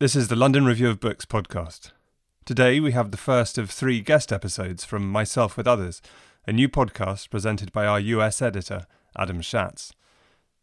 this 0.00 0.16
is 0.16 0.26
the 0.26 0.34
London 0.34 0.64
Review 0.64 0.90
of 0.90 0.98
Books 0.98 1.24
podcast. 1.24 1.92
Today 2.44 2.80
we 2.80 2.90
have 2.90 3.12
the 3.12 3.16
first 3.16 3.58
of 3.58 3.70
three 3.70 4.00
guest 4.00 4.32
episodes 4.32 4.84
from 4.84 5.08
Myself 5.08 5.56
with 5.56 5.68
Others, 5.68 6.02
a 6.48 6.52
new 6.52 6.68
podcast 6.68 7.30
presented 7.30 7.70
by 7.70 7.86
our 7.86 8.00
US 8.00 8.42
editor, 8.42 8.86
Adam 9.16 9.40
Shatz. 9.40 9.92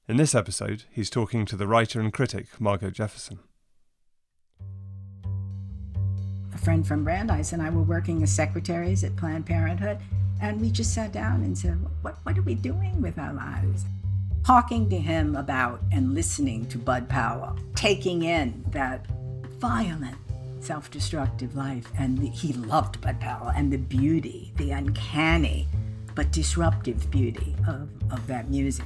In 0.06 0.18
this 0.18 0.36
episode, 0.36 0.84
he's 0.92 1.10
talking 1.10 1.46
to 1.46 1.56
the 1.56 1.66
writer 1.66 2.02
and 2.02 2.12
critic 2.12 2.60
Margo 2.60 2.90
Jefferson. 2.90 3.40
A 6.54 6.58
friend 6.58 6.86
from 6.86 7.06
Brandeis 7.06 7.54
and 7.54 7.62
I 7.62 7.70
were 7.70 7.84
working 7.84 8.22
as 8.24 8.32
secretaries 8.34 9.06
at 9.06 9.16
Planned 9.16 9.46
Parenthood, 9.46 10.00
and 10.42 10.60
we 10.60 10.70
just 10.70 10.94
sat 10.94 11.14
down 11.14 11.44
and 11.44 11.58
said, 11.58 11.80
What, 12.02 12.18
what 12.24 12.38
are 12.38 12.42
we 12.42 12.56
doing 12.56 13.02
with 13.02 13.18
our 13.18 13.34
lives? 13.34 13.86
Talking 14.46 14.90
to 14.90 14.98
him 14.98 15.36
about 15.36 15.82
and 15.92 16.16
listening 16.16 16.66
to 16.68 16.80
Bud 16.80 17.08
Powell, 17.08 17.56
taking 17.76 18.24
in 18.24 18.64
that 18.72 19.06
violent, 19.60 20.18
self 20.60 20.90
destructive 20.90 21.56
life. 21.56 21.86
And 21.98 22.18
he 22.20 22.54
loved 22.54 23.00
Bud 23.02 23.20
Powell 23.20 23.52
and 23.56 23.72
the 23.72 23.78
beauty, 23.78 24.52
the 24.58 24.72
uncanny, 24.72 25.68
but 26.16 26.32
disruptive 26.32 27.10
beauty 27.12 27.56
of, 27.68 27.88
of 28.12 28.26
that 28.28 28.50
music. 28.50 28.86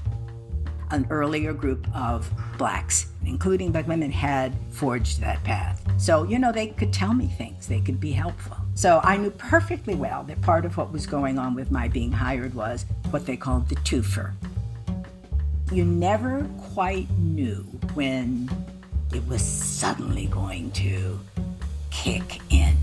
An 0.92 1.08
earlier 1.10 1.54
group 1.54 1.88
of 1.96 2.30
blacks, 2.58 3.08
including 3.26 3.72
black 3.72 3.88
women, 3.88 4.12
had 4.12 4.54
forged 4.70 5.22
that 5.22 5.44
path. 5.44 5.82
So, 5.98 6.24
you 6.24 6.38
know, 6.38 6.52
they 6.52 6.68
could 6.68 6.94
tell 6.94 7.14
me 7.14 7.28
things, 7.28 7.68
they 7.68 7.80
could 7.80 8.00
be 8.00 8.12
helpful. 8.12 8.58
So 8.76 9.00
I 9.04 9.16
knew 9.18 9.32
perfectly 9.32 9.96
well 9.96 10.24
that 10.24 10.42
part 10.42 10.66
of 10.66 10.76
what 10.76 10.92
was 10.92 11.08
going 11.08 11.40
on 11.40 11.56
with 11.56 11.72
my 11.72 11.88
being 11.88 12.12
hired 12.12 12.54
was 12.54 12.86
what 13.10 13.26
they 13.26 13.38
called 13.38 13.70
the 13.70 13.76
twofer. 13.78 14.34
You 15.72 15.84
never 15.84 16.48
quite 16.74 17.10
knew 17.18 17.64
when 17.96 18.50
it 19.14 19.28
was 19.28 19.42
suddenly 19.42 20.28
going 20.28 20.72
to 20.72 21.20
kick 21.90 22.40
in. 22.52 22.78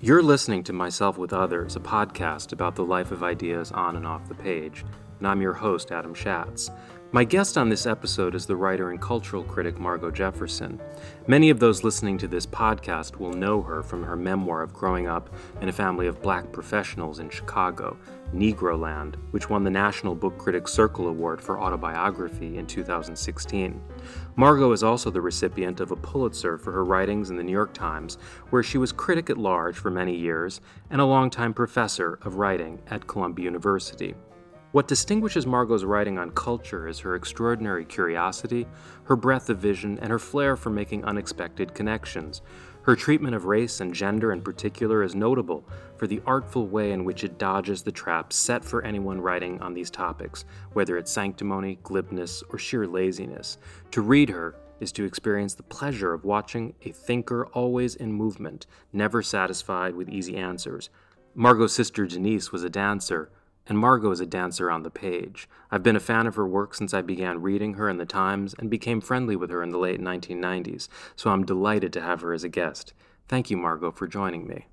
You're 0.00 0.22
listening 0.22 0.62
to 0.64 0.72
Myself 0.72 1.18
with 1.18 1.32
Others, 1.32 1.74
a 1.74 1.80
podcast 1.80 2.52
about 2.52 2.76
the 2.76 2.84
life 2.84 3.10
of 3.10 3.24
ideas 3.24 3.72
on 3.72 3.96
and 3.96 4.06
off 4.06 4.28
the 4.28 4.36
page, 4.36 4.84
and 5.18 5.26
I'm 5.26 5.40
your 5.40 5.54
host, 5.54 5.90
Adam 5.90 6.14
Shatz. 6.14 6.70
My 7.12 7.22
guest 7.22 7.56
on 7.56 7.68
this 7.68 7.86
episode 7.86 8.34
is 8.34 8.46
the 8.46 8.56
writer 8.56 8.90
and 8.90 9.00
cultural 9.00 9.44
critic 9.44 9.78
Margo 9.78 10.10
Jefferson. 10.10 10.80
Many 11.28 11.50
of 11.50 11.60
those 11.60 11.84
listening 11.84 12.18
to 12.18 12.26
this 12.26 12.46
podcast 12.46 13.18
will 13.18 13.32
know 13.32 13.62
her 13.62 13.84
from 13.84 14.02
her 14.02 14.16
memoir 14.16 14.60
of 14.60 14.74
growing 14.74 15.06
up 15.06 15.30
in 15.60 15.68
a 15.68 15.72
family 15.72 16.08
of 16.08 16.20
black 16.20 16.50
professionals 16.50 17.20
in 17.20 17.30
Chicago, 17.30 17.96
Negroland, 18.34 19.14
which 19.30 19.48
won 19.48 19.62
the 19.62 19.70
National 19.70 20.16
Book 20.16 20.36
Critics 20.36 20.72
Circle 20.72 21.06
Award 21.06 21.40
for 21.40 21.60
autobiography 21.60 22.58
in 22.58 22.66
2016. 22.66 23.80
Margo 24.34 24.72
is 24.72 24.82
also 24.82 25.08
the 25.08 25.20
recipient 25.20 25.78
of 25.78 25.92
a 25.92 25.96
Pulitzer 25.96 26.58
for 26.58 26.72
her 26.72 26.84
writings 26.84 27.30
in 27.30 27.36
the 27.36 27.44
New 27.44 27.52
York 27.52 27.72
Times, 27.72 28.18
where 28.50 28.64
she 28.64 28.78
was 28.78 28.90
critic 28.90 29.30
at 29.30 29.38
large 29.38 29.76
for 29.76 29.92
many 29.92 30.14
years 30.14 30.60
and 30.90 31.00
a 31.00 31.04
longtime 31.04 31.54
professor 31.54 32.18
of 32.22 32.34
writing 32.34 32.82
at 32.90 33.06
Columbia 33.06 33.44
University. 33.44 34.16
What 34.76 34.88
distinguishes 34.88 35.46
Margo's 35.46 35.86
writing 35.86 36.18
on 36.18 36.32
culture 36.32 36.86
is 36.86 36.98
her 36.98 37.14
extraordinary 37.14 37.86
curiosity, 37.86 38.66
her 39.04 39.16
breadth 39.16 39.48
of 39.48 39.56
vision, 39.56 39.98
and 40.00 40.10
her 40.10 40.18
flair 40.18 40.54
for 40.54 40.68
making 40.68 41.02
unexpected 41.02 41.72
connections. 41.72 42.42
Her 42.82 42.94
treatment 42.94 43.34
of 43.34 43.46
race 43.46 43.80
and 43.80 43.94
gender 43.94 44.32
in 44.32 44.42
particular 44.42 45.02
is 45.02 45.14
notable 45.14 45.66
for 45.96 46.06
the 46.06 46.20
artful 46.26 46.66
way 46.66 46.92
in 46.92 47.06
which 47.06 47.24
it 47.24 47.38
dodges 47.38 47.80
the 47.80 47.90
traps 47.90 48.36
set 48.36 48.62
for 48.62 48.84
anyone 48.84 49.18
writing 49.18 49.58
on 49.62 49.72
these 49.72 49.88
topics, 49.88 50.44
whether 50.74 50.98
it's 50.98 51.10
sanctimony, 51.10 51.78
glibness, 51.82 52.42
or 52.50 52.58
sheer 52.58 52.86
laziness. 52.86 53.56
To 53.92 54.02
read 54.02 54.28
her 54.28 54.56
is 54.78 54.92
to 54.92 55.04
experience 55.04 55.54
the 55.54 55.62
pleasure 55.62 56.12
of 56.12 56.26
watching 56.26 56.74
a 56.82 56.92
thinker 56.92 57.46
always 57.54 57.94
in 57.94 58.12
movement, 58.12 58.66
never 58.92 59.22
satisfied 59.22 59.94
with 59.94 60.10
easy 60.10 60.36
answers. 60.36 60.90
Margo's 61.34 61.72
sister 61.72 62.04
Denise 62.04 62.52
was 62.52 62.62
a 62.62 62.68
dancer 62.68 63.30
and 63.68 63.78
Margo 63.78 64.10
is 64.10 64.20
a 64.20 64.26
dancer 64.26 64.70
on 64.70 64.82
the 64.82 64.90
page. 64.90 65.48
I've 65.70 65.82
been 65.82 65.96
a 65.96 66.00
fan 66.00 66.26
of 66.26 66.36
her 66.36 66.46
work 66.46 66.74
since 66.74 66.94
I 66.94 67.02
began 67.02 67.42
reading 67.42 67.74
her 67.74 67.88
in 67.88 67.98
the 67.98 68.06
Times 68.06 68.54
and 68.58 68.70
became 68.70 69.00
friendly 69.00 69.36
with 69.36 69.50
her 69.50 69.62
in 69.62 69.70
the 69.70 69.78
late 69.78 70.00
1990s, 70.00 70.88
so 71.16 71.30
I'm 71.30 71.44
delighted 71.44 71.92
to 71.94 72.00
have 72.00 72.20
her 72.20 72.32
as 72.32 72.44
a 72.44 72.48
guest. 72.48 72.92
Thank 73.28 73.50
you, 73.50 73.56
Margo, 73.56 73.90
for 73.90 74.06
joining 74.06 74.46
me. 74.46 74.66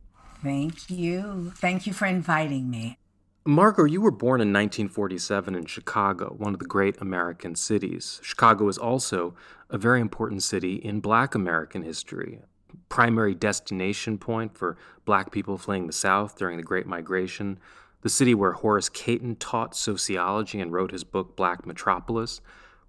Thank 0.44 0.90
you. 0.90 1.54
Thank 1.56 1.88
you 1.88 1.94
for 1.94 2.06
inviting 2.06 2.70
me. 2.70 2.98
Margo, 3.46 3.84
you 3.84 4.00
were 4.00 4.12
born 4.12 4.40
in 4.40 4.54
1947 4.54 5.54
in 5.54 5.66
Chicago, 5.66 6.34
one 6.38 6.54
of 6.54 6.60
the 6.60 6.66
great 6.66 6.96
American 7.02 7.56
cities. 7.56 8.22
Chicago 8.24 8.70
is 8.70 8.78
also 8.78 9.36
a 9.70 9.78
very 9.78 10.00
important 10.00 10.44
city 10.44 10.76
in 10.76 11.02
black 11.02 11.36
American 11.36 11.84
history, 11.84 12.40
primary 12.88 13.36
destination 13.36 14.18
point 14.18 14.58
for 14.58 14.78
black 15.04 15.32
people 15.32 15.58
fleeing 15.58 15.88
the 15.88 15.94
South 15.94 16.38
during 16.38 16.56
the 16.56 16.64
Great 16.64 16.88
Migration, 16.88 17.60
the 18.04 18.10
city 18.10 18.36
where 18.36 18.52
Horace 18.52 18.90
Cayton 18.90 19.38
taught 19.38 19.76
sociology 19.76 20.60
and 20.60 20.74
wrote 20.74 20.92
his 20.92 21.06
book 21.06 21.38
Black 21.38 21.66
Metropolis, 21.66 22.42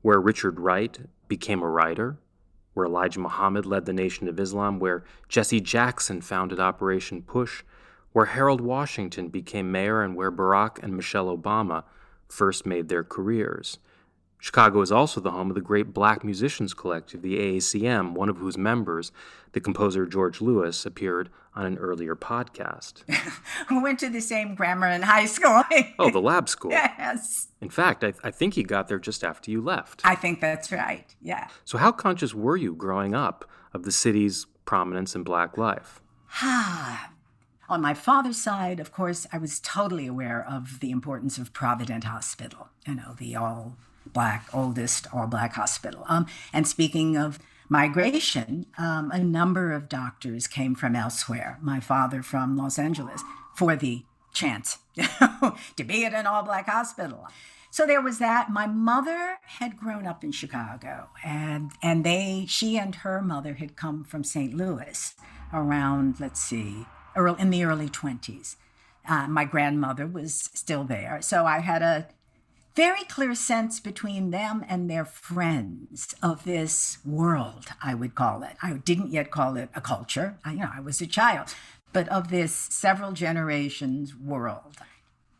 where 0.02 0.20
Richard 0.20 0.58
Wright 0.58 0.98
became 1.28 1.62
a 1.62 1.69
writer, 1.69 2.19
where 2.75 2.86
Elijah 2.86 3.20
Muhammad 3.20 3.64
led 3.64 3.86
the 3.86 3.92
Nation 3.92 4.26
of 4.26 4.41
Islam, 4.41 4.80
where 4.80 5.04
Jesse 5.28 5.60
Jackson 5.60 6.20
founded 6.20 6.58
Operation 6.58 7.22
Push, 7.22 7.62
where 8.12 8.26
Harold 8.26 8.60
Washington 8.60 9.28
became 9.28 9.70
mayor, 9.70 10.03
and 10.03 10.16
where 10.16 10.32
Barack 10.32 10.82
and 10.82 10.97
Michelle 10.97 11.34
Obama 11.34 11.84
first 12.28 12.66
made 12.66 12.88
their 12.88 13.04
careers. 13.04 13.78
Chicago 14.44 14.82
is 14.82 14.93
also 14.93 15.22
the 15.22 15.31
home 15.31 15.49
of 15.49 15.55
the 15.55 15.62
great 15.62 15.94
black 15.94 16.22
musicians 16.22 16.75
collective, 16.75 17.22
the 17.22 17.38
AACM, 17.38 18.12
one 18.12 18.28
of 18.28 18.37
whose 18.37 18.59
members, 18.59 19.10
the 19.53 19.60
composer 19.60 20.05
George 20.05 20.43
Lewis, 20.43 20.84
appeared 20.84 21.31
on 21.55 21.65
an 21.65 21.78
earlier 21.78 22.15
podcast. 22.15 23.04
we 23.71 23.81
went 23.81 23.99
to 24.00 24.10
the 24.10 24.21
same 24.21 24.54
grammar 24.54 24.88
in 24.88 25.00
high 25.00 25.25
school. 25.25 25.62
oh, 25.99 26.10
the 26.10 26.21
lab 26.21 26.50
school. 26.50 26.72
Yes. 26.72 27.49
In 27.62 27.71
fact, 27.71 28.04
I, 28.04 28.12
I 28.22 28.31
think 28.31 28.53
he 28.53 28.65
got 28.65 28.88
there 28.88 28.99
just 28.99 29.25
after 29.25 29.50
you 29.50 29.62
left. 29.62 30.03
I 30.04 30.15
think 30.15 30.43
that's 30.43 30.71
right, 30.71 31.06
yeah. 31.22 31.49
So, 31.65 31.78
how 31.78 31.91
conscious 31.91 32.34
were 32.34 32.59
you 32.59 32.75
growing 32.75 33.15
up 33.15 33.49
of 33.72 33.84
the 33.84 33.93
city's 33.93 34.47
prominence 34.66 35.15
in 35.15 35.22
black 35.22 35.56
life? 35.56 36.03
On 36.43 37.81
my 37.81 37.94
father's 37.94 38.37
side, 38.37 38.78
of 38.78 38.93
course, 38.93 39.27
I 39.33 39.38
was 39.38 39.59
totally 39.59 40.06
aware 40.06 40.47
of 40.47 40.81
the 40.81 40.91
importance 40.91 41.38
of 41.38 41.54
Provident 41.54 42.04
Hospital, 42.04 42.69
you 42.87 42.94
know, 42.94 43.15
the 43.19 43.37
all 43.37 43.78
black, 44.06 44.48
oldest 44.53 45.06
all 45.12 45.26
black 45.26 45.54
hospital. 45.54 46.04
Um, 46.09 46.26
and 46.53 46.66
speaking 46.66 47.16
of 47.16 47.38
migration, 47.69 48.66
um, 48.78 49.10
a 49.10 49.19
number 49.19 49.72
of 49.72 49.88
doctors 49.88 50.47
came 50.47 50.75
from 50.75 50.94
elsewhere, 50.94 51.59
my 51.60 51.80
father 51.80 52.22
from 52.22 52.56
Los 52.56 52.78
Angeles, 52.78 53.22
for 53.54 53.77
the 53.77 54.04
chance 54.33 54.78
to 55.77 55.84
be 55.84 56.04
at 56.04 56.12
an 56.12 56.27
all 56.27 56.42
black 56.42 56.68
hospital. 56.68 57.27
So 57.71 57.86
there 57.86 58.01
was 58.01 58.21
that. 58.21 58.51
My 58.51 58.68
mother 58.68 59.39
had 59.59 59.77
grown 59.77 60.06
up 60.06 60.22
in 60.22 60.30
Chicago, 60.30 61.09
and 61.24 61.72
and 61.83 62.04
they, 62.04 62.45
she 62.47 62.78
and 62.78 62.95
her 62.95 63.21
mother 63.21 63.54
had 63.54 63.74
come 63.74 64.04
from 64.04 64.22
St. 64.22 64.54
Louis 64.54 65.15
around, 65.53 66.21
let's 66.21 66.41
see, 66.41 66.86
early, 67.16 67.41
in 67.41 67.51
the 67.51 67.65
early 67.65 67.89
twenties. 67.89 68.56
Uh, 69.09 69.27
my 69.27 69.45
grandmother 69.45 70.06
was 70.06 70.51
still 70.54 70.84
there, 70.84 71.18
so 71.21 71.47
I 71.47 71.59
had 71.59 71.83
a 71.83 72.06
very 72.74 73.04
clear 73.04 73.34
sense 73.34 73.78
between 73.78 74.30
them 74.30 74.65
and 74.68 74.91
their 74.91 75.04
friends 75.04 76.15
of 76.22 76.44
this 76.44 76.98
world, 77.04 77.66
I 77.82 77.94
would 77.94 78.15
call 78.15 78.42
it. 78.42 78.56
I 78.62 78.72
didn't 78.72 79.12
yet 79.12 79.30
call 79.30 79.56
it 79.56 79.68
a 79.74 79.80
culture. 79.80 80.38
I, 80.44 80.53
you 80.53 80.59
know, 80.59 80.71
I 80.74 80.80
was 80.80 81.00
a 81.00 81.06
child, 81.06 81.54
but 81.92 82.09
of 82.09 82.30
this 82.30 82.53
several 82.53 83.12
generations 83.12 84.16
world. 84.16 84.76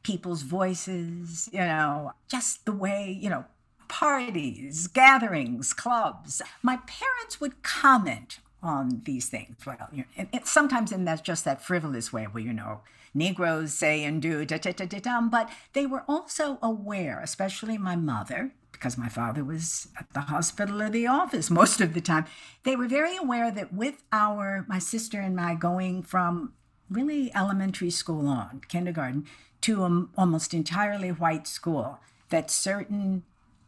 People's 0.03 0.43
voices, 0.43 1.49
you 1.53 1.61
know, 1.61 2.13
just 2.29 2.65
the 2.67 2.73
way, 2.73 3.17
you 3.21 3.31
know, 3.31 3.47
parties, 3.89 4.87
gatherings, 4.87 5.73
clubs. 5.73 6.41
My 6.63 6.77
parents 6.87 7.41
would 7.41 7.63
comment 7.63 8.39
on 8.63 9.03
these 9.05 9.29
things. 9.29 9.57
Well, 9.67 9.89
you 9.93 10.05
know, 10.17 10.27
sometimes 10.45 10.93
in 10.93 11.05
that 11.05 11.25
just 11.25 11.45
that 11.45 11.63
frivolous 11.63 12.13
way 12.13 12.25
where, 12.25 12.43
you 12.43 12.53
know, 12.53 12.81
Negroes 13.15 13.73
say 13.73 14.03
and 14.05 14.21
do, 14.21 14.45
da, 14.45 14.59
da, 14.59 14.73
da, 14.73 14.87
da, 14.87 14.99
da, 14.99 15.21
but 15.23 15.49
they 15.73 15.87
were 15.87 16.05
also 16.09 16.59
aware, 16.61 17.21
especially 17.21 17.79
my 17.79 17.95
mother, 17.95 18.53
because 18.73 18.99
my 18.99 19.09
father 19.09 19.45
was 19.45 19.89
at 19.99 20.13
the 20.13 20.23
hospital 20.23 20.83
or 20.83 20.91
the 20.91 21.07
office 21.07 21.51
most 21.51 21.81
of 21.81 21.95
the 21.95 22.01
time. 22.01 22.27
They 22.65 22.75
were 22.75 22.89
very 22.89 23.17
aware 23.17 23.51
that 23.51 23.73
with 23.73 24.03
our, 24.13 24.67
my 24.69 24.81
sister 24.81 25.21
and 25.21 25.41
I 25.41 25.55
going 25.55 26.03
from 26.03 26.53
really 26.91 27.35
elementary 27.35 27.91
school 27.91 28.27
on, 28.29 28.63
kindergarten, 28.69 29.27
to 29.63 29.85
an 29.85 30.09
almost 30.19 30.53
entirely 30.53 31.11
white 31.11 31.47
school, 31.47 32.01
that 32.31 32.51
certain 32.51 33.23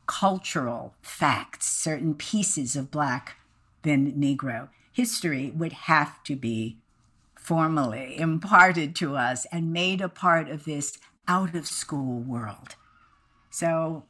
cultural 0.06 0.94
facts, 1.02 1.68
certain 1.68 2.14
pieces 2.14 2.76
of 2.76 2.90
Black, 2.90 3.36
then 3.82 4.12
Negro 4.12 4.68
history 4.92 5.52
would 5.54 5.72
have 5.72 6.22
to 6.24 6.34
be 6.34 6.78
formally 7.46 8.18
imparted 8.18 8.96
to 8.96 9.16
us 9.16 9.46
and 9.52 9.72
made 9.72 10.00
a 10.00 10.08
part 10.08 10.48
of 10.48 10.64
this 10.64 10.98
out 11.28 11.54
of 11.54 11.64
school 11.64 12.18
world. 12.18 12.74
So 13.50 14.02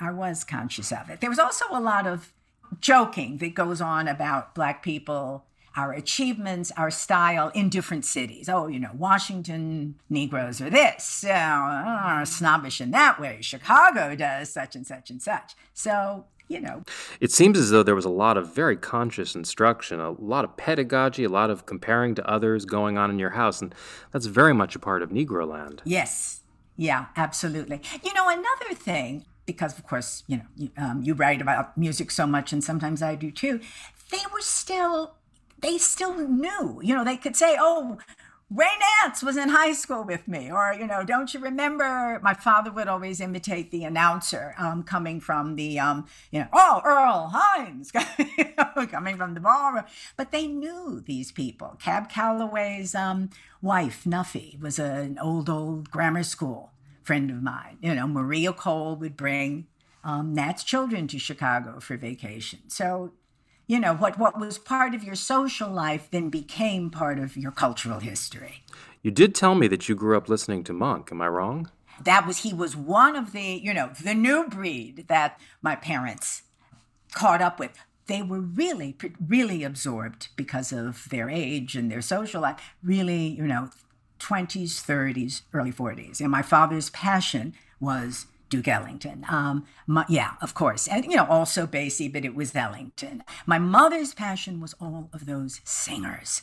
I 0.00 0.10
was 0.10 0.42
conscious 0.42 0.90
of 0.90 1.08
it. 1.08 1.20
There 1.20 1.30
was 1.30 1.38
also 1.38 1.66
a 1.70 1.78
lot 1.78 2.04
of 2.04 2.32
joking 2.80 3.38
that 3.38 3.54
goes 3.54 3.80
on 3.80 4.08
about 4.08 4.56
Black 4.56 4.82
people, 4.82 5.44
our 5.76 5.92
achievements, 5.92 6.72
our 6.76 6.90
style 6.90 7.50
in 7.54 7.68
different 7.68 8.04
cities. 8.04 8.48
Oh, 8.48 8.66
you 8.66 8.80
know, 8.80 8.90
Washington 8.92 9.94
Negroes 10.10 10.60
are 10.60 10.68
this, 10.68 11.24
uh, 11.24 12.24
snobbish 12.24 12.80
in 12.80 12.90
that 12.90 13.20
way. 13.20 13.38
Chicago 13.40 14.16
does 14.16 14.52
such 14.52 14.74
and 14.74 14.84
such 14.84 15.10
and 15.10 15.22
such. 15.22 15.54
So 15.74 16.24
you 16.48 16.60
know. 16.60 16.82
It 17.20 17.30
seems 17.30 17.58
as 17.58 17.70
though 17.70 17.82
there 17.82 17.94
was 17.94 18.04
a 18.04 18.10
lot 18.10 18.36
of 18.36 18.54
very 18.54 18.76
conscious 18.76 19.34
instruction, 19.34 20.00
a 20.00 20.10
lot 20.10 20.44
of 20.44 20.56
pedagogy, 20.56 21.24
a 21.24 21.28
lot 21.28 21.50
of 21.50 21.66
comparing 21.66 22.14
to 22.16 22.28
others 22.28 22.64
going 22.64 22.98
on 22.98 23.10
in 23.10 23.18
your 23.18 23.30
house, 23.30 23.60
and 23.62 23.74
that's 24.12 24.26
very 24.26 24.54
much 24.54 24.74
a 24.74 24.78
part 24.78 25.02
of 25.02 25.10
Negroland. 25.10 25.80
Yes. 25.84 26.42
Yeah, 26.76 27.06
absolutely. 27.16 27.80
You 28.04 28.14
know, 28.14 28.28
another 28.28 28.72
thing, 28.74 29.24
because 29.46 29.76
of 29.76 29.84
course, 29.84 30.22
you 30.28 30.36
know, 30.36 30.44
you, 30.56 30.70
um, 30.76 31.02
you 31.02 31.12
write 31.12 31.42
about 31.42 31.76
music 31.76 32.10
so 32.10 32.26
much, 32.26 32.52
and 32.52 32.62
sometimes 32.62 33.02
I 33.02 33.16
do 33.16 33.32
too, 33.32 33.60
they 34.10 34.22
were 34.32 34.40
still, 34.40 35.14
they 35.60 35.76
still 35.76 36.14
knew. 36.16 36.80
You 36.82 36.94
know, 36.94 37.04
they 37.04 37.16
could 37.16 37.34
say, 37.34 37.56
oh, 37.58 37.98
Ray 38.50 38.66
Nance 39.02 39.22
was 39.22 39.36
in 39.36 39.50
high 39.50 39.72
school 39.72 40.04
with 40.04 40.26
me. 40.26 40.50
Or, 40.50 40.72
you 40.72 40.86
know, 40.86 41.04
don't 41.04 41.32
you 41.34 41.40
remember? 41.40 42.18
My 42.22 42.32
father 42.32 42.72
would 42.72 42.88
always 42.88 43.20
imitate 43.20 43.70
the 43.70 43.84
announcer 43.84 44.54
um, 44.56 44.82
coming 44.82 45.20
from 45.20 45.56
the, 45.56 45.78
um, 45.78 46.06
you 46.30 46.40
know, 46.40 46.48
oh, 46.54 46.80
Earl 46.82 47.30
Hines 47.34 47.92
coming 48.90 49.16
from 49.18 49.34
the 49.34 49.40
ballroom. 49.40 49.84
But 50.16 50.32
they 50.32 50.46
knew 50.46 51.02
these 51.04 51.30
people. 51.30 51.76
Cab 51.78 52.08
Calloway's 52.08 52.94
um, 52.94 53.28
wife, 53.60 54.04
Nuffie, 54.04 54.58
was 54.58 54.78
an 54.78 55.18
old, 55.20 55.50
old 55.50 55.90
grammar 55.90 56.22
school 56.22 56.72
friend 57.02 57.30
of 57.30 57.42
mine. 57.42 57.78
You 57.82 57.94
know, 57.94 58.06
Maria 58.06 58.52
Cole 58.54 58.96
would 58.96 59.16
bring 59.16 59.66
um, 60.04 60.32
Nat's 60.32 60.64
children 60.64 61.06
to 61.08 61.18
Chicago 61.18 61.80
for 61.80 61.96
vacation. 61.98 62.60
So 62.68 63.12
you 63.68 63.78
know 63.78 63.94
what 63.94 64.18
what 64.18 64.40
was 64.40 64.58
part 64.58 64.94
of 64.94 65.04
your 65.04 65.14
social 65.14 65.70
life 65.70 66.08
then 66.10 66.30
became 66.30 66.90
part 66.90 67.20
of 67.20 67.36
your 67.36 67.52
cultural 67.52 68.00
history. 68.00 68.64
You 69.02 69.12
did 69.12 69.34
tell 69.34 69.54
me 69.54 69.68
that 69.68 69.88
you 69.88 69.94
grew 69.94 70.16
up 70.16 70.28
listening 70.28 70.64
to 70.64 70.72
monk. 70.72 71.12
Am 71.12 71.22
i 71.22 71.28
wrong? 71.28 71.70
That 72.02 72.26
was 72.26 72.38
he 72.38 72.52
was 72.52 72.74
one 72.74 73.14
of 73.14 73.32
the 73.32 73.60
you 73.62 73.72
know 73.72 73.90
the 74.02 74.14
new 74.14 74.48
breed 74.48 75.04
that 75.08 75.38
my 75.62 75.76
parents 75.76 76.42
caught 77.12 77.42
up 77.42 77.60
with. 77.60 77.78
They 78.06 78.22
were 78.22 78.40
really 78.40 78.96
really 79.24 79.62
absorbed 79.62 80.28
because 80.34 80.72
of 80.72 81.06
their 81.10 81.28
age 81.28 81.76
and 81.76 81.92
their 81.92 82.02
social 82.02 82.40
life 82.40 82.58
really 82.82 83.28
you 83.28 83.46
know 83.46 83.68
20s 84.18 84.82
30s 84.84 85.42
early 85.52 85.70
40s 85.70 86.20
and 86.20 86.30
my 86.30 86.42
father's 86.42 86.90
passion 86.90 87.54
was 87.78 88.26
Duke 88.48 88.68
Ellington. 88.68 89.24
Um, 89.28 89.66
my, 89.86 90.04
yeah, 90.08 90.32
of 90.40 90.54
course. 90.54 90.88
And, 90.88 91.04
you 91.04 91.16
know, 91.16 91.26
also 91.26 91.66
Basie, 91.66 92.12
but 92.12 92.24
it 92.24 92.34
was 92.34 92.54
Ellington. 92.54 93.22
My 93.46 93.58
mother's 93.58 94.14
passion 94.14 94.60
was 94.60 94.74
all 94.80 95.10
of 95.12 95.26
those 95.26 95.60
singers. 95.64 96.42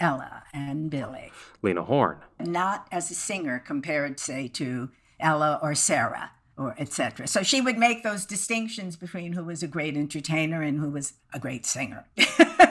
Ella 0.00 0.42
and 0.52 0.90
Billie. 0.90 1.30
Lena 1.62 1.84
Horne. 1.84 2.18
Not 2.40 2.88
as 2.90 3.10
a 3.10 3.14
singer 3.14 3.62
compared, 3.64 4.18
say, 4.18 4.48
to 4.48 4.90
Ella 5.20 5.58
or 5.62 5.74
Sarah 5.74 6.32
or 6.56 6.74
etc. 6.78 7.26
So 7.26 7.42
she 7.42 7.60
would 7.60 7.78
make 7.78 8.02
those 8.02 8.24
distinctions 8.24 8.96
between 8.96 9.32
who 9.32 9.44
was 9.44 9.62
a 9.62 9.68
great 9.68 9.96
entertainer 9.96 10.62
and 10.62 10.78
who 10.78 10.90
was 10.90 11.14
a 11.32 11.38
great 11.38 11.66
singer. 11.66 12.06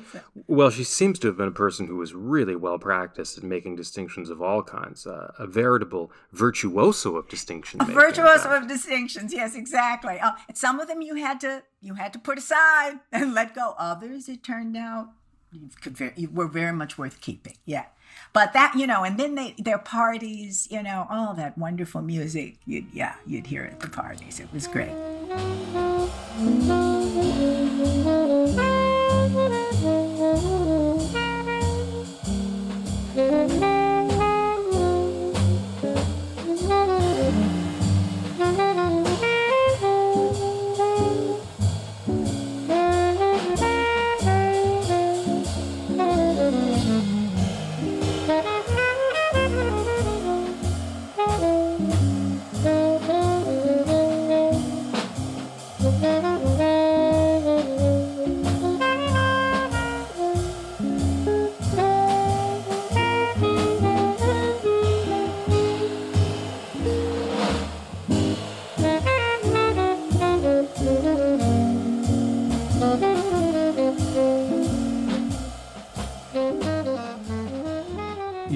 well, 0.46 0.70
she 0.70 0.84
seems 0.84 1.18
to 1.20 1.28
have 1.28 1.36
been 1.36 1.48
a 1.48 1.52
person 1.52 1.86
who 1.86 1.96
was 1.96 2.14
really 2.14 2.56
well 2.56 2.78
practiced 2.78 3.38
at 3.38 3.44
making 3.44 3.76
distinctions 3.76 4.30
of 4.30 4.40
all 4.40 4.62
kinds, 4.62 5.06
uh, 5.06 5.32
a 5.38 5.46
veritable 5.46 6.10
virtuoso 6.32 7.16
of 7.16 7.28
distinction. 7.28 7.80
A 7.80 7.84
virtuoso 7.84 8.50
of 8.50 8.68
distinctions, 8.68 9.32
yes, 9.32 9.54
exactly. 9.54 10.18
Uh, 10.18 10.32
some 10.54 10.80
of 10.80 10.88
them 10.88 11.02
you 11.02 11.16
had 11.16 11.40
to 11.40 11.62
you 11.80 11.94
had 11.94 12.12
to 12.12 12.18
put 12.18 12.38
aside 12.38 13.00
and 13.12 13.34
let 13.34 13.54
go. 13.54 13.74
Others, 13.78 14.28
it 14.28 14.42
turned 14.42 14.76
out, 14.76 15.08
you 15.52 15.68
could 15.80 15.96
very, 15.96 16.12
you 16.16 16.30
were 16.30 16.48
very 16.48 16.72
much 16.72 16.96
worth 16.96 17.20
keeping. 17.20 17.56
Yeah. 17.64 17.86
But 18.32 18.52
that, 18.52 18.74
you 18.74 18.86
know, 18.86 19.04
and 19.04 19.18
then 19.18 19.34
they 19.34 19.54
their 19.58 19.78
parties, 19.78 20.68
you 20.70 20.82
know, 20.82 21.06
all 21.10 21.34
that 21.34 21.56
wonderful 21.58 22.02
music. 22.02 22.56
You'd 22.66 22.86
yeah, 22.92 23.14
you'd 23.26 23.46
hear 23.46 23.64
at 23.64 23.80
the 23.80 23.88
parties. 23.88 24.40
It 24.40 24.52
was 24.52 24.66
great. 24.66 24.92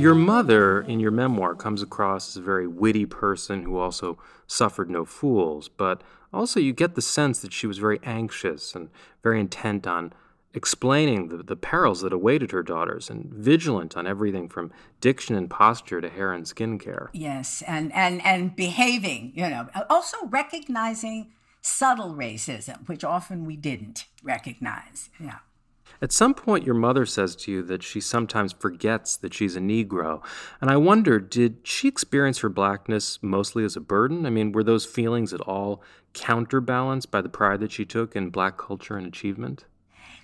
Your 0.07 0.15
mother, 0.15 0.83
in 0.83 1.01
your 1.01 1.11
memoir, 1.11 1.57
comes 1.57 1.83
across 1.83 2.29
as 2.29 2.37
a 2.37 2.41
very 2.41 2.69
witty 2.69 3.07
person 3.07 3.65
who 3.65 3.77
also 3.77 4.19
suffered 4.47 4.89
no 4.89 5.05
fools, 5.05 5.69
but 5.69 6.01
also 6.33 6.61
you 6.61 6.73
get 6.73 6.95
the 6.95 7.03
sense 7.03 7.41
that 7.41 7.53
she 7.53 7.67
was 7.67 7.79
very 7.79 7.99
anxious 8.05 8.77
and 8.77 8.89
very 9.25 9.41
intent 9.41 9.85
on 9.85 10.13
explaining 10.55 11.27
the, 11.27 11.39
the 11.39 11.57
perils 11.57 12.03
that 12.03 12.13
awaited 12.13 12.53
her 12.53 12.63
daughters 12.63 13.11
and 13.11 13.35
vigilant 13.35 13.97
on 13.97 14.07
everything 14.07 14.49
from 14.49 14.71
diction 15.01 15.35
and 15.35 15.51
posture 15.51 16.01
to 16.01 16.09
hair 16.09 16.33
and 16.33 16.47
skin 16.47 16.79
care. 16.79 17.11
Yes, 17.13 17.65
and, 17.67 17.93
and, 17.93 18.25
and 18.25 18.55
behaving, 18.55 19.33
you 19.35 19.49
know, 19.49 19.69
also 19.91 20.19
recognizing 20.27 21.33
subtle 21.63 22.15
racism, 22.15 22.89
which 22.89 23.03
often 23.03 23.45
we 23.45 23.57
didn't 23.57 24.05
recognize. 24.23 25.11
Yeah. 25.19 25.39
At 26.03 26.13
some 26.13 26.35
point, 26.35 26.67
your 26.67 26.75
mother 26.75 27.07
says 27.07 27.35
to 27.37 27.53
you 27.53 27.63
that 27.63 27.83
she 27.83 28.01
sometimes 28.01 28.53
forgets 28.53 29.17
that 29.17 29.33
she's 29.33 29.57
a 29.57 29.61
Negro. 29.61 30.23
And 30.61 30.71
I 30.71 30.77
wonder, 30.77 31.19
did 31.19 31.59
she 31.63 31.89
experience 31.89 32.39
her 32.41 32.49
blackness 32.49 33.19
mostly 33.23 33.65
as 33.65 33.77
a 33.77 33.81
burden? 33.81 34.27
I 34.27 34.31
mean, 34.31 34.53
were 34.53 34.65
those 34.65 34.85
feelings 34.85 35.33
at 35.33 35.41
all 35.43 35.83
counterbalanced 36.13 37.11
by 37.11 37.21
the 37.21 37.29
pride 37.29 37.61
that 37.61 37.73
she 37.73 37.85
took 37.85 38.15
in 38.15 38.31
black 38.31 38.59
culture 38.59 38.97
and 38.97 39.07
achievement? 39.07 39.65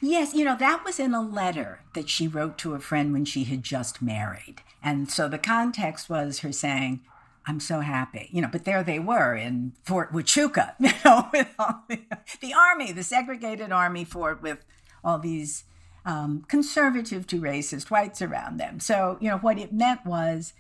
Yes, 0.01 0.35
you 0.35 0.45
know, 0.45 0.57
that 0.57 0.85
was 0.85 0.99
in 0.99 1.15
a 1.15 1.23
letter 1.23 1.81
that 1.95 2.09
she 2.09 2.27
wrote 2.27 2.59
to 2.59 2.75
a 2.75 2.81
friend 2.81 3.13
when 3.13 3.25
she 3.25 3.45
had 3.45 3.63
just 3.63 4.03
married. 4.03 4.57
And 4.83 5.09
so 5.09 5.29
the 5.29 5.39
context 5.39 6.11
was 6.11 6.41
her 6.41 6.51
saying, 6.51 7.03
I'm 7.47 7.61
so 7.61 7.81
happy, 7.81 8.29
you 8.33 8.41
know, 8.41 8.49
but 8.51 8.65
there 8.65 8.83
they 8.83 8.99
were 8.99 9.35
in 9.35 9.73
Fort 9.85 10.13
Huachuca, 10.13 10.75
you 10.81 10.93
know, 11.05 11.29
with 11.33 11.49
all 11.59 11.85
the, 11.89 12.01
the 12.41 12.53
army, 12.53 12.93
the 12.93 13.03
segregated 13.03 13.73
army 13.73 14.05
fort 14.05 14.43
with 14.43 14.65
all 15.05 15.19
these 15.19 15.65
um, 16.05 16.45
conservative 16.49 17.27
to 17.29 17.41
racist 17.41 17.91
whites 17.91 18.21
around 18.23 18.59
them. 18.59 18.81
So, 18.81 19.19
you 19.21 19.31
know, 19.31 19.39
what 19.39 19.59
it 19.59 19.73
meant 19.73 20.05
was 20.05 20.53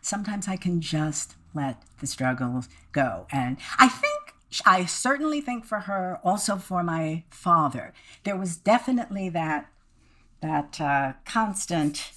sometimes 0.00 0.48
I 0.48 0.56
can 0.56 0.80
just 0.80 1.34
let 1.54 1.82
the 2.00 2.06
struggles 2.06 2.68
go. 2.92 3.26
And 3.30 3.56
I 3.78 3.88
think, 3.88 4.34
I 4.64 4.84
certainly 4.84 5.40
think 5.40 5.64
for 5.64 5.80
her, 5.80 6.20
also 6.24 6.56
for 6.56 6.82
my 6.82 7.24
father, 7.30 7.92
there 8.24 8.36
was 8.36 8.56
definitely 8.56 9.28
that 9.30 9.68
that 10.42 10.80
uh, 10.80 11.14
constant 11.24 12.10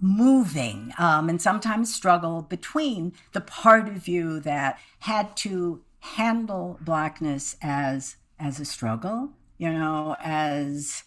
moving 0.00 0.92
um, 0.98 1.28
and 1.28 1.40
sometimes 1.40 1.92
struggle 1.92 2.42
between 2.42 3.12
the 3.32 3.40
part 3.40 3.88
of 3.88 4.06
you 4.06 4.38
that 4.40 4.78
had 5.00 5.34
to 5.34 5.82
handle 6.00 6.78
blackness 6.82 7.56
as 7.62 8.16
as 8.38 8.60
a 8.60 8.64
struggle, 8.64 9.30
you 9.56 9.72
know, 9.72 10.16
as 10.20 11.04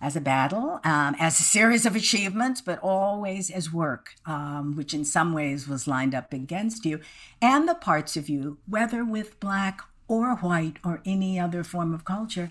as 0.00 0.16
a 0.16 0.20
battle, 0.20 0.80
um, 0.82 1.14
as 1.18 1.38
a 1.38 1.42
series 1.42 1.84
of 1.84 1.94
achievements, 1.94 2.60
but 2.60 2.78
always 2.82 3.50
as 3.50 3.72
work, 3.72 4.14
um, 4.24 4.74
which 4.76 4.94
in 4.94 5.04
some 5.04 5.32
ways 5.32 5.68
was 5.68 5.86
lined 5.86 6.14
up 6.14 6.32
against 6.32 6.86
you, 6.86 7.00
and 7.42 7.68
the 7.68 7.74
parts 7.74 8.16
of 8.16 8.28
you, 8.28 8.58
whether 8.66 9.04
with 9.04 9.38
black 9.40 9.82
or 10.08 10.36
white 10.36 10.78
or 10.84 11.02
any 11.04 11.38
other 11.38 11.62
form 11.62 11.92
of 11.92 12.04
culture, 12.04 12.50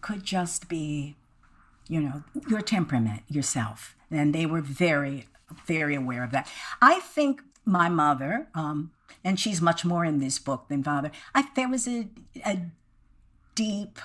could 0.00 0.22
just 0.24 0.68
be, 0.68 1.16
you 1.88 2.00
know, 2.00 2.22
your 2.48 2.60
temperament, 2.60 3.22
yourself. 3.28 3.96
And 4.10 4.34
they 4.34 4.46
were 4.46 4.60
very, 4.60 5.26
very 5.66 5.94
aware 5.94 6.22
of 6.22 6.30
that. 6.30 6.48
I 6.80 7.00
think 7.00 7.42
my 7.64 7.88
mother, 7.88 8.48
um, 8.54 8.92
and 9.24 9.40
she's 9.40 9.60
much 9.60 9.84
more 9.84 10.04
in 10.04 10.18
this 10.20 10.38
book 10.38 10.68
than 10.68 10.82
father, 10.82 11.10
I, 11.34 11.48
there 11.56 11.68
was 11.68 11.88
a, 11.88 12.08
a 12.44 12.58
deep, 13.54 13.98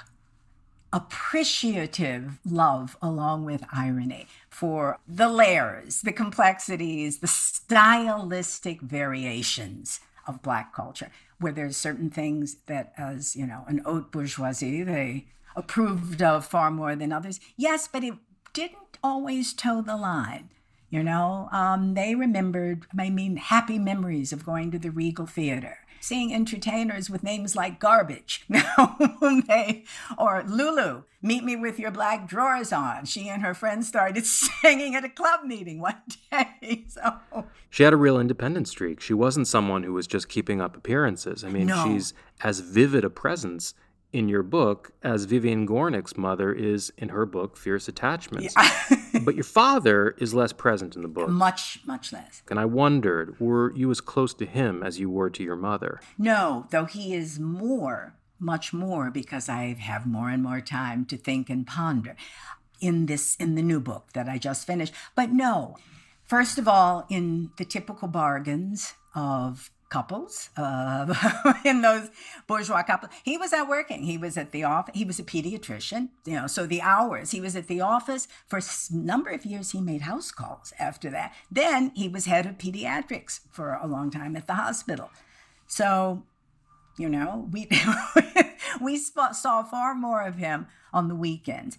appreciative 0.94 2.40
love 2.46 2.96
along 3.02 3.44
with 3.44 3.66
irony 3.74 4.28
for 4.50 5.00
the 5.08 5.28
layers, 5.28 6.02
the 6.02 6.14
complexities, 6.14 7.18
the 7.18 7.28
stylistic 7.28 8.80
variations 8.80 10.00
of 10.28 10.44
Black 10.44 10.74
culture, 10.74 11.10
where 11.40 11.52
there's 11.52 11.76
certain 11.76 12.10
things 12.10 12.58
that, 12.68 12.94
as 12.96 13.36
you 13.36 13.46
know, 13.46 13.66
an 13.68 13.80
haute 13.80 14.12
bourgeoisie, 14.12 14.84
they 14.84 15.26
approved 15.56 16.22
of 16.22 16.46
far 16.46 16.72
more 16.72 16.96
than 16.96 17.12
others. 17.12 17.40
Yes, 17.58 17.90
but 17.92 18.04
it 18.04 18.14
didn't 18.54 18.98
always 19.04 19.54
toe 19.54 19.82
the 19.82 19.98
line. 19.98 20.50
You 20.90 21.02
know, 21.02 21.50
um, 21.52 21.96
they 21.96 22.14
remembered, 22.14 22.86
I 22.98 23.10
mean, 23.10 23.38
happy 23.38 23.80
memories 23.80 24.32
of 24.32 24.46
going 24.46 24.70
to 24.72 24.78
the 24.78 24.92
Regal 24.92 25.26
Theater, 25.26 25.80
seeing 26.04 26.34
entertainers 26.34 27.10
with 27.10 27.24
names 27.24 27.56
like 27.56 27.80
Garbage, 27.80 28.46
they, 28.50 29.86
or 30.18 30.44
Lulu, 30.46 31.04
meet 31.22 31.46
me 31.46 31.56
with 31.56 31.80
your 31.80 31.92
black 31.92 32.28
drawers 32.28 32.74
on. 32.74 33.06
She 33.06 33.30
and 33.30 33.42
her 33.42 33.54
friends 33.54 33.88
started 33.88 34.26
singing 34.62 34.96
at 34.96 35.06
a 35.06 35.10
club 35.10 35.46
meeting 35.46 35.80
one 35.80 36.02
day. 36.32 36.86
So 36.88 37.46
she 37.70 37.84
had 37.84 37.94
a 37.94 37.98
real 37.98 38.20
independent 38.20 38.68
streak. 38.68 39.00
She 39.00 39.14
wasn't 39.14 39.48
someone 39.48 39.84
who 39.84 39.94
was 39.94 40.06
just 40.06 40.30
keeping 40.30 40.62
up 40.62 40.76
appearances. 40.76 41.44
I 41.44 41.50
mean, 41.50 41.68
no. 41.68 41.84
she's 41.84 42.14
as 42.42 42.60
vivid 42.60 43.04
a 43.04 43.10
presence 43.10 43.74
in 44.14 44.30
your 44.30 44.44
book 44.44 44.92
as 45.02 45.26
Vivian 45.26 45.68
Gornick's 45.68 46.16
mother 46.16 46.54
is 46.54 46.94
in 46.98 47.10
her 47.10 47.26
book 47.26 47.58
Fierce 47.58 47.88
Attachments. 47.88 48.54
Yeah. 48.56 49.22
but 49.24 49.36
your 49.36 49.44
father 49.44 50.16
is 50.20 50.34
less 50.34 50.54
present 50.54 50.96
in 50.96 51.02
the 51.02 51.08
book. 51.08 51.28
Much, 51.30 51.80
much 51.86 52.14
less. 52.14 52.44
And 52.50 52.60
I 52.60 52.66
wondered, 52.66 53.40
were 53.40 53.74
you 53.76 53.90
as 53.90 54.00
close 54.00 54.34
to 54.36 54.46
him 54.46 54.84
as 54.84 55.00
you 55.00 55.10
were 55.10 55.32
to 55.32 55.44
your 55.44 55.56
mother? 55.56 56.00
No, 56.18 56.68
though 56.70 56.86
he 56.86 57.16
is 57.16 57.40
more, 57.40 58.14
much 58.40 58.72
more, 58.72 59.10
because 59.10 59.50
I 59.50 59.74
have 59.74 60.06
more 60.06 60.30
and 60.30 60.44
more 60.44 60.62
time 60.62 61.06
to 61.06 61.18
think 61.18 61.50
and 61.50 61.66
ponder 61.66 62.16
in 62.80 63.08
this 63.08 63.36
in 63.38 63.56
the 63.56 63.62
new 63.64 63.80
book 63.80 64.14
that 64.14 64.30
I 64.30 64.38
just 64.38 64.68
finished. 64.68 64.94
But 65.16 65.32
no. 65.32 65.78
First 66.26 66.58
of 66.58 66.68
all, 66.68 67.06
in 67.10 67.52
the 67.58 67.66
typical 67.66 68.08
bargains 68.08 68.94
of 69.16 69.72
couples 69.94 70.50
uh, 70.58 71.54
in 71.66 71.82
those 71.84 72.10
bourgeois 72.48 72.82
couples. 72.82 73.12
He 73.24 73.38
was 73.38 73.54
out 73.54 73.70
working. 73.70 74.04
He 74.04 74.18
was 74.18 74.38
at 74.38 74.52
the 74.52 74.64
office. 74.64 74.96
He 74.96 75.06
was 75.06 75.20
a 75.20 75.24
pediatrician, 75.24 76.10
you 76.26 76.34
know, 76.34 76.48
so 76.48 76.66
the 76.66 76.82
hours 76.82 77.30
he 77.30 77.40
was 77.40 77.56
at 77.56 77.68
the 77.68 77.80
office 77.80 78.28
for 78.48 78.58
a 78.58 78.64
number 78.96 79.30
of 79.30 79.46
years. 79.46 79.70
He 79.70 79.82
made 79.82 80.02
house 80.02 80.32
calls 80.32 80.74
after 80.80 81.12
that. 81.12 81.36
Then 81.52 81.92
he 81.94 82.10
was 82.10 82.26
head 82.26 82.48
of 82.48 82.58
pediatrics 82.58 83.42
for 83.52 83.76
a 83.76 83.86
long 83.86 84.10
time 84.10 84.36
at 84.36 84.48
the 84.48 84.56
hospital. 84.56 85.12
So, 85.68 86.24
you 86.98 87.08
know, 87.08 87.48
we 87.52 87.70
we 88.82 88.98
saw 88.98 89.62
far 89.62 89.94
more 89.94 90.24
of 90.24 90.38
him 90.38 90.66
on 90.92 91.08
the 91.08 91.16
weekends. 91.16 91.78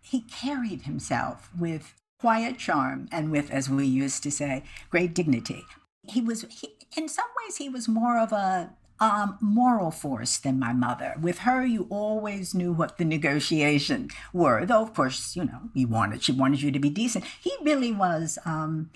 He 0.00 0.22
carried 0.22 0.82
himself 0.82 1.48
with 1.56 1.94
quiet 2.18 2.58
charm 2.58 3.08
and 3.12 3.30
with, 3.30 3.52
as 3.52 3.70
we 3.70 3.86
used 3.86 4.24
to 4.24 4.32
say, 4.32 4.64
great 4.90 5.14
dignity. 5.14 5.64
He 6.08 6.20
was 6.20 6.44
he, 6.50 6.74
in 6.96 7.08
some 7.08 7.28
ways, 7.42 7.56
he 7.56 7.68
was 7.68 7.88
more 7.88 8.18
of 8.18 8.32
a 8.32 8.70
um, 9.02 9.36
moral 9.40 9.90
force 9.90 10.38
than 10.38 10.60
my 10.60 10.72
mother. 10.72 11.14
With 11.20 11.38
her, 11.38 11.66
you 11.66 11.88
always 11.90 12.54
knew 12.54 12.72
what 12.72 12.98
the 12.98 13.04
negotiations 13.04 14.12
were, 14.32 14.64
though, 14.64 14.82
of 14.82 14.94
course, 14.94 15.34
you 15.34 15.44
know, 15.44 15.70
you 15.74 15.88
wanted 15.88 16.22
she 16.22 16.30
wanted 16.30 16.62
you 16.62 16.70
to 16.70 16.78
be 16.78 16.88
decent. 16.88 17.24
He 17.40 17.52
really 17.62 17.90
was 17.90 18.38
um, 18.44 18.90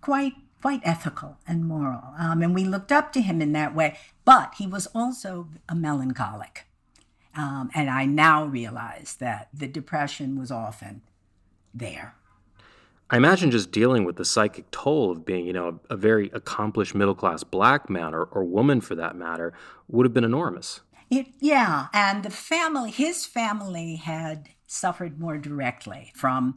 quite 0.00 0.32
quite 0.60 0.80
ethical 0.82 1.36
and 1.46 1.64
moral, 1.66 2.14
um, 2.18 2.42
and 2.42 2.52
we 2.52 2.64
looked 2.64 2.90
up 2.90 3.12
to 3.12 3.20
him 3.20 3.40
in 3.40 3.52
that 3.52 3.76
way. 3.76 3.96
But 4.24 4.54
he 4.58 4.66
was 4.66 4.88
also 4.88 5.48
a 5.68 5.76
melancholic, 5.76 6.66
um, 7.36 7.70
and 7.74 7.88
I 7.88 8.06
now 8.06 8.44
realize 8.44 9.16
that 9.20 9.48
the 9.54 9.68
depression 9.68 10.36
was 10.36 10.50
often 10.50 11.02
there. 11.72 12.15
I 13.08 13.16
imagine 13.16 13.50
just 13.52 13.70
dealing 13.70 14.04
with 14.04 14.16
the 14.16 14.24
psychic 14.24 14.70
toll 14.70 15.12
of 15.12 15.24
being, 15.24 15.46
you 15.46 15.52
know, 15.52 15.80
a, 15.90 15.94
a 15.94 15.96
very 15.96 16.30
accomplished 16.32 16.94
middle 16.94 17.14
class 17.14 17.44
black 17.44 17.88
man 17.88 18.14
or, 18.14 18.24
or 18.24 18.44
woman 18.44 18.80
for 18.80 18.94
that 18.96 19.14
matter 19.14 19.52
would 19.88 20.04
have 20.04 20.14
been 20.14 20.24
enormous. 20.24 20.80
It, 21.08 21.28
yeah, 21.40 21.86
and 21.92 22.24
the 22.24 22.30
family, 22.30 22.90
his 22.90 23.24
family 23.26 23.96
had 23.96 24.48
suffered 24.66 25.20
more 25.20 25.38
directly 25.38 26.12
from 26.16 26.56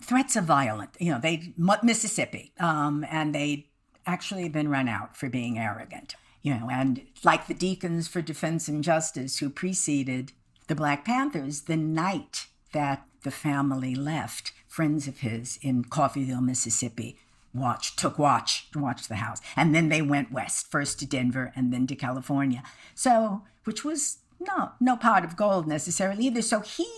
threats 0.00 0.36
of 0.36 0.44
violence. 0.44 0.96
You 0.98 1.12
know, 1.12 1.20
they 1.20 1.52
Mississippi, 1.58 2.54
um, 2.58 3.04
and 3.10 3.34
they 3.34 3.68
actually 4.06 4.48
been 4.48 4.68
run 4.68 4.88
out 4.88 5.16
for 5.16 5.28
being 5.28 5.58
arrogant. 5.58 6.14
You 6.40 6.54
know, 6.54 6.70
and 6.70 7.02
like 7.22 7.46
the 7.46 7.54
Deacons 7.54 8.08
for 8.08 8.22
Defense 8.22 8.68
and 8.68 8.82
Justice 8.82 9.38
who 9.38 9.50
preceded 9.50 10.32
the 10.68 10.74
Black 10.74 11.04
Panthers, 11.04 11.62
the 11.62 11.76
night 11.76 12.46
that 12.72 13.04
the 13.22 13.30
family 13.30 13.94
left, 13.94 14.52
friends 14.70 15.08
of 15.08 15.18
his 15.18 15.58
in 15.60 15.84
Coffeeville, 15.84 16.42
Mississippi, 16.42 17.16
watch 17.52 17.96
took 17.96 18.18
watch 18.18 18.70
to 18.70 18.78
watch 18.78 19.08
the 19.08 19.16
house. 19.16 19.40
And 19.56 19.74
then 19.74 19.88
they 19.88 20.00
went 20.00 20.30
west, 20.30 20.70
first 20.70 21.00
to 21.00 21.06
Denver 21.06 21.52
and 21.56 21.72
then 21.72 21.88
to 21.88 21.96
California. 21.96 22.62
So, 22.94 23.42
which 23.64 23.84
was 23.84 24.18
no, 24.38 24.70
no 24.80 24.96
pot 24.96 25.24
of 25.24 25.36
gold 25.36 25.66
necessarily 25.66 26.26
either. 26.26 26.40
So 26.40 26.60
he 26.60 26.88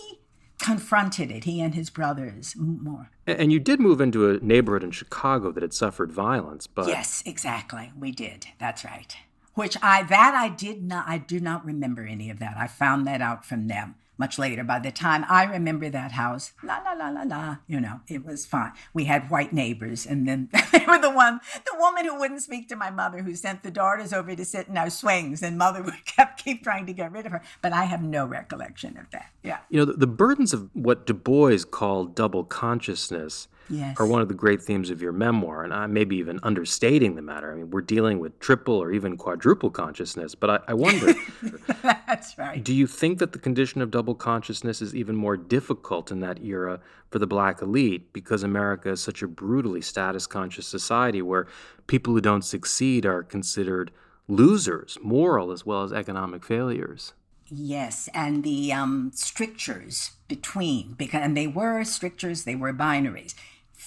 confronted 0.59 1.31
it, 1.31 1.45
he 1.45 1.59
and 1.59 1.73
his 1.73 1.89
brothers 1.89 2.55
more. 2.55 3.09
And 3.25 3.51
you 3.51 3.59
did 3.59 3.79
move 3.79 3.99
into 3.99 4.29
a 4.29 4.39
neighborhood 4.39 4.83
in 4.83 4.91
Chicago 4.91 5.51
that 5.51 5.63
had 5.63 5.73
suffered 5.73 6.11
violence, 6.11 6.67
but 6.67 6.87
Yes, 6.87 7.23
exactly. 7.25 7.91
We 7.99 8.11
did. 8.11 8.45
That's 8.59 8.85
right. 8.85 9.17
Which 9.55 9.77
I 9.81 10.03
that 10.03 10.35
I 10.35 10.49
did 10.49 10.83
not 10.83 11.05
I 11.07 11.17
do 11.17 11.39
not 11.39 11.65
remember 11.65 12.03
any 12.03 12.29
of 12.29 12.37
that. 12.39 12.55
I 12.55 12.67
found 12.67 13.07
that 13.07 13.21
out 13.21 13.43
from 13.43 13.67
them 13.67 13.95
much 14.23 14.39
later. 14.39 14.63
By 14.63 14.79
the 14.79 14.89
time 14.89 15.25
I 15.27 15.43
remember 15.43 15.89
that 15.89 16.13
house, 16.13 16.53
la 16.63 16.77
la 16.85 16.93
la 16.93 17.09
la 17.09 17.23
la, 17.23 17.57
you 17.67 17.81
know, 17.81 17.99
it 18.07 18.23
was 18.25 18.45
fine. 18.45 18.71
We 18.93 19.03
had 19.03 19.29
white 19.29 19.51
neighbors, 19.51 20.05
and 20.05 20.25
then 20.25 20.47
they 20.71 20.85
were 20.87 20.97
the 20.97 21.11
one, 21.11 21.41
the 21.65 21.77
woman 21.77 22.05
who 22.05 22.17
wouldn't 22.17 22.41
speak 22.41 22.69
to 22.69 22.77
my 22.77 22.89
mother, 22.89 23.21
who 23.21 23.35
sent 23.35 23.63
the 23.63 23.71
daughters 23.71 24.13
over 24.13 24.33
to 24.33 24.45
sit 24.45 24.69
in 24.69 24.77
our 24.77 24.89
swings, 24.89 25.43
and 25.43 25.57
mother 25.57 25.83
would 25.87 26.05
kept 26.05 26.41
keep 26.41 26.63
trying 26.63 26.85
to 26.85 26.93
get 26.93 27.11
rid 27.11 27.25
of 27.25 27.33
her. 27.33 27.41
But 27.61 27.73
I 27.73 27.83
have 27.83 28.01
no 28.01 28.25
recollection 28.25 28.97
of 28.97 29.09
that. 29.11 29.29
Yeah, 29.43 29.57
you 29.69 29.79
know, 29.79 29.85
the, 29.85 29.93
the 29.93 30.07
burdens 30.07 30.53
of 30.53 30.69
what 30.73 31.05
Du 31.05 31.13
Bois 31.13 31.57
called 31.69 32.15
double 32.15 32.45
consciousness 32.45 33.49
yes. 33.69 33.99
are 33.99 34.05
one 34.05 34.21
of 34.21 34.27
the 34.27 34.33
great 34.33 34.61
themes 34.61 34.89
of 34.89 35.01
your 35.01 35.11
memoir. 35.11 35.63
And 35.63 35.73
I 35.73 35.87
may 35.87 36.03
be 36.03 36.17
even 36.17 36.39
understating 36.43 37.15
the 37.15 37.21
matter. 37.21 37.51
I 37.51 37.55
mean, 37.55 37.71
we're 37.71 37.81
dealing 37.81 38.19
with 38.19 38.39
triple 38.39 38.75
or 38.75 38.91
even 38.91 39.17
quadruple 39.17 39.69
consciousness. 39.69 40.35
But 40.35 40.49
I, 40.49 40.59
I 40.69 40.73
wonder. 40.73 41.13
That's 41.83 42.37
right. 42.37 42.63
Do 42.63 42.73
you 42.73 42.87
think 42.87 43.19
that 43.19 43.31
the 43.31 43.39
condition 43.39 43.81
of 43.81 43.91
double 43.91 44.15
consciousness 44.15 44.81
is 44.81 44.95
even 44.95 45.15
more 45.15 45.37
difficult 45.37 46.11
in 46.11 46.19
that 46.21 46.43
era 46.43 46.79
for 47.09 47.19
the 47.19 47.27
black 47.27 47.61
elite 47.61 48.13
because 48.13 48.43
America 48.43 48.89
is 48.89 49.01
such 49.01 49.21
a 49.21 49.27
brutally 49.27 49.81
status 49.81 50.27
conscious 50.27 50.67
society 50.67 51.21
where 51.21 51.47
people 51.87 52.13
who 52.13 52.21
don't 52.21 52.43
succeed 52.43 53.05
are 53.05 53.23
considered 53.23 53.91
losers, 54.27 54.97
moral 55.01 55.51
as 55.51 55.65
well 55.65 55.83
as 55.83 55.91
economic 55.91 56.43
failures? 56.43 57.13
Yes, 57.49 58.09
and 58.13 58.43
the 58.43 58.73
um, 58.73 59.11
strictures 59.13 60.11
between, 60.27 60.93
because 60.93 61.21
and 61.21 61.37
they 61.37 61.47
were 61.47 61.83
strictures, 61.83 62.45
they 62.45 62.55
were 62.55 62.73
binaries. 62.73 63.35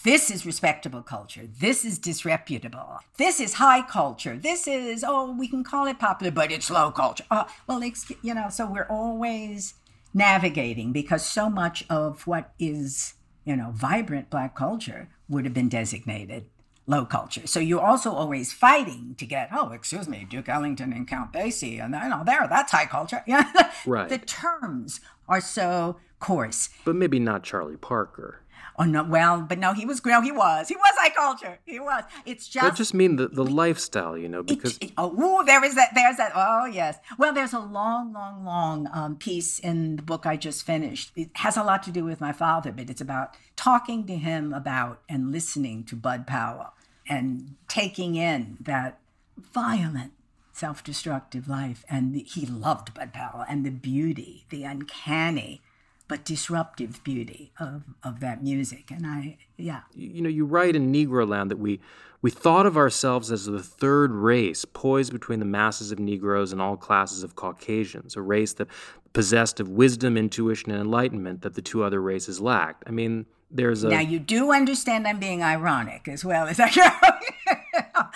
This 0.05 0.31
is 0.31 0.47
respectable 0.47 1.03
culture. 1.03 1.49
This 1.61 1.85
is 1.85 1.99
disreputable. 1.99 2.99
This 3.17 3.41
is 3.41 3.55
high 3.55 3.83
culture. 3.83 4.37
This 4.37 4.69
is, 4.69 5.05
oh, 5.07 5.33
we 5.33 5.49
can 5.49 5.65
call 5.65 5.87
it 5.87 5.99
popular, 5.99 6.31
but 6.31 6.53
it's 6.53 6.71
low 6.71 6.91
culture. 6.91 7.25
Uh, 7.31 7.45
well, 7.67 7.83
you 8.23 8.35
know, 8.35 8.49
so 8.49 8.71
we're 8.71 8.89
always 8.89 9.75
navigating 10.15 10.93
because 10.93 11.25
so 11.25 11.51
much 11.51 11.85
of 11.91 12.27
what 12.27 12.53
is, 12.59 13.15
you 13.45 13.57
know, 13.57 13.71
vibrant 13.73 14.31
Black 14.31 14.55
culture 14.55 15.09
would 15.29 15.45
have 15.45 15.55
been 15.55 15.69
designated 15.69 16.47
low 16.87 17.05
culture. 17.05 17.47
So 17.47 17.61
you're 17.61 17.85
also 17.85 18.13
always 18.13 18.53
fighting 18.53 19.15
to 19.19 19.27
get, 19.27 19.49
oh, 19.53 19.73
excuse 19.73 20.09
me, 20.09 20.27
Duke 20.29 20.49
Ellington 20.49 20.93
and 20.93 21.07
Count 21.07 21.33
Basie, 21.33 21.83
and 21.85 21.95
you 21.95 22.09
know, 22.09 22.23
there, 22.25 22.47
that's 22.49 22.73
high 22.73 22.87
culture. 22.87 23.23
Yeah, 23.27 23.71
right. 23.87 24.09
The 24.09 24.19
terms 24.19 25.01
are 25.29 25.41
so 25.41 25.97
coarse. 26.21 26.71
But 26.85 26.97
maybe 26.97 27.19
not 27.19 27.43
Charlie 27.43 27.77
Parker. 27.77 28.41
Oh 28.79 28.85
no, 28.85 29.03
well, 29.03 29.43
but 29.43 29.59
no, 29.59 29.73
he 29.73 29.87
was 29.87 30.05
no, 30.05 30.21
he 30.21 30.33
was. 30.33 30.69
He 30.69 30.77
was 30.77 30.95
high 30.99 31.11
culture. 31.11 31.59
He 31.65 31.81
was. 31.81 32.05
It's 32.25 32.49
just 32.49 32.65
I 32.65 32.71
just 32.71 32.95
mean 32.95 33.17
the, 33.17 33.29
the 33.29 33.45
lifestyle, 33.45 34.17
you 34.17 34.29
know, 34.29 34.43
because 34.43 34.77
it, 34.79 34.87
it, 34.87 34.93
oh, 34.99 35.13
ooh, 35.13 35.45
there 35.45 35.65
is 35.65 35.75
that 35.75 35.91
there's 35.95 36.17
that 36.17 36.33
oh 36.35 36.67
yes. 36.67 36.99
Well, 37.19 37.33
there's 37.33 37.53
a 37.53 37.59
long, 37.59 38.13
long, 38.13 38.45
long 38.45 38.89
um, 38.93 39.17
piece 39.17 39.59
in 39.59 39.97
the 39.97 40.03
book 40.03 40.27
I 40.27 40.37
just 40.37 40.65
finished. 40.65 41.13
It 41.17 41.31
has 41.35 41.57
a 41.57 41.63
lot 41.63 41.83
to 41.85 41.91
do 41.91 42.05
with 42.05 42.21
my 42.21 42.33
father, 42.33 42.73
but 42.73 42.91
it's 42.91 43.01
about 43.01 43.37
talking 43.57 44.07
to 44.07 44.17
him 44.17 44.53
about 44.53 45.01
and 45.09 45.33
listening 45.33 45.85
to 45.85 45.97
Bud 45.97 46.27
Powell 46.27 46.75
and 47.09 47.55
taking 47.69 48.17
in 48.17 48.59
that 48.61 48.99
violent 49.39 50.13
self-destructive 50.53 51.49
life 51.49 51.85
and 51.89 52.15
the, 52.15 52.23
he 52.23 52.47
loved 52.47 52.95
bud 52.95 53.13
powell 53.13 53.45
and 53.47 53.65
the 53.65 53.71
beauty 53.71 54.47
the 54.49 54.65
uncanny 54.65 55.61
but 56.09 56.25
disruptive 56.25 57.03
beauty 57.03 57.53
of, 57.59 57.83
of 58.03 58.21
that 58.21 58.43
music. 58.43 58.91
And 58.91 59.07
I, 59.07 59.39
yeah. 59.57 59.83
You 59.95 60.23
know, 60.23 60.29
you 60.29 60.45
write 60.45 60.77
in 60.77 60.93
Negroland 60.93 61.49
that 61.49 61.59
we, 61.59 61.81
we 62.23 62.31
thought 62.31 62.67
of 62.67 62.77
ourselves 62.77 63.33
as 63.33 63.47
the 63.47 63.63
third 63.63 64.13
race, 64.13 64.65
poised 64.65 65.13
between 65.13 65.39
the 65.41 65.45
masses 65.45 65.93
of 65.93 65.99
Negroes 65.99 66.53
and 66.53 66.63
all 66.63 66.77
classes 66.77 67.23
of 67.23 67.35
Caucasians, 67.35 68.17
a 68.17 68.23
race 68.23 68.53
that 68.55 68.69
possessed 69.13 69.61
of 69.61 69.69
wisdom, 69.69 70.17
intuition, 70.17 70.71
and 70.71 70.81
enlightenment 70.81 71.43
that 71.43 71.55
the 71.55 71.63
two 71.63 71.83
other 71.83 72.01
races 72.01 72.41
lacked. 72.41 72.85
I 72.87 72.91
mean, 72.91 73.27
there's 73.51 73.85
a. 73.85 73.89
Now, 73.89 74.01
you 74.01 74.19
do 74.19 74.53
understand 74.53 75.07
I'm 75.07 75.19
being 75.19 75.43
ironic 75.43 76.09
as 76.09 76.25
well 76.25 76.47
as 76.47 76.61
I. 76.61 76.71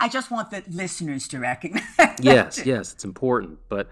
I 0.00 0.08
just 0.08 0.30
want 0.30 0.50
the 0.50 0.62
listeners 0.68 1.28
to 1.28 1.38
recognize. 1.38 1.84
yes, 2.20 2.64
yes, 2.64 2.92
it's 2.92 3.04
important. 3.04 3.58
But 3.68 3.88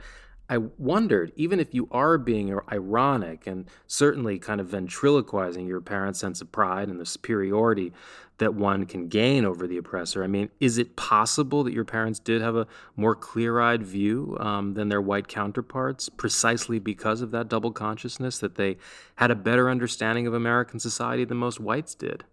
I 0.48 0.58
wondered, 0.58 1.32
even 1.36 1.58
if 1.58 1.74
you 1.74 1.88
are 1.90 2.18
being 2.18 2.56
ironic 2.70 3.46
and 3.46 3.66
certainly 3.86 4.38
kind 4.38 4.60
of 4.60 4.68
ventriloquizing 4.68 5.66
your 5.66 5.80
parents' 5.80 6.20
sense 6.20 6.40
of 6.40 6.52
pride 6.52 6.88
and 6.88 7.00
the 7.00 7.06
superiority 7.06 7.92
that 8.38 8.54
one 8.54 8.86
can 8.86 9.08
gain 9.08 9.44
over 9.44 9.66
the 9.66 9.78
oppressor, 9.78 10.22
I 10.22 10.28
mean, 10.28 10.50
is 10.60 10.78
it 10.78 10.94
possible 10.94 11.64
that 11.64 11.72
your 11.72 11.84
parents 11.84 12.18
did 12.18 12.42
have 12.42 12.54
a 12.54 12.66
more 12.94 13.16
clear 13.16 13.60
eyed 13.60 13.82
view 13.82 14.36
um, 14.38 14.74
than 14.74 14.88
their 14.88 15.00
white 15.00 15.26
counterparts 15.26 16.08
precisely 16.08 16.78
because 16.78 17.22
of 17.22 17.32
that 17.32 17.48
double 17.48 17.72
consciousness, 17.72 18.38
that 18.38 18.54
they 18.54 18.76
had 19.16 19.30
a 19.30 19.36
better 19.36 19.68
understanding 19.68 20.26
of 20.26 20.34
American 20.34 20.78
society 20.78 21.24
than 21.24 21.38
most 21.38 21.58
whites 21.58 21.94
did? 21.94 22.24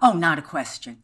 Oh, 0.00 0.12
not 0.12 0.38
a 0.38 0.42
question. 0.42 1.02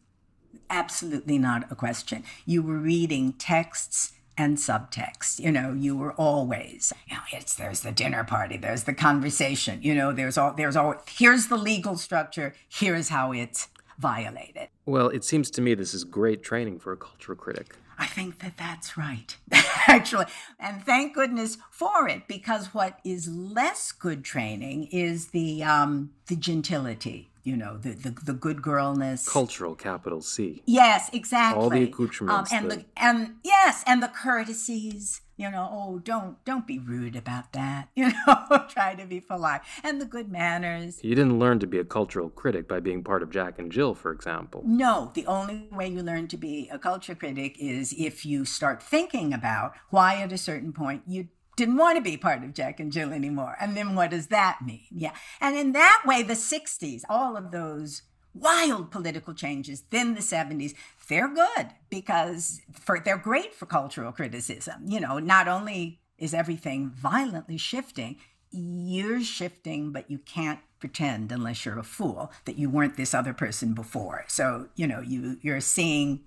Absolutely 0.70 1.38
not 1.38 1.70
a 1.72 1.74
question. 1.74 2.22
You 2.46 2.62
were 2.62 2.78
reading 2.78 3.32
texts 3.32 4.12
and 4.36 4.56
subtext. 4.56 5.40
You 5.40 5.52
know, 5.52 5.72
you 5.72 5.96
were 5.96 6.12
always, 6.12 6.92
you 7.06 7.16
know, 7.16 7.22
it's 7.32 7.54
there's 7.54 7.80
the 7.80 7.92
dinner 7.92 8.24
party, 8.24 8.56
there's 8.56 8.84
the 8.84 8.94
conversation, 8.94 9.80
you 9.82 9.94
know, 9.94 10.12
there's 10.12 10.38
all 10.38 10.52
there's 10.52 10.76
all 10.76 10.94
here's 11.08 11.48
the 11.48 11.56
legal 11.56 11.96
structure, 11.96 12.54
here's 12.68 13.08
how 13.08 13.32
it's 13.32 13.68
violated. 13.98 14.68
Well, 14.86 15.08
it 15.08 15.24
seems 15.24 15.50
to 15.52 15.60
me 15.60 15.74
this 15.74 15.94
is 15.94 16.04
great 16.04 16.42
training 16.42 16.78
for 16.80 16.92
a 16.92 16.96
cultural 16.96 17.36
critic. 17.36 17.76
I 17.98 18.06
think 18.06 18.40
that 18.40 18.56
that's 18.56 18.96
right, 18.96 19.36
actually. 19.86 20.24
And 20.58 20.82
thank 20.84 21.14
goodness 21.14 21.58
for 21.70 22.08
it, 22.08 22.26
because 22.26 22.74
what 22.74 22.98
is 23.04 23.28
less 23.28 23.92
good 23.92 24.24
training 24.24 24.88
is 24.90 25.28
the 25.28 25.62
um, 25.62 26.10
the 26.26 26.34
gentility 26.36 27.30
you 27.44 27.56
know 27.56 27.76
the, 27.76 27.90
the 27.90 28.10
the 28.10 28.32
good 28.32 28.62
girlness. 28.62 29.28
Cultural 29.28 29.74
capital 29.74 30.20
c. 30.20 30.62
Yes 30.66 31.10
exactly. 31.12 31.62
All 31.62 31.70
the 31.70 31.84
accoutrements 31.84 32.52
um, 32.52 32.58
and 32.58 32.70
the, 32.70 32.76
the 32.76 32.84
and 32.96 33.34
yes 33.44 33.82
and 33.86 34.02
the 34.02 34.08
courtesies 34.08 35.20
you 35.36 35.50
know 35.50 35.68
oh 35.72 35.98
don't 35.98 36.44
don't 36.44 36.66
be 36.66 36.78
rude 36.78 37.16
about 37.16 37.52
that 37.52 37.88
you 37.96 38.10
know 38.10 38.66
try 38.68 38.94
to 38.94 39.06
be 39.06 39.20
polite. 39.20 39.62
And 39.82 40.00
the 40.00 40.04
good 40.04 40.30
manners. 40.30 41.00
You 41.02 41.14
didn't 41.14 41.38
learn 41.38 41.58
to 41.60 41.66
be 41.66 41.78
a 41.78 41.84
cultural 41.84 42.30
critic 42.30 42.68
by 42.68 42.80
being 42.80 43.02
part 43.02 43.22
of 43.22 43.30
jack 43.30 43.58
and 43.58 43.72
jill 43.72 43.94
for 43.94 44.12
example. 44.12 44.62
No 44.64 45.10
the 45.14 45.26
only 45.26 45.68
way 45.72 45.88
you 45.88 46.02
learn 46.02 46.28
to 46.28 46.36
be 46.36 46.68
a 46.72 46.78
culture 46.78 47.14
critic 47.14 47.56
is 47.58 47.92
if 47.98 48.24
you 48.24 48.44
start 48.44 48.82
thinking 48.82 49.32
about 49.32 49.72
why 49.90 50.16
at 50.16 50.32
a 50.32 50.38
certain 50.38 50.72
point 50.72 51.02
you 51.06 51.28
didn't 51.56 51.76
want 51.76 51.96
to 51.96 52.02
be 52.02 52.16
part 52.16 52.42
of 52.42 52.54
Jack 52.54 52.80
and 52.80 52.92
Jill 52.92 53.12
anymore. 53.12 53.56
And 53.60 53.76
then 53.76 53.94
what 53.94 54.10
does 54.10 54.28
that 54.28 54.60
mean? 54.64 54.86
Yeah. 54.90 55.12
And 55.40 55.56
in 55.56 55.72
that 55.72 56.02
way, 56.06 56.22
the 56.22 56.34
60s, 56.34 57.02
all 57.08 57.36
of 57.36 57.50
those 57.50 58.02
wild 58.34 58.90
political 58.90 59.34
changes, 59.34 59.84
then 59.90 60.14
the 60.14 60.20
70s, 60.20 60.74
they're 61.08 61.28
good 61.28 61.68
because 61.90 62.60
for 62.72 62.98
they're 62.98 63.18
great 63.18 63.54
for 63.54 63.66
cultural 63.66 64.12
criticism. 64.12 64.84
You 64.86 65.00
know, 65.00 65.18
not 65.18 65.48
only 65.48 66.00
is 66.18 66.32
everything 66.32 66.90
violently 66.90 67.58
shifting, 67.58 68.16
you're 68.50 69.22
shifting, 69.22 69.92
but 69.92 70.10
you 70.10 70.18
can't 70.18 70.60
pretend 70.78 71.32
unless 71.32 71.64
you're 71.64 71.78
a 71.78 71.84
fool 71.84 72.32
that 72.44 72.58
you 72.58 72.68
weren't 72.68 72.96
this 72.96 73.14
other 73.14 73.32
person 73.32 73.72
before. 73.72 74.24
So, 74.28 74.68
you 74.74 74.86
know, 74.86 75.00
you 75.00 75.38
you're 75.42 75.60
seeing 75.60 76.20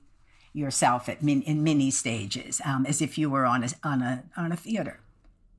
yourself 0.54 1.10
at 1.10 1.22
min, 1.22 1.42
in 1.42 1.64
many 1.64 1.92
stages 1.92 2.62
um, 2.64 2.86
as 2.86 3.02
if 3.02 3.18
you 3.18 3.30
were 3.30 3.46
on 3.46 3.64
a 3.64 3.70
on 3.84 4.02
a 4.02 4.24
on 4.38 4.52
a 4.52 4.56
theater. 4.56 5.00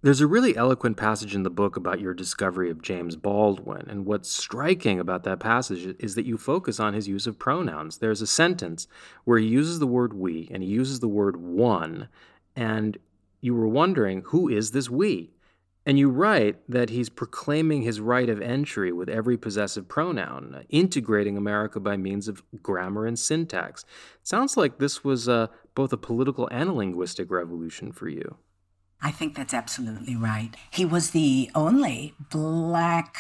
There's 0.07 0.21
a 0.21 0.27
really 0.29 0.57
eloquent 0.57 0.97
passage 0.97 1.35
in 1.35 1.43
the 1.43 1.51
book 1.51 1.77
about 1.77 1.99
your 1.99 2.15
discovery 2.15 2.71
of 2.71 2.81
James 2.81 3.17
Baldwin, 3.17 3.87
and 3.91 4.07
what's 4.07 4.31
striking 4.31 5.01
about 5.01 5.25
that 5.25 5.41
passage 5.41 5.97
is 5.99 6.15
that 6.15 6.25
you 6.25 6.39
focus 6.39 6.79
on 6.79 6.95
his 6.95 7.09
use 7.09 7.27
of 7.27 7.41
pronouns. 7.41 7.99
There's 7.99 8.23
a 8.23 8.27
sentence 8.29 8.87
where 9.25 9.41
he 9.41 9.49
uses 9.49 9.81
the 9.81 9.87
word 9.89 10.15
we 10.15 10.49
and 10.53 10.63
he 10.63 10.69
uses 10.69 11.01
the 11.01 11.09
word 11.09 11.37
one, 11.39 12.07
and 12.55 12.99
you 13.41 13.57
were 13.57 13.67
wondering, 13.67 14.23
who 14.27 14.49
is 14.49 14.71
this 14.71 14.89
we? 14.89 15.33
And 15.85 15.99
you 15.99 16.09
write 16.09 16.59
that 16.69 16.91
he's 16.91 17.09
proclaiming 17.09 17.83
his 17.83 18.01
right 18.01 18.29
of 18.29 18.41
entry 18.41 18.93
with 18.93 19.09
every 19.09 19.37
possessive 19.37 19.89
pronoun, 19.89 20.67
integrating 20.69 21.37
America 21.37 21.81
by 21.81 21.97
means 21.97 22.29
of 22.29 22.45
grammar 22.63 23.07
and 23.07 23.19
syntax. 23.19 23.83
It 24.21 24.29
sounds 24.29 24.57
like 24.57 24.79
this 24.79 25.03
was 25.03 25.29
uh, 25.29 25.49
both 25.75 25.93
a 25.93 25.97
political 25.97 26.47
and 26.53 26.71
a 26.71 26.75
linguistic 26.75 27.29
revolution 27.29 27.91
for 27.91 28.09
you. 28.09 28.37
I 29.03 29.11
think 29.11 29.37
that's 29.37 29.55
absolutely 29.55 30.17
right. 30.17 30.51
He 30.71 30.85
was 30.85 31.11
the 31.11 31.51
only 31.55 32.15
black 32.31 33.17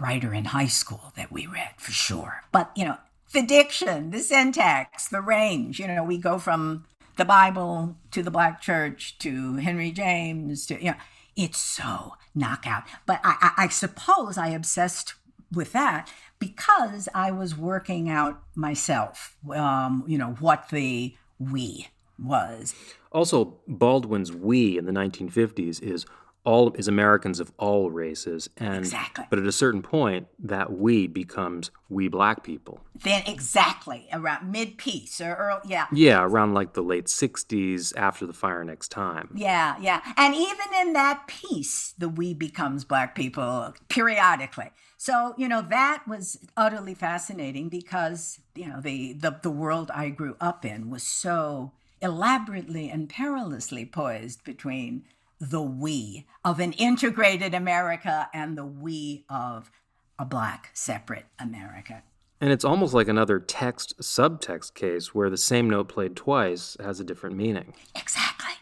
writer 0.00 0.34
in 0.34 0.46
high 0.46 0.66
school 0.66 1.12
that 1.16 1.30
we 1.30 1.46
read 1.46 1.74
for 1.76 1.92
sure. 1.92 2.42
But, 2.52 2.72
you 2.76 2.84
know, 2.84 2.96
the 3.32 3.42
diction, 3.42 4.10
the 4.10 4.20
syntax, 4.20 5.08
the 5.08 5.20
range, 5.20 5.78
you 5.78 5.86
know, 5.86 6.04
we 6.04 6.18
go 6.18 6.38
from 6.38 6.84
the 7.16 7.24
Bible 7.24 7.96
to 8.10 8.22
the 8.22 8.30
black 8.30 8.60
church 8.60 9.18
to 9.18 9.56
Henry 9.56 9.92
James 9.92 10.66
to, 10.66 10.78
you 10.78 10.90
know, 10.90 10.96
it's 11.36 11.58
so 11.58 12.14
knockout. 12.34 12.84
But 13.06 13.20
I, 13.24 13.36
I, 13.40 13.64
I 13.64 13.68
suppose 13.68 14.36
I 14.36 14.48
obsessed 14.48 15.14
with 15.52 15.72
that 15.72 16.12
because 16.38 17.08
I 17.14 17.30
was 17.30 17.56
working 17.56 18.08
out 18.08 18.42
myself, 18.54 19.36
um, 19.54 20.04
you 20.06 20.18
know, 20.18 20.36
what 20.40 20.68
the 20.70 21.14
we 21.38 21.88
was. 22.18 22.74
Also, 23.12 23.58
Baldwin's 23.66 24.32
"we" 24.32 24.78
in 24.78 24.86
the 24.86 24.92
1950s 24.92 25.82
is 25.82 26.06
all 26.44 26.72
is 26.74 26.88
Americans 26.88 27.40
of 27.40 27.52
all 27.58 27.90
races, 27.90 28.50
and 28.58 28.76
exactly. 28.76 29.24
but 29.30 29.38
at 29.38 29.46
a 29.46 29.52
certain 29.52 29.82
point, 29.82 30.26
that 30.38 30.72
"we" 30.72 31.06
becomes 31.06 31.70
"we 31.88 32.08
black 32.08 32.44
people." 32.44 32.80
Then 32.94 33.22
exactly 33.26 34.08
around 34.12 34.50
mid 34.50 34.76
peace 34.76 35.20
or 35.20 35.34
early, 35.34 35.60
yeah, 35.66 35.86
yeah, 35.92 36.22
around 36.22 36.52
like 36.52 36.74
the 36.74 36.82
late 36.82 37.06
60s, 37.06 37.96
after 37.96 38.26
the 38.26 38.32
fire 38.32 38.62
next 38.62 38.88
time. 38.88 39.30
Yeah, 39.34 39.76
yeah, 39.80 40.00
and 40.16 40.34
even 40.34 40.66
in 40.80 40.92
that 40.92 41.26
piece, 41.26 41.94
the 41.96 42.08
"we" 42.08 42.34
becomes 42.34 42.84
black 42.84 43.14
people 43.14 43.74
periodically. 43.88 44.70
So 44.98 45.34
you 45.38 45.48
know 45.48 45.62
that 45.62 46.04
was 46.06 46.38
utterly 46.56 46.94
fascinating 46.94 47.70
because 47.70 48.40
you 48.54 48.68
know 48.68 48.80
the 48.80 49.14
the, 49.14 49.38
the 49.42 49.50
world 49.50 49.90
I 49.94 50.10
grew 50.10 50.36
up 50.40 50.64
in 50.64 50.90
was 50.90 51.02
so 51.02 51.72
elaborately 52.04 52.90
and 52.90 53.08
perilously 53.08 53.86
poised 53.86 54.44
between 54.44 55.04
the 55.40 55.62
we 55.62 56.26
of 56.44 56.60
an 56.60 56.72
integrated 56.74 57.54
America 57.54 58.28
and 58.32 58.56
the 58.56 58.64
we 58.64 59.24
of 59.28 59.70
a 60.18 60.24
black 60.24 60.70
separate 60.74 61.26
America. 61.40 62.02
And 62.40 62.52
it's 62.52 62.64
almost 62.64 62.92
like 62.94 63.08
another 63.08 63.40
text 63.40 63.98
subtext 64.00 64.74
case 64.74 65.14
where 65.14 65.30
the 65.30 65.38
same 65.38 65.68
note 65.68 65.88
played 65.88 66.14
twice 66.14 66.76
has 66.78 67.00
a 67.00 67.04
different 67.04 67.36
meaning. 67.36 67.72
Exactly. 67.96 68.52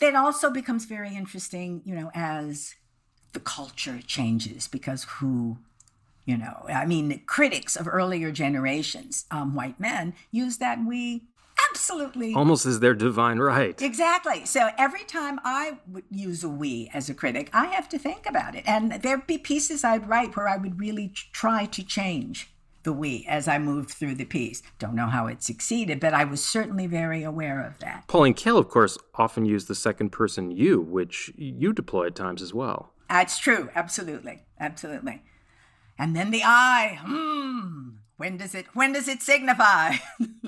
It 0.00 0.16
also 0.16 0.50
becomes 0.50 0.86
very 0.86 1.14
interesting, 1.14 1.82
you 1.84 1.94
know, 1.94 2.10
as 2.14 2.74
the 3.32 3.40
culture 3.40 4.00
changes 4.04 4.66
because 4.66 5.04
who 5.04 5.58
you 6.26 6.36
know 6.36 6.64
i 6.68 6.84
mean 6.84 7.22
critics 7.26 7.76
of 7.76 7.88
earlier 7.88 8.30
generations 8.30 9.24
um, 9.30 9.54
white 9.54 9.78
men 9.78 10.12
use 10.30 10.58
that 10.58 10.84
we 10.84 11.22
Absolutely. 11.70 12.34
Almost 12.34 12.66
as 12.66 12.80
their 12.80 12.94
divine 12.94 13.38
right. 13.38 13.80
Exactly. 13.80 14.44
So 14.44 14.70
every 14.76 15.04
time 15.04 15.40
I 15.44 15.78
would 15.90 16.04
use 16.10 16.44
a 16.44 16.48
we 16.48 16.90
as 16.92 17.08
a 17.08 17.14
critic, 17.14 17.50
I 17.52 17.66
have 17.66 17.88
to 17.90 17.98
think 17.98 18.26
about 18.26 18.54
it. 18.54 18.64
And 18.66 18.92
there'd 18.92 19.26
be 19.26 19.38
pieces 19.38 19.84
I'd 19.84 20.08
write 20.08 20.36
where 20.36 20.48
I 20.48 20.56
would 20.56 20.78
really 20.80 21.12
try 21.32 21.66
to 21.66 21.82
change 21.82 22.52
the 22.82 22.92
we 22.92 23.26
as 23.28 23.46
I 23.46 23.58
moved 23.58 23.90
through 23.90 24.14
the 24.14 24.24
piece. 24.24 24.62
Don't 24.78 24.94
know 24.94 25.06
how 25.06 25.26
it 25.26 25.42
succeeded, 25.42 26.00
but 26.00 26.14
I 26.14 26.24
was 26.24 26.44
certainly 26.44 26.86
very 26.86 27.22
aware 27.22 27.64
of 27.64 27.78
that. 27.80 28.06
Pauline 28.08 28.34
Kael, 28.34 28.58
of 28.58 28.68
course, 28.68 28.96
often 29.14 29.44
used 29.44 29.68
the 29.68 29.74
second 29.74 30.10
person 30.10 30.50
you, 30.50 30.80
which 30.80 31.30
you 31.36 31.72
deploy 31.72 32.06
at 32.06 32.14
times 32.14 32.42
as 32.42 32.54
well. 32.54 32.92
That's 33.08 33.38
true. 33.38 33.68
Absolutely. 33.74 34.44
Absolutely. 34.58 35.22
And 35.98 36.16
then 36.16 36.30
the 36.30 36.42
I, 36.44 36.98
hmm, 37.02 37.90
when 38.20 38.36
does 38.36 38.54
it 38.54 38.66
when 38.74 38.92
does 38.92 39.08
it 39.08 39.22
signify? 39.22 39.94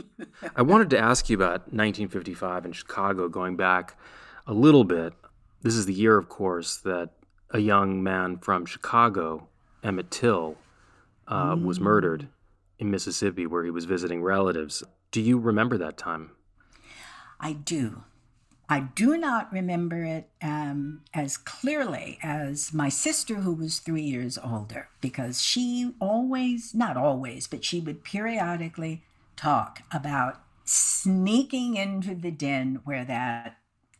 I 0.56 0.60
wanted 0.60 0.90
to 0.90 0.98
ask 0.98 1.30
you 1.30 1.36
about 1.36 1.72
1955 1.72 2.66
in 2.66 2.72
Chicago, 2.72 3.30
going 3.30 3.56
back 3.56 3.98
a 4.46 4.52
little 4.52 4.84
bit. 4.84 5.14
This 5.62 5.74
is 5.74 5.86
the 5.86 5.94
year, 5.94 6.18
of 6.18 6.28
course, 6.28 6.76
that 6.76 7.14
a 7.50 7.60
young 7.60 8.02
man 8.02 8.36
from 8.36 8.66
Chicago, 8.66 9.48
Emmett 9.82 10.10
Till, 10.10 10.58
uh, 11.26 11.54
mm. 11.54 11.64
was 11.64 11.80
murdered 11.80 12.28
in 12.78 12.90
Mississippi, 12.90 13.46
where 13.46 13.64
he 13.64 13.70
was 13.70 13.86
visiting 13.86 14.22
relatives. 14.22 14.82
Do 15.10 15.22
you 15.22 15.38
remember 15.38 15.78
that 15.78 15.96
time? 15.96 16.32
I 17.40 17.54
do. 17.54 18.04
I 18.72 18.80
do 18.94 19.18
not 19.18 19.52
remember 19.52 20.02
it 20.02 20.30
um, 20.40 21.02
as 21.12 21.36
clearly 21.36 22.18
as 22.22 22.72
my 22.72 22.88
sister, 22.88 23.34
who 23.34 23.52
was 23.52 23.80
three 23.80 24.00
years 24.00 24.38
older, 24.42 24.88
because 25.02 25.42
she 25.42 25.92
always, 26.00 26.74
not 26.74 26.96
always, 26.96 27.46
but 27.46 27.66
she 27.66 27.80
would 27.80 28.02
periodically 28.02 29.04
talk 29.36 29.82
about 29.92 30.40
sneaking 30.64 31.76
into 31.76 32.14
the 32.14 32.30
den 32.30 32.80
where 32.84 33.04
that 33.04 33.58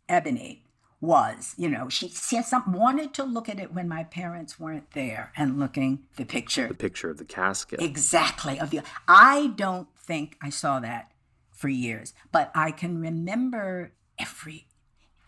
ebony 0.09 0.63
was. 0.99 1.53
You 1.55 1.69
know, 1.69 1.87
she, 1.87 2.07
some, 2.07 2.73
wanted 2.73 3.13
to 3.13 3.23
look 3.23 3.47
at 3.47 3.59
it 3.59 3.75
when 3.75 3.87
my 3.87 4.03
parents 4.05 4.59
weren't 4.59 4.89
there 4.93 5.31
and 5.37 5.59
looking 5.59 5.99
the 6.15 6.25
picture. 6.25 6.67
The 6.67 6.73
picture 6.73 7.11
of 7.11 7.19
the 7.19 7.25
casket. 7.25 7.79
Exactly. 7.79 8.59
Of 8.59 8.71
the, 8.71 8.81
I 9.07 9.53
don't 9.55 9.89
think 9.95 10.35
I 10.41 10.49
saw 10.49 10.79
that 10.79 11.11
for 11.51 11.69
years, 11.69 12.15
but 12.31 12.51
I 12.55 12.71
can 12.71 12.99
remember 12.99 13.91
every 14.19 14.67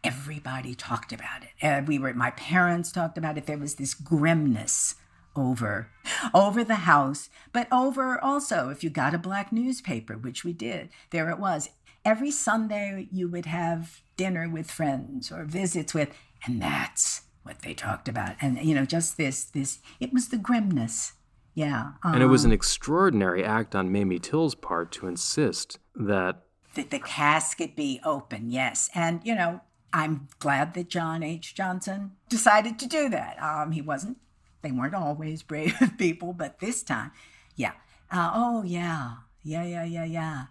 everybody 0.04 0.76
talked 0.76 1.12
about 1.12 1.42
it. 1.42 1.50
And 1.62 1.88
we 1.88 1.98
were 1.98 2.14
my 2.14 2.32
parents 2.32 2.92
talked 2.92 3.18
about 3.18 3.38
it. 3.38 3.48
There 3.48 3.58
was 3.58 3.76
this 3.76 3.94
grimness 3.94 4.96
over 5.36 5.90
over 6.34 6.64
the 6.64 6.76
house, 6.76 7.30
but 7.52 7.68
over 7.72 8.24
also 8.24 8.70
if 8.70 8.84
you 8.84 8.90
got 8.90 9.14
a 9.14 9.20
black 9.20 9.52
newspaper, 9.52 10.16
which 10.16 10.44
we 10.44 10.54
did, 10.54 10.90
there 11.10 11.30
it 11.30 11.40
was. 11.40 11.70
Every 12.04 12.30
Sunday 12.30 13.08
you 13.12 13.28
would 13.28 13.48
have 13.48 14.02
dinner 14.16 14.48
with 14.48 14.70
friends 14.70 15.32
or 15.32 15.44
visits 15.44 15.94
with, 15.94 16.10
and 16.46 16.62
that's 16.62 17.24
what 17.42 17.64
they 17.64 17.74
talked 17.74 18.08
about. 18.08 18.36
And 18.40 18.62
you 18.64 18.76
know, 18.76 18.86
just 18.86 19.18
this 19.18 19.44
this 19.44 19.80
it 20.00 20.14
was 20.14 20.30
the 20.30 20.38
grimness. 20.38 21.14
Yeah. 21.56 21.94
Um, 22.04 22.16
and 22.16 22.24
it 22.24 22.28
was 22.28 22.44
an 22.44 22.52
um, 22.52 22.56
extraordinary 22.56 23.44
act 23.44 23.76
on 23.76 23.92
Mamie 23.92 24.20
Till's 24.20 24.56
part 24.56 24.92
to 24.94 25.08
insist 25.08 25.80
that 25.96 26.44
that 26.76 26.92
the 26.92 27.00
casket 27.00 27.76
be 27.76 28.00
open, 28.04 28.52
yes. 28.52 28.90
And, 28.94 29.22
you 29.24 29.36
know, 29.36 29.62
I'm 29.92 30.28
glad 30.40 30.74
that 30.74 30.90
John 30.90 31.24
H. 31.24 31.56
Johnson 31.56 32.12
decided 32.30 32.78
to 32.80 32.88
do 32.88 33.10
that. 33.10 33.42
Um, 33.42 33.72
he 33.72 33.82
wasn't, 33.82 34.18
they 34.62 34.72
weren't 34.72 34.96
always 34.96 35.42
brave 35.44 35.76
people, 35.98 36.34
but 36.34 36.60
this 36.60 36.84
time, 36.84 37.12
yeah. 37.56 37.74
Uh, 38.12 38.32
oh, 38.34 38.64
yeah. 38.64 39.16
Yeah, 39.44 39.64
yeah, 39.64 39.84
yeah, 39.84 40.06
yeah. 40.06 40.46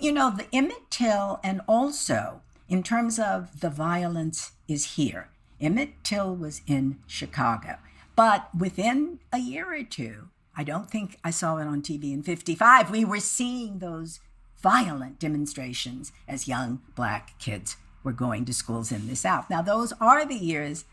You 0.00 0.12
know, 0.12 0.30
the 0.30 0.46
Emmett 0.52 0.90
Till, 0.90 1.38
and 1.44 1.60
also 1.68 2.42
in 2.68 2.82
terms 2.82 3.18
of 3.18 3.60
the 3.60 3.70
violence, 3.70 4.52
is 4.68 4.94
here. 4.94 5.28
Emmett 5.60 6.04
Till 6.04 6.34
was 6.34 6.62
in 6.66 6.98
Chicago. 7.06 7.78
But 8.14 8.48
within 8.56 9.18
a 9.32 9.38
year 9.38 9.72
or 9.74 9.82
two, 9.82 10.28
I 10.56 10.62
don't 10.62 10.90
think 10.90 11.18
I 11.24 11.30
saw 11.30 11.56
it 11.58 11.66
on 11.66 11.82
TV 11.82 12.12
in 12.12 12.22
55, 12.22 12.90
we 12.90 13.04
were 13.04 13.20
seeing 13.20 13.78
those 13.78 14.20
violent 14.62 15.18
demonstrations 15.18 16.12
as 16.28 16.48
young 16.48 16.80
black 16.94 17.38
kids 17.38 17.76
were 18.02 18.12
going 18.12 18.44
to 18.46 18.54
schools 18.54 18.92
in 18.92 19.08
the 19.08 19.16
South. 19.16 19.50
Now, 19.50 19.62
those 19.62 19.92
are 20.00 20.24
the 20.24 20.34
years 20.34 20.84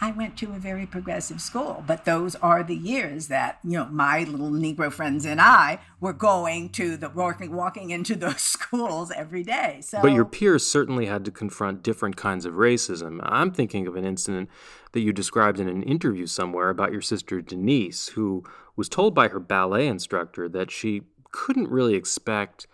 I 0.00 0.10
went 0.10 0.36
to 0.38 0.52
a 0.52 0.58
very 0.58 0.86
progressive 0.86 1.40
school, 1.40 1.84
but 1.86 2.04
those 2.04 2.34
are 2.36 2.62
the 2.64 2.74
years 2.74 3.28
that, 3.28 3.58
you 3.62 3.78
know, 3.78 3.86
my 3.86 4.24
little 4.24 4.50
Negro 4.50 4.92
friends 4.92 5.24
and 5.24 5.40
I 5.40 5.78
were 6.00 6.12
going 6.12 6.70
to 6.70 6.96
the 6.96 7.08
walking, 7.08 7.54
walking 7.54 7.90
into 7.90 8.16
those 8.16 8.40
schools 8.40 9.12
every 9.12 9.44
day. 9.44 9.78
So 9.82 10.02
But 10.02 10.12
your 10.12 10.24
peers 10.24 10.66
certainly 10.66 11.06
had 11.06 11.24
to 11.26 11.30
confront 11.30 11.82
different 11.82 12.16
kinds 12.16 12.44
of 12.44 12.54
racism. 12.54 13.20
I'm 13.22 13.52
thinking 13.52 13.86
of 13.86 13.94
an 13.94 14.04
incident 14.04 14.50
that 14.92 15.00
you 15.00 15.12
described 15.12 15.60
in 15.60 15.68
an 15.68 15.82
interview 15.84 16.26
somewhere 16.26 16.70
about 16.70 16.92
your 16.92 17.02
sister 17.02 17.40
Denise, 17.40 18.08
who 18.08 18.44
was 18.76 18.88
told 18.88 19.14
by 19.14 19.28
her 19.28 19.40
ballet 19.40 19.86
instructor 19.86 20.48
that 20.48 20.70
she 20.70 21.02
couldn't 21.30 21.70
really 21.70 21.94
expect 21.94 22.66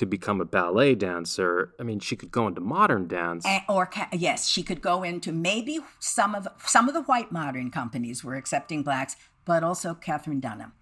to 0.00 0.06
become 0.06 0.40
a 0.40 0.46
ballet 0.46 0.94
dancer. 0.94 1.74
I 1.78 1.82
mean, 1.82 2.00
she 2.00 2.16
could 2.16 2.30
go 2.30 2.48
into 2.48 2.62
modern 2.62 3.06
dance, 3.06 3.44
and, 3.44 3.62
or 3.68 3.90
yes, 4.14 4.48
she 4.48 4.62
could 4.62 4.80
go 4.80 5.02
into 5.02 5.30
maybe 5.30 5.78
some 5.98 6.34
of 6.34 6.48
some 6.64 6.88
of 6.88 6.94
the 6.94 7.02
white 7.02 7.30
modern 7.30 7.70
companies 7.70 8.24
were 8.24 8.34
accepting 8.34 8.82
blacks, 8.82 9.16
but 9.44 9.62
also 9.62 9.92
Katherine 9.92 10.40
Dunham. 10.40 10.72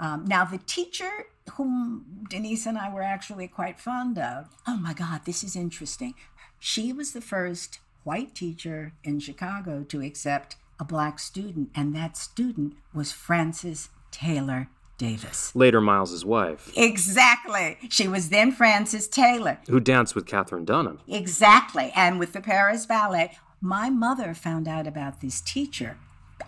Um, 0.00 0.24
now, 0.24 0.46
the 0.46 0.56
teacher 0.56 1.26
whom 1.52 2.24
Denise 2.30 2.64
and 2.64 2.78
I 2.78 2.88
were 2.90 3.02
actually 3.02 3.46
quite 3.46 3.78
fond 3.78 4.18
of. 4.18 4.48
Oh 4.66 4.78
my 4.78 4.94
God, 4.94 5.26
this 5.26 5.44
is 5.44 5.54
interesting. 5.54 6.14
She 6.58 6.94
was 6.94 7.12
the 7.12 7.20
first 7.20 7.80
white 8.04 8.34
teacher 8.34 8.94
in 9.04 9.20
Chicago 9.20 9.84
to 9.84 10.00
accept 10.00 10.56
a 10.80 10.84
black 10.84 11.18
student, 11.18 11.68
and 11.74 11.94
that 11.94 12.16
student 12.16 12.72
was 12.94 13.12
Frances 13.12 13.90
Taylor 14.10 14.68
Davis. 14.98 15.54
Later, 15.54 15.80
Miles's 15.80 16.24
wife. 16.24 16.72
Exactly. 16.76 17.78
She 17.90 18.08
was 18.08 18.30
then 18.30 18.52
Frances 18.52 19.08
Taylor. 19.08 19.58
Who 19.68 19.80
danced 19.80 20.14
with 20.14 20.26
Katherine 20.26 20.64
Dunham. 20.64 21.00
Exactly. 21.06 21.92
And 21.94 22.18
with 22.18 22.32
the 22.32 22.40
Paris 22.40 22.86
Ballet. 22.86 23.38
My 23.60 23.90
mother 23.90 24.34
found 24.34 24.68
out 24.68 24.86
about 24.86 25.20
this 25.20 25.40
teacher 25.40 25.96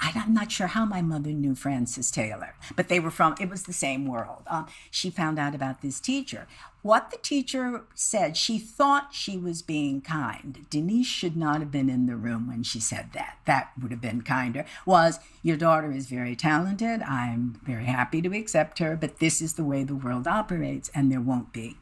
I'm 0.01 0.35
not 0.35 0.53
sure 0.53 0.69
how 0.69 0.85
my 0.85 1.03
mother 1.03 1.31
knew 1.31 1.55
Frances 1.55 2.11
Taylor, 2.11 2.55
but 2.77 2.89
they 2.89 3.01
were 3.01 3.11
from, 3.11 3.35
it 3.41 3.49
was 3.49 3.65
the 3.65 3.73
same 3.73 4.07
world. 4.07 4.43
Um, 4.47 4.67
she 4.91 5.11
found 5.11 5.39
out 5.39 5.55
about 5.55 5.83
this 5.83 6.01
teacher. 6.01 6.47
What 6.89 7.11
the 7.11 7.19
teacher 7.19 7.85
said, 7.95 8.35
she 8.35 8.59
thought 8.59 9.13
she 9.13 9.37
was 9.37 9.61
being 9.61 10.01
kind. 10.01 10.65
Denise 10.71 11.07
should 11.07 11.37
not 11.37 11.61
have 11.61 11.71
been 11.71 11.91
in 11.91 12.07
the 12.07 12.17
room 12.17 12.49
when 12.49 12.63
she 12.63 12.81
said 12.81 13.11
that. 13.13 13.37
That 13.45 13.73
would 13.79 13.91
have 13.91 14.01
been 14.01 14.23
kinder. 14.23 14.65
Was, 14.87 15.21
Your 15.43 15.59
daughter 15.59 15.93
is 15.93 16.07
very 16.07 16.35
talented. 16.35 17.03
I'm 17.03 17.61
very 17.63 17.85
happy 17.85 18.23
to 18.23 18.35
accept 18.35 18.79
her, 18.79 18.97
but 18.97 19.19
this 19.19 19.43
is 19.43 19.53
the 19.53 19.65
way 19.65 19.85
the 19.85 19.95
world 19.95 20.27
operates, 20.27 20.91
and 20.95 21.13
there 21.13 21.21
won't 21.21 21.53
be 21.53 21.77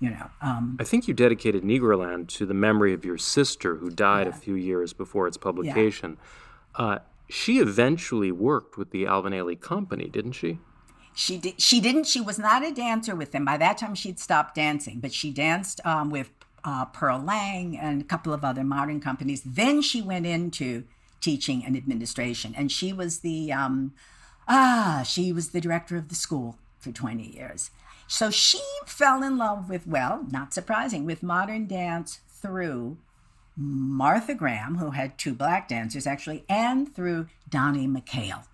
you 0.00 0.08
know. 0.08 0.30
Um, 0.40 0.78
I 0.80 0.84
think 0.84 1.06
you 1.06 1.12
dedicated 1.12 1.62
Negroland 1.62 2.28
to 2.28 2.46
the 2.46 2.54
memory 2.54 2.94
of 2.94 3.04
your 3.04 3.18
sister 3.18 3.76
who 3.76 3.90
died 3.90 4.26
yeah. 4.26 4.32
a 4.32 4.36
few 4.36 4.54
years 4.54 4.94
before 4.94 5.28
its 5.28 5.36
publication. 5.36 6.16
Yeah. 6.78 6.84
Uh, 6.86 6.98
she 7.28 7.58
eventually 7.58 8.32
worked 8.32 8.78
with 8.78 8.90
the 8.90 9.06
Alvin 9.06 9.34
Ailey 9.34 9.60
Company, 9.60 10.08
didn't 10.08 10.32
she? 10.32 10.60
She 11.18 11.38
did. 11.38 11.58
She 11.58 11.80
didn't. 11.80 12.06
She 12.06 12.20
was 12.20 12.38
not 12.38 12.62
a 12.62 12.70
dancer 12.70 13.16
with 13.16 13.32
them. 13.32 13.46
By 13.46 13.56
that 13.56 13.78
time, 13.78 13.94
she'd 13.94 14.20
stopped 14.20 14.54
dancing, 14.54 15.00
but 15.00 15.14
she 15.14 15.32
danced 15.32 15.80
um, 15.86 16.10
with 16.10 16.28
uh, 16.62 16.84
Pearl 16.84 17.20
Lang 17.20 17.74
and 17.76 18.02
a 18.02 18.04
couple 18.04 18.34
of 18.34 18.44
other 18.44 18.62
modern 18.62 19.00
companies. 19.00 19.42
Then 19.42 19.80
she 19.80 20.02
went 20.02 20.26
into 20.26 20.84
teaching 21.22 21.64
and 21.64 21.74
administration, 21.74 22.54
and 22.54 22.70
she 22.70 22.92
was 22.92 23.20
the 23.20 23.50
um, 23.50 23.94
ah, 24.46 25.02
she 25.06 25.32
was 25.32 25.50
the 25.50 25.60
director 25.60 25.96
of 25.96 26.10
the 26.10 26.14
school 26.14 26.58
for 26.78 26.92
twenty 26.92 27.34
years. 27.34 27.70
So 28.06 28.30
she 28.30 28.60
fell 28.84 29.22
in 29.22 29.38
love 29.38 29.70
with, 29.70 29.86
well, 29.86 30.26
not 30.30 30.52
surprising, 30.52 31.06
with 31.06 31.22
modern 31.22 31.66
dance 31.66 32.20
through 32.28 32.98
Martha 33.56 34.34
Graham, 34.34 34.76
who 34.76 34.90
had 34.90 35.16
two 35.16 35.32
black 35.32 35.66
dancers 35.66 36.06
actually, 36.06 36.44
and 36.46 36.94
through 36.94 37.28
Donnie 37.48 37.88
McKayle, 37.88 38.44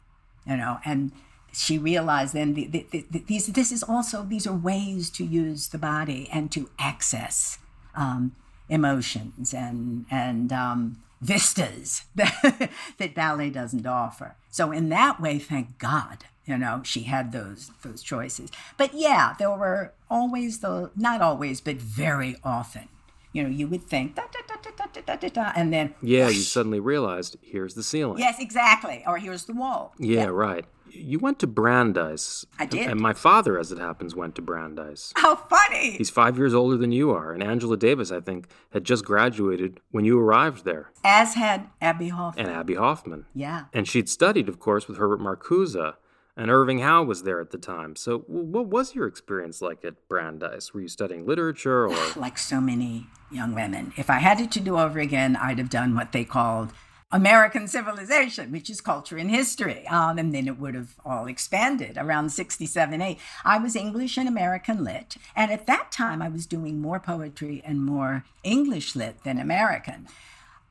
you 0.46 0.56
know, 0.56 0.78
and 0.84 1.10
she 1.52 1.78
realized 1.78 2.34
then 2.34 2.54
the, 2.54 2.66
the, 2.66 3.04
the, 3.10 3.18
these 3.26 3.46
this 3.48 3.70
is 3.72 3.82
also 3.82 4.22
these 4.22 4.46
are 4.46 4.54
ways 4.54 5.10
to 5.10 5.24
use 5.24 5.68
the 5.68 5.78
body 5.78 6.28
and 6.32 6.50
to 6.52 6.70
access 6.78 7.58
um, 7.94 8.34
emotions 8.68 9.52
and 9.52 10.06
and 10.10 10.52
um, 10.52 11.02
vistas 11.20 12.04
that, 12.14 12.70
that 12.98 13.14
ballet 13.14 13.50
doesn't 13.50 13.86
offer. 13.86 14.36
So 14.50 14.72
in 14.72 14.88
that 14.88 15.20
way, 15.20 15.38
thank 15.38 15.78
God, 15.78 16.24
you 16.46 16.56
know, 16.56 16.80
she 16.84 17.02
had 17.02 17.32
those 17.32 17.70
those 17.82 18.02
choices. 18.02 18.50
But 18.76 18.94
yeah, 18.94 19.34
there 19.38 19.50
were 19.50 19.92
always 20.10 20.60
the 20.60 20.90
not 20.96 21.20
always, 21.20 21.60
but 21.60 21.76
very 21.76 22.36
often 22.42 22.88
you 23.32 23.42
know, 23.42 23.48
you 23.48 23.66
would 23.68 23.82
think 23.82 24.14
da, 24.14 24.24
da, 24.30 25.16
da, 25.16 25.52
and 25.56 25.72
then 25.72 25.94
yeah, 26.02 26.26
whoosh. 26.26 26.36
you 26.36 26.42
suddenly 26.42 26.80
realized 26.80 27.36
here's 27.40 27.74
the 27.74 27.82
ceiling. 27.82 28.18
Yes, 28.18 28.36
exactly, 28.38 29.02
or 29.06 29.16
here's 29.18 29.44
the 29.44 29.54
wall. 29.54 29.94
Yeah, 29.98 30.26
right. 30.26 30.66
You 30.94 31.18
went 31.18 31.38
to 31.40 31.46
Brandeis. 31.46 32.44
I 32.58 32.66
did. 32.66 32.88
And 32.88 33.00
my 33.00 33.12
father, 33.12 33.58
as 33.58 33.72
it 33.72 33.78
happens, 33.78 34.14
went 34.14 34.34
to 34.36 34.42
Brandeis. 34.42 35.12
How 35.16 35.36
funny! 35.36 35.92
He's 35.92 36.10
five 36.10 36.36
years 36.36 36.54
older 36.54 36.76
than 36.76 36.92
you 36.92 37.10
are, 37.10 37.32
and 37.32 37.42
Angela 37.42 37.76
Davis, 37.76 38.12
I 38.12 38.20
think, 38.20 38.48
had 38.70 38.84
just 38.84 39.04
graduated 39.04 39.80
when 39.90 40.04
you 40.04 40.18
arrived 40.20 40.64
there. 40.64 40.90
As 41.02 41.34
had 41.34 41.68
Abbie 41.80 42.08
Hoffman. 42.08 42.46
And 42.46 42.54
Abbie 42.54 42.74
Hoffman. 42.74 43.26
Yeah. 43.34 43.64
And 43.72 43.88
she'd 43.88 44.08
studied, 44.08 44.48
of 44.48 44.58
course, 44.58 44.86
with 44.86 44.98
Herbert 44.98 45.20
Marcuse 45.20 45.94
and 46.36 46.50
Irving 46.50 46.78
Howe 46.78 47.02
was 47.02 47.24
there 47.24 47.40
at 47.40 47.50
the 47.50 47.58
time. 47.58 47.94
So, 47.96 48.20
what 48.26 48.66
was 48.66 48.94
your 48.94 49.06
experience 49.06 49.60
like 49.60 49.84
at 49.84 50.08
Brandeis? 50.08 50.72
Were 50.72 50.80
you 50.80 50.88
studying 50.88 51.26
literature 51.26 51.86
or? 51.88 51.96
Like 52.16 52.38
so 52.38 52.60
many 52.60 53.08
young 53.30 53.54
women. 53.54 53.92
If 53.96 54.08
I 54.08 54.18
had 54.18 54.40
it 54.40 54.52
to 54.52 54.60
do 54.60 54.78
over 54.78 55.00
again, 55.00 55.34
I'd 55.36 55.58
have 55.58 55.70
done 55.70 55.94
what 55.94 56.12
they 56.12 56.24
called 56.24 56.72
American 57.12 57.68
civilization, 57.68 58.50
which 58.50 58.70
is 58.70 58.80
culture 58.80 59.18
and 59.18 59.30
history. 59.30 59.86
Um, 59.86 60.18
and 60.18 60.34
then 60.34 60.48
it 60.48 60.58
would 60.58 60.74
have 60.74 60.94
all 61.04 61.26
expanded 61.26 61.98
around 61.98 62.30
67, 62.30 63.02
8. 63.02 63.18
I 63.44 63.58
was 63.58 63.76
English 63.76 64.16
and 64.16 64.26
American 64.26 64.82
lit. 64.82 65.16
And 65.36 65.52
at 65.52 65.66
that 65.66 65.92
time, 65.92 66.22
I 66.22 66.30
was 66.30 66.46
doing 66.46 66.80
more 66.80 66.98
poetry 66.98 67.62
and 67.64 67.84
more 67.84 68.24
English 68.42 68.96
lit 68.96 69.22
than 69.24 69.38
American. 69.38 70.08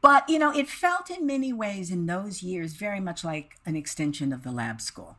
But, 0.02 0.28
you 0.28 0.40
know, 0.40 0.52
it 0.52 0.68
felt 0.68 1.12
in 1.12 1.28
many 1.28 1.54
ways 1.54 1.92
in 1.92 2.08
those 2.08 2.42
years 2.42 2.74
very 2.74 3.00
much 3.00 3.24
like 3.24 3.58
an 3.68 3.76
extension 3.76 4.34
of 4.34 4.44
the 4.44 4.52
lab 4.52 4.82
school, 4.82 5.18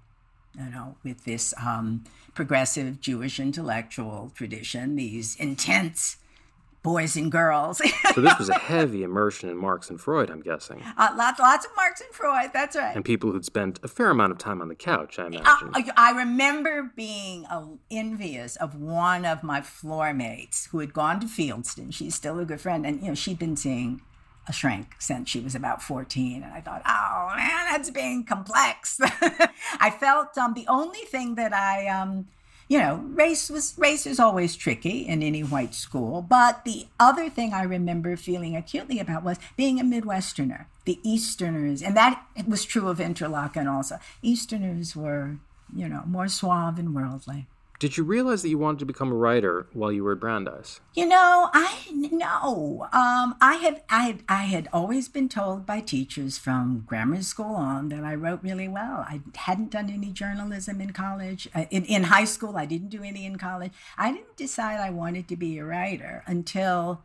you 0.58 0.70
know, 0.70 0.96
with 1.04 1.24
this 1.24 1.54
um, 1.64 2.02
progressive 2.34 3.00
Jewish 3.00 3.38
intellectual 3.38 4.32
tradition, 4.34 4.96
these 4.96 5.36
intense 5.36 6.16
boys 6.82 7.16
and 7.16 7.30
girls. 7.30 7.80
so 8.14 8.20
this 8.20 8.38
was 8.38 8.48
a 8.48 8.54
heavy 8.58 9.02
immersion 9.02 9.48
in 9.48 9.56
Marx 9.56 9.88
and 9.90 10.00
Freud, 10.00 10.30
I'm 10.30 10.40
guessing. 10.40 10.82
Uh, 10.96 11.14
lots, 11.16 11.38
lots 11.38 11.64
of 11.64 11.72
Marx 11.76 12.00
and 12.00 12.12
Freud. 12.12 12.50
That's 12.52 12.76
right. 12.76 12.94
And 12.94 13.04
people 13.04 13.32
who'd 13.32 13.44
spent 13.44 13.78
a 13.82 13.88
fair 13.88 14.10
amount 14.10 14.32
of 14.32 14.38
time 14.38 14.60
on 14.60 14.68
the 14.68 14.74
couch, 14.74 15.18
I 15.18 15.26
imagine. 15.26 15.46
Uh, 15.74 15.82
I 15.96 16.12
remember 16.12 16.90
being 16.96 17.46
uh, 17.46 17.66
envious 17.90 18.56
of 18.56 18.74
one 18.74 19.24
of 19.24 19.42
my 19.42 19.60
floor 19.60 20.12
mates 20.12 20.66
who 20.66 20.80
had 20.80 20.92
gone 20.92 21.20
to 21.20 21.26
Fieldston. 21.26 21.92
She's 21.92 22.14
still 22.14 22.38
a 22.38 22.44
good 22.44 22.60
friend, 22.60 22.84
and 22.84 23.00
you 23.00 23.08
know 23.08 23.14
she'd 23.14 23.38
been 23.38 23.56
seeing 23.56 24.02
a 24.48 24.52
shrink 24.52 24.96
since 24.98 25.30
she 25.30 25.38
was 25.38 25.54
about 25.54 25.80
14 25.80 26.42
and 26.42 26.52
i 26.52 26.60
thought 26.60 26.82
oh 26.84 27.32
man 27.36 27.66
that's 27.70 27.90
being 27.90 28.24
complex 28.24 28.98
i 29.80 29.88
felt 29.88 30.36
um, 30.36 30.54
the 30.54 30.66
only 30.66 30.98
thing 31.00 31.36
that 31.36 31.52
i 31.52 31.86
um, 31.86 32.26
you 32.68 32.78
know, 32.78 32.96
race 33.14 33.50
was 33.50 33.74
race 33.78 34.06
is 34.06 34.20
always 34.20 34.56
tricky 34.56 35.00
in 35.00 35.22
any 35.22 35.42
white 35.42 35.74
school. 35.74 36.22
But 36.22 36.64
the 36.64 36.86
other 36.98 37.28
thing 37.28 37.52
I 37.52 37.62
remember 37.62 38.16
feeling 38.16 38.56
acutely 38.56 38.98
about 38.98 39.24
was 39.24 39.38
being 39.56 39.80
a 39.80 39.84
Midwesterner. 39.84 40.66
The 40.84 40.98
Easterners, 41.04 41.82
and 41.82 41.96
that 41.96 42.26
was 42.46 42.64
true 42.64 42.88
of 42.88 42.98
Interlochen 42.98 43.72
also. 43.72 43.98
Easterners 44.20 44.96
were, 44.96 45.36
you 45.74 45.88
know, 45.88 46.02
more 46.06 46.26
suave 46.28 46.78
and 46.78 46.94
worldly. 46.94 47.46
Did 47.82 47.96
you 47.96 48.04
realize 48.04 48.42
that 48.42 48.48
you 48.48 48.58
wanted 48.58 48.78
to 48.78 48.86
become 48.86 49.10
a 49.10 49.16
writer 49.16 49.66
while 49.72 49.90
you 49.90 50.04
were 50.04 50.12
at 50.12 50.20
Brandeis? 50.20 50.78
You 50.94 51.04
know, 51.04 51.50
I 51.52 51.80
no. 51.92 52.86
Um, 52.92 53.34
I 53.40 53.56
had 53.56 53.82
I 53.90 54.02
had 54.04 54.22
I 54.28 54.42
had 54.44 54.68
always 54.72 55.08
been 55.08 55.28
told 55.28 55.66
by 55.66 55.80
teachers 55.80 56.38
from 56.38 56.84
grammar 56.86 57.22
school 57.22 57.56
on 57.56 57.88
that 57.88 58.04
I 58.04 58.14
wrote 58.14 58.40
really 58.40 58.68
well. 58.68 59.04
I 59.08 59.22
hadn't 59.34 59.72
done 59.72 59.90
any 59.90 60.12
journalism 60.12 60.80
in 60.80 60.92
college. 60.92 61.48
Uh, 61.56 61.64
in 61.72 61.84
in 61.86 62.04
high 62.04 62.24
school, 62.24 62.56
I 62.56 62.66
didn't 62.66 62.90
do 62.90 63.02
any 63.02 63.26
in 63.26 63.36
college. 63.36 63.72
I 63.98 64.12
didn't 64.12 64.36
decide 64.36 64.78
I 64.78 64.90
wanted 64.90 65.26
to 65.26 65.34
be 65.34 65.58
a 65.58 65.64
writer 65.64 66.22
until 66.28 67.02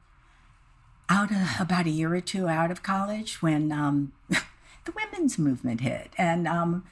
out 1.09 1.31
of 1.31 1.59
about 1.59 1.87
a 1.87 1.89
year 1.89 2.13
or 2.13 2.21
two 2.21 2.47
out 2.47 2.69
of 2.69 2.83
college 2.83 3.41
when 3.41 3.71
um, 3.71 4.11
the 4.29 4.93
women's 4.95 5.39
movement 5.39 5.81
hit 5.81 6.11
and. 6.19 6.47
Um, 6.47 6.85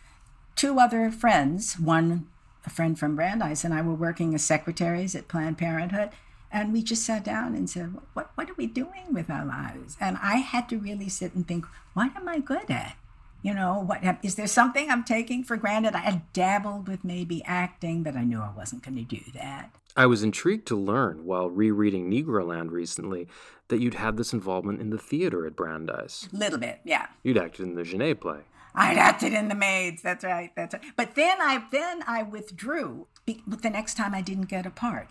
two 0.56 0.80
other 0.80 1.12
friends, 1.12 1.78
one 1.78 2.28
a 2.66 2.70
friend 2.70 2.98
from 2.98 3.16
Brandeis 3.16 3.64
and 3.64 3.74
I 3.74 3.82
were 3.82 3.94
working 3.94 4.34
as 4.34 4.44
secretaries 4.44 5.16
at 5.16 5.28
Planned 5.28 5.58
Parenthood. 5.58 6.10
And 6.52 6.72
we 6.72 6.84
just 6.84 7.04
sat 7.04 7.24
down 7.24 7.54
and 7.56 7.70
said, 7.70 7.96
what, 8.14 8.32
what 8.36 8.50
are 8.50 8.56
we 8.56 8.68
doing 8.68 9.08
with 9.12 9.30
our 9.30 9.46
lives? 9.46 9.98
And 10.00 10.18
I 10.22 10.38
had 10.38 10.70
to 10.70 10.78
really 10.78 11.10
sit 11.10 11.34
and 11.34 11.48
think, 11.48 11.66
what 11.94 12.16
am 12.16 12.30
I 12.30 12.40
good 12.40 12.70
at? 12.70 12.96
You 13.42 13.54
know, 13.54 13.80
what 13.86 14.02
is 14.24 14.36
there 14.36 14.48
something 14.48 14.90
I'm 14.90 15.04
taking 15.04 15.44
for 15.44 15.58
granted? 15.58 15.96
I 15.96 16.00
had 16.00 16.34
dabbled 16.34 16.88
with 16.88 17.04
maybe 17.04 17.44
acting, 17.46 18.04
but 18.04 18.16
I 18.16 18.24
knew 18.24 18.40
I 18.40 18.52
wasn't 18.56 18.84
going 18.84 18.96
to 18.96 19.04
do 19.04 19.22
that. 19.34 19.70
I 19.96 20.08
was 20.08 20.24
intrigued 20.24 20.68
to 20.68 20.76
learn 20.76 21.26
while 21.26 21.50
rereading 21.50 22.10
Negroland 22.10 22.72
recently 22.72 23.28
that 23.68 23.80
you'd 23.80 23.94
had 23.96 24.18
this 24.18 24.34
involvement 24.34 24.82
in 24.82 24.90
the 24.90 24.98
theater 24.98 25.46
at 25.46 25.56
Brandeis. 25.56 26.28
A 26.34 26.36
little 26.36 26.58
bit, 26.58 26.80
yeah. 26.84 27.08
You'd 27.24 27.38
acted 27.38 27.68
in 27.68 27.76
the 27.76 27.84
Genet 27.84 28.20
play. 28.20 28.42
I'd 28.76 28.98
acted 28.98 29.34
in 29.34 29.48
the 29.48 29.56
maids. 29.56 30.02
That's 30.02 30.24
right. 30.24 30.52
That's 30.56 30.74
right. 30.74 30.84
But 30.96 31.16
then 31.16 31.38
I 31.40 31.64
then 31.72 32.04
I 32.08 32.24
withdrew. 32.24 33.08
But 33.48 33.64
the 33.64 33.70
next 33.70 33.96
time 33.96 34.14
I 34.14 34.22
didn't 34.22 34.50
get 34.50 34.66
a 34.66 34.70
part, 34.70 35.08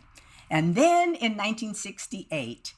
and 0.50 0.74
then 0.74 1.14
in 1.14 1.36
1968, 1.36 2.74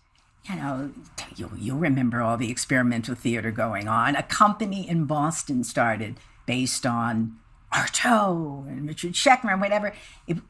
you 0.49 0.57
know, 0.57 0.92
you'll, 1.35 1.57
you'll 1.59 1.79
remember 1.79 2.22
all 2.22 2.37
the 2.37 2.51
experimental 2.51 3.14
theater 3.14 3.51
going 3.51 3.88
on. 3.88 4.16
A 4.16 4.22
company 4.22 4.88
in 4.88 5.05
Boston 5.05 5.64
started 5.64 6.16
based 6.46 6.87
on 6.87 7.37
Artaud 7.72 8.68
and 8.68 8.87
Richard 8.87 9.12
Schechner 9.12 9.53
and 9.53 9.61
whatever. 9.61 9.92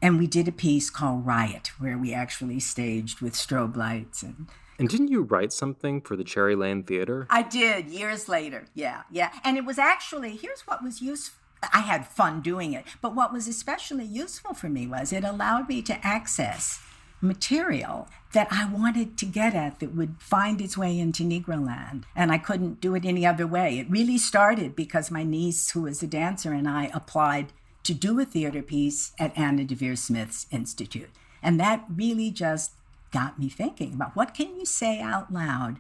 And 0.02 0.18
we 0.18 0.26
did 0.26 0.48
a 0.48 0.52
piece 0.52 0.90
called 0.90 1.26
Riot, 1.26 1.68
where 1.80 1.96
we 1.96 2.12
actually 2.12 2.60
staged 2.60 3.20
with 3.20 3.32
strobe 3.32 3.76
lights 3.76 4.22
and 4.22 4.46
and 4.78 4.88
didn't 4.88 5.08
you 5.08 5.22
write 5.22 5.52
something 5.52 6.00
for 6.00 6.16
the 6.16 6.24
Cherry 6.24 6.54
Lane 6.54 6.82
Theater? 6.82 7.26
I 7.30 7.42
did 7.42 7.88
years 7.90 8.28
later. 8.28 8.66
Yeah, 8.74 9.02
yeah. 9.10 9.32
And 9.44 9.56
it 9.56 9.64
was 9.64 9.78
actually, 9.78 10.36
here's 10.36 10.66
what 10.66 10.82
was 10.82 11.00
useful. 11.00 11.40
I 11.72 11.80
had 11.80 12.06
fun 12.06 12.42
doing 12.42 12.74
it, 12.74 12.84
but 13.00 13.14
what 13.14 13.32
was 13.32 13.48
especially 13.48 14.04
useful 14.04 14.54
for 14.54 14.68
me 14.68 14.86
was 14.86 15.12
it 15.12 15.24
allowed 15.24 15.68
me 15.68 15.82
to 15.82 16.06
access 16.06 16.80
material 17.20 18.08
that 18.32 18.48
I 18.50 18.68
wanted 18.68 19.16
to 19.18 19.26
get 19.26 19.54
at 19.54 19.80
that 19.80 19.94
would 19.94 20.16
find 20.20 20.60
its 20.60 20.76
way 20.76 20.98
into 20.98 21.22
Negroland. 21.22 22.04
And 22.14 22.30
I 22.30 22.38
couldn't 22.38 22.80
do 22.80 22.94
it 22.94 23.04
any 23.04 23.24
other 23.24 23.46
way. 23.46 23.78
It 23.78 23.90
really 23.90 24.18
started 24.18 24.76
because 24.76 25.10
my 25.10 25.22
niece, 25.22 25.70
who 25.70 25.82
was 25.82 26.02
a 26.02 26.06
dancer, 26.06 26.52
and 26.52 26.68
I 26.68 26.90
applied 26.92 27.52
to 27.84 27.94
do 27.94 28.20
a 28.20 28.24
theater 28.24 28.62
piece 28.62 29.12
at 29.18 29.36
Anna 29.36 29.64
Deavere 29.64 29.96
Smith's 29.96 30.46
Institute. 30.50 31.10
And 31.42 31.58
that 31.60 31.84
really 31.94 32.30
just 32.30 32.72
got 33.16 33.38
me 33.38 33.48
thinking 33.48 33.94
about 33.94 34.14
what 34.14 34.34
can 34.34 34.58
you 34.58 34.66
say 34.66 35.00
out 35.00 35.32
loud? 35.32 35.78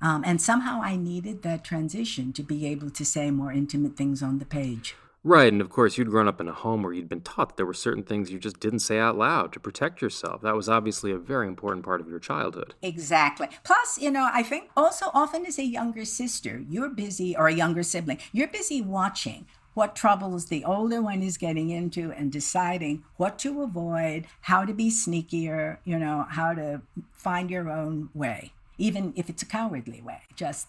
Um, 0.00 0.22
and 0.24 0.40
somehow 0.40 0.80
i 0.80 0.94
needed 0.94 1.42
that 1.42 1.64
transition 1.64 2.32
to 2.34 2.44
be 2.44 2.66
able 2.66 2.88
to 2.90 3.04
say 3.04 3.32
more 3.32 3.50
intimate 3.50 3.96
things 3.96 4.22
on 4.22 4.38
the 4.38 4.44
page. 4.44 4.94
Right 5.24 5.52
and 5.52 5.60
of 5.60 5.70
course 5.70 5.98
you'd 5.98 6.10
grown 6.14 6.28
up 6.28 6.40
in 6.40 6.46
a 6.46 6.52
home 6.52 6.84
where 6.84 6.92
you'd 6.92 7.08
been 7.08 7.22
taught 7.22 7.48
that 7.48 7.56
there 7.56 7.66
were 7.66 7.74
certain 7.74 8.04
things 8.04 8.30
you 8.30 8.38
just 8.38 8.60
didn't 8.60 8.78
say 8.78 9.00
out 9.00 9.18
loud 9.18 9.52
to 9.54 9.58
protect 9.58 10.00
yourself. 10.00 10.40
That 10.42 10.54
was 10.54 10.68
obviously 10.68 11.10
a 11.10 11.18
very 11.18 11.48
important 11.48 11.84
part 11.84 12.00
of 12.00 12.08
your 12.08 12.20
childhood. 12.20 12.76
Exactly. 12.80 13.48
Plus 13.64 13.98
you 14.00 14.12
know 14.12 14.30
i 14.32 14.44
think 14.44 14.70
also 14.76 15.06
often 15.12 15.44
as 15.46 15.58
a 15.58 15.64
younger 15.64 16.04
sister 16.04 16.62
you're 16.68 16.90
busy 16.90 17.36
or 17.36 17.48
a 17.48 17.54
younger 17.54 17.82
sibling 17.82 18.18
you're 18.32 18.54
busy 18.60 18.80
watching 18.80 19.46
what 19.78 19.94
troubles 19.94 20.46
the 20.46 20.64
older 20.64 21.00
one 21.00 21.22
is 21.22 21.36
getting 21.36 21.70
into 21.70 22.10
and 22.10 22.32
deciding 22.32 23.04
what 23.16 23.38
to 23.38 23.62
avoid, 23.62 24.26
how 24.40 24.64
to 24.64 24.74
be 24.74 24.90
sneakier, 24.90 25.78
you 25.84 25.96
know, 25.96 26.26
how 26.30 26.52
to 26.52 26.82
find 27.12 27.48
your 27.48 27.70
own 27.70 28.08
way, 28.12 28.50
even 28.76 29.12
if 29.14 29.30
it's 29.30 29.40
a 29.40 29.46
cowardly 29.46 30.02
way. 30.02 30.20
Just 30.34 30.66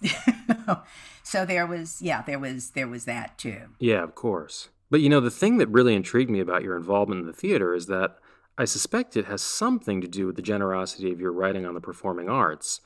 so 1.23 1.43
there 1.43 1.65
was, 1.65 2.03
yeah, 2.03 2.21
there 2.21 2.37
was 2.37 2.69
there 2.69 2.87
was 2.87 3.05
that 3.05 3.35
too. 3.39 3.61
Yeah, 3.79 4.03
of 4.03 4.13
course. 4.13 4.69
But 4.91 5.01
you 5.01 5.09
know, 5.09 5.19
the 5.19 5.31
thing 5.31 5.57
that 5.57 5.67
really 5.69 5.95
intrigued 5.95 6.29
me 6.29 6.39
about 6.39 6.61
your 6.61 6.77
involvement 6.77 7.21
in 7.21 7.25
the 7.25 7.33
theater 7.33 7.73
is 7.73 7.87
that 7.87 8.19
I 8.59 8.65
suspect 8.65 9.17
it 9.17 9.25
has 9.25 9.41
something 9.41 10.01
to 10.01 10.07
do 10.07 10.27
with 10.27 10.35
the 10.35 10.43
generosity 10.43 11.11
of 11.11 11.19
your 11.19 11.31
writing 11.31 11.65
on 11.65 11.73
the 11.73 11.81
performing 11.81 12.29
arts. 12.29 12.79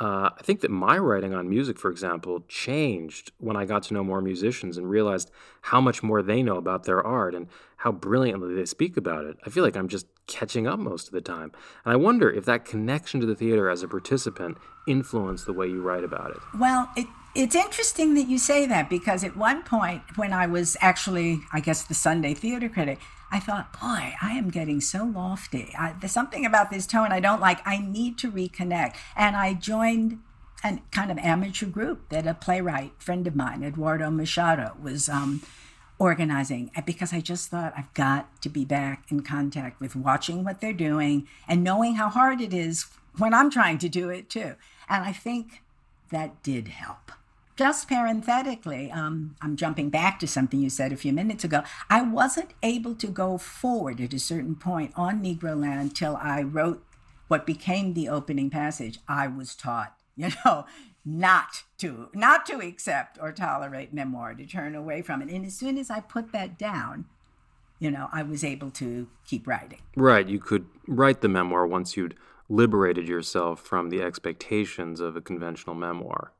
Uh, 0.00 0.30
I 0.36 0.42
think 0.42 0.60
that 0.60 0.70
my 0.70 0.96
writing 0.96 1.34
on 1.34 1.50
music, 1.50 1.78
for 1.78 1.90
example, 1.90 2.42
changed 2.48 3.32
when 3.36 3.54
I 3.54 3.66
got 3.66 3.82
to 3.84 3.94
know 3.94 4.02
more 4.02 4.22
musicians 4.22 4.78
and 4.78 4.88
realized 4.88 5.30
how 5.60 5.78
much 5.78 6.02
more 6.02 6.22
they 6.22 6.42
know 6.42 6.56
about 6.56 6.84
their 6.84 7.06
art 7.06 7.34
and 7.34 7.48
how 7.76 7.92
brilliantly 7.92 8.54
they 8.54 8.64
speak 8.64 8.96
about 8.96 9.26
it. 9.26 9.36
I 9.44 9.50
feel 9.50 9.62
like 9.62 9.76
I'm 9.76 9.88
just 9.88 10.06
catching 10.26 10.66
up 10.66 10.78
most 10.78 11.08
of 11.08 11.12
the 11.12 11.20
time. 11.20 11.52
And 11.84 11.92
I 11.92 11.96
wonder 11.96 12.30
if 12.30 12.46
that 12.46 12.64
connection 12.64 13.20
to 13.20 13.26
the 13.26 13.34
theater 13.34 13.68
as 13.68 13.82
a 13.82 13.88
participant 13.88 14.56
influenced 14.88 15.44
the 15.44 15.52
way 15.52 15.66
you 15.66 15.82
write 15.82 16.04
about 16.04 16.30
it. 16.30 16.38
Well, 16.58 16.90
it, 16.96 17.06
it's 17.34 17.54
interesting 17.54 18.14
that 18.14 18.26
you 18.26 18.38
say 18.38 18.64
that 18.66 18.88
because 18.88 19.22
at 19.22 19.36
one 19.36 19.62
point, 19.64 20.02
when 20.16 20.32
I 20.32 20.46
was 20.46 20.78
actually, 20.80 21.40
I 21.52 21.60
guess, 21.60 21.82
the 21.82 21.94
Sunday 21.94 22.32
theater 22.32 22.70
critic, 22.70 23.00
I 23.32 23.38
thought, 23.38 23.72
boy, 23.72 24.14
I 24.20 24.32
am 24.32 24.50
getting 24.50 24.80
so 24.80 25.04
lofty. 25.04 25.72
I, 25.78 25.94
there's 26.00 26.12
something 26.12 26.44
about 26.44 26.70
this 26.70 26.86
tone 26.86 27.12
I 27.12 27.20
don't 27.20 27.40
like. 27.40 27.60
I 27.64 27.78
need 27.78 28.18
to 28.18 28.30
reconnect. 28.30 28.96
And 29.16 29.36
I 29.36 29.54
joined 29.54 30.20
a 30.64 30.78
kind 30.90 31.10
of 31.10 31.18
amateur 31.18 31.66
group 31.66 32.08
that 32.08 32.26
a 32.26 32.34
playwright 32.34 32.92
friend 32.98 33.26
of 33.26 33.36
mine, 33.36 33.62
Eduardo 33.62 34.10
Machado, 34.10 34.76
was 34.82 35.08
um, 35.08 35.42
organizing 35.98 36.70
because 36.84 37.12
I 37.12 37.20
just 37.20 37.48
thought 37.48 37.72
I've 37.76 37.92
got 37.94 38.42
to 38.42 38.48
be 38.48 38.64
back 38.64 39.04
in 39.10 39.22
contact 39.22 39.80
with 39.80 39.94
watching 39.94 40.44
what 40.44 40.60
they're 40.60 40.72
doing 40.72 41.28
and 41.46 41.62
knowing 41.62 41.94
how 41.94 42.08
hard 42.08 42.40
it 42.40 42.52
is 42.52 42.86
when 43.16 43.32
I'm 43.32 43.50
trying 43.50 43.78
to 43.78 43.88
do 43.88 44.08
it 44.08 44.28
too. 44.28 44.56
And 44.88 45.04
I 45.04 45.12
think 45.12 45.62
that 46.10 46.42
did 46.42 46.68
help. 46.68 47.12
Just 47.60 47.88
parenthetically, 47.88 48.90
um, 48.90 49.36
I'm 49.42 49.54
jumping 49.54 49.90
back 49.90 50.18
to 50.20 50.26
something 50.26 50.62
you 50.62 50.70
said 50.70 50.94
a 50.94 50.96
few 50.96 51.12
minutes 51.12 51.44
ago. 51.44 51.62
I 51.90 52.00
wasn't 52.00 52.54
able 52.62 52.94
to 52.94 53.06
go 53.06 53.36
forward 53.36 54.00
at 54.00 54.14
a 54.14 54.18
certain 54.18 54.54
point 54.54 54.94
on 54.96 55.22
Negroland 55.22 55.92
till 55.92 56.16
I 56.16 56.40
wrote 56.40 56.82
what 57.28 57.44
became 57.44 57.92
the 57.92 58.08
opening 58.08 58.48
passage. 58.48 59.00
I 59.06 59.26
was 59.26 59.54
taught, 59.54 59.94
you 60.16 60.30
know, 60.42 60.64
not 61.04 61.64
to 61.80 62.08
not 62.14 62.46
to 62.46 62.60
accept 62.60 63.18
or 63.20 63.30
tolerate 63.30 63.92
memoir, 63.92 64.32
to 64.32 64.46
turn 64.46 64.74
away 64.74 65.02
from 65.02 65.20
it. 65.20 65.28
And 65.28 65.44
as 65.44 65.54
soon 65.54 65.76
as 65.76 65.90
I 65.90 66.00
put 66.00 66.32
that 66.32 66.56
down, 66.56 67.04
you 67.78 67.90
know, 67.90 68.08
I 68.10 68.22
was 68.22 68.42
able 68.42 68.70
to 68.70 69.06
keep 69.26 69.46
writing. 69.46 69.82
Right. 69.96 70.26
You 70.26 70.38
could 70.38 70.64
write 70.88 71.20
the 71.20 71.28
memoir 71.28 71.66
once 71.66 71.94
you'd 71.94 72.14
liberated 72.48 73.06
yourself 73.06 73.60
from 73.60 73.90
the 73.90 74.00
expectations 74.00 74.98
of 74.98 75.14
a 75.14 75.20
conventional 75.20 75.74
memoir. 75.74 76.32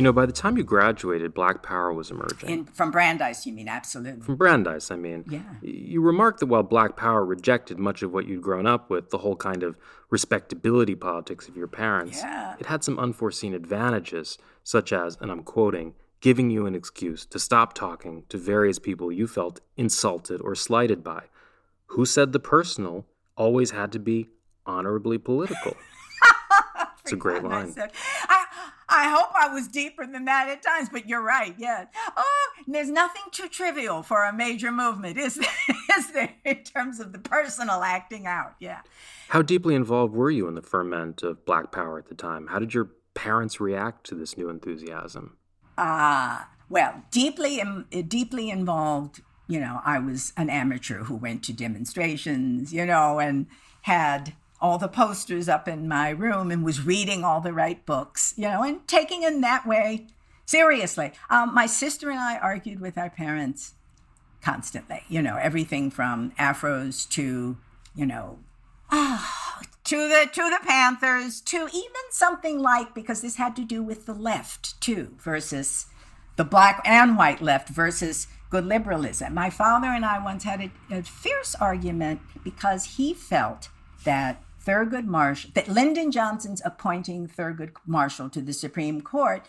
You 0.00 0.04
know, 0.04 0.14
by 0.14 0.24
the 0.24 0.32
time 0.32 0.56
you 0.56 0.64
graduated, 0.64 1.34
Black 1.34 1.62
Power 1.62 1.92
was 1.92 2.10
emerging. 2.10 2.48
In, 2.48 2.64
from 2.64 2.90
Brandeis, 2.90 3.44
you 3.44 3.52
mean? 3.52 3.68
Absolutely. 3.68 4.22
From 4.22 4.36
Brandeis, 4.36 4.90
I 4.90 4.96
mean. 4.96 5.26
Yeah. 5.28 5.42
You 5.60 6.00
remarked 6.00 6.40
that 6.40 6.46
while 6.46 6.62
Black 6.62 6.96
Power 6.96 7.22
rejected 7.22 7.78
much 7.78 8.00
of 8.02 8.10
what 8.10 8.26
you'd 8.26 8.40
grown 8.40 8.66
up 8.66 8.88
with, 8.88 9.10
the 9.10 9.18
whole 9.18 9.36
kind 9.36 9.62
of 9.62 9.76
respectability 10.08 10.94
politics 10.94 11.48
of 11.48 11.56
your 11.58 11.66
parents, 11.66 12.22
Yeah. 12.22 12.54
it 12.58 12.64
had 12.64 12.82
some 12.82 12.98
unforeseen 12.98 13.52
advantages, 13.52 14.38
such 14.64 14.90
as, 14.90 15.18
and 15.20 15.30
I'm 15.30 15.42
quoting, 15.42 15.92
giving 16.22 16.48
you 16.48 16.64
an 16.64 16.74
excuse 16.74 17.26
to 17.26 17.38
stop 17.38 17.74
talking 17.74 18.24
to 18.30 18.38
various 18.38 18.78
people 18.78 19.12
you 19.12 19.26
felt 19.26 19.60
insulted 19.76 20.40
or 20.40 20.54
slighted 20.54 21.04
by. 21.04 21.24
Who 21.88 22.06
said 22.06 22.32
the 22.32 22.40
personal 22.40 23.04
always 23.36 23.72
had 23.72 23.92
to 23.92 23.98
be 23.98 24.28
honorably 24.64 25.18
political? 25.18 25.76
it's 27.02 27.12
a 27.12 27.16
great 27.16 27.44
line. 27.44 27.74
I, 28.30 28.46
I 28.90 29.08
hope 29.08 29.30
I 29.38 29.52
was 29.54 29.68
deeper 29.68 30.04
than 30.04 30.24
that 30.24 30.48
at 30.48 30.62
times, 30.62 30.88
but 30.90 31.08
you're 31.08 31.22
right, 31.22 31.54
yeah. 31.56 31.84
Oh, 32.16 32.48
there's 32.66 32.90
nothing 32.90 33.22
too 33.30 33.48
trivial 33.48 34.02
for 34.02 34.24
a 34.24 34.32
major 34.32 34.72
movement, 34.72 35.16
is 35.16 35.36
there? 35.36 35.48
Is 35.98 36.12
there 36.12 36.32
in 36.44 36.62
terms 36.62 37.00
of 37.00 37.12
the 37.12 37.18
personal 37.18 37.82
acting 37.82 38.26
out? 38.26 38.54
Yeah. 38.60 38.80
How 39.28 39.42
deeply 39.42 39.74
involved 39.74 40.14
were 40.14 40.30
you 40.30 40.46
in 40.48 40.54
the 40.54 40.62
ferment 40.62 41.22
of 41.22 41.44
Black 41.44 41.72
Power 41.72 41.98
at 41.98 42.08
the 42.08 42.14
time? 42.14 42.46
How 42.46 42.58
did 42.58 42.74
your 42.74 42.90
parents 43.14 43.60
react 43.60 44.06
to 44.06 44.14
this 44.14 44.36
new 44.36 44.48
enthusiasm? 44.48 45.36
Ah, 45.76 46.48
well, 46.68 47.02
deeply, 47.10 47.62
deeply 48.06 48.50
involved. 48.50 49.20
You 49.48 49.60
know, 49.60 49.80
I 49.84 49.98
was 49.98 50.32
an 50.36 50.48
amateur 50.48 51.04
who 51.04 51.16
went 51.16 51.42
to 51.44 51.52
demonstrations, 51.52 52.72
you 52.72 52.86
know, 52.86 53.18
and 53.18 53.46
had 53.82 54.34
all 54.60 54.78
the 54.78 54.88
posters 54.88 55.48
up 55.48 55.66
in 55.66 55.88
my 55.88 56.10
room 56.10 56.50
and 56.50 56.64
was 56.64 56.84
reading 56.84 57.24
all 57.24 57.40
the 57.40 57.52
right 57.52 57.84
books, 57.86 58.34
you 58.36 58.44
know, 58.44 58.62
and 58.62 58.86
taking 58.86 59.22
in 59.22 59.40
that 59.40 59.66
way 59.66 60.06
seriously. 60.44 61.12
Um, 61.30 61.54
my 61.54 61.66
sister 61.66 62.10
and 62.10 62.18
I 62.18 62.36
argued 62.36 62.80
with 62.80 62.98
our 62.98 63.10
parents 63.10 63.74
constantly, 64.42 65.02
you 65.08 65.22
know, 65.22 65.36
everything 65.36 65.90
from 65.90 66.32
afros 66.32 67.08
to, 67.10 67.56
you 67.94 68.06
know, 68.06 68.38
to 68.90 70.08
the 70.08 70.28
to 70.32 70.42
the 70.42 70.60
Panthers, 70.66 71.40
to 71.42 71.68
even 71.72 72.02
something 72.10 72.58
like 72.58 72.94
because 72.94 73.22
this 73.22 73.36
had 73.36 73.56
to 73.56 73.64
do 73.64 73.82
with 73.82 74.06
the 74.06 74.14
left 74.14 74.80
too 74.80 75.14
versus 75.18 75.86
the 76.36 76.44
black 76.44 76.82
and 76.84 77.16
white 77.16 77.40
left 77.40 77.68
versus 77.68 78.26
good 78.50 78.66
liberalism. 78.66 79.32
My 79.32 79.48
father 79.48 79.88
and 79.88 80.04
I 80.04 80.22
once 80.22 80.44
had 80.44 80.60
a, 80.60 80.70
a 80.90 81.02
fierce 81.02 81.54
argument 81.54 82.20
because 82.42 82.96
he 82.96 83.14
felt 83.14 83.68
that 84.04 84.42
Thurgood 84.64 85.06
Marshall, 85.06 85.50
that 85.54 85.68
Lyndon 85.68 86.10
Johnson's 86.10 86.62
appointing 86.64 87.28
Thurgood 87.28 87.72
Marshall 87.86 88.28
to 88.30 88.40
the 88.40 88.52
Supreme 88.52 89.00
Court 89.00 89.46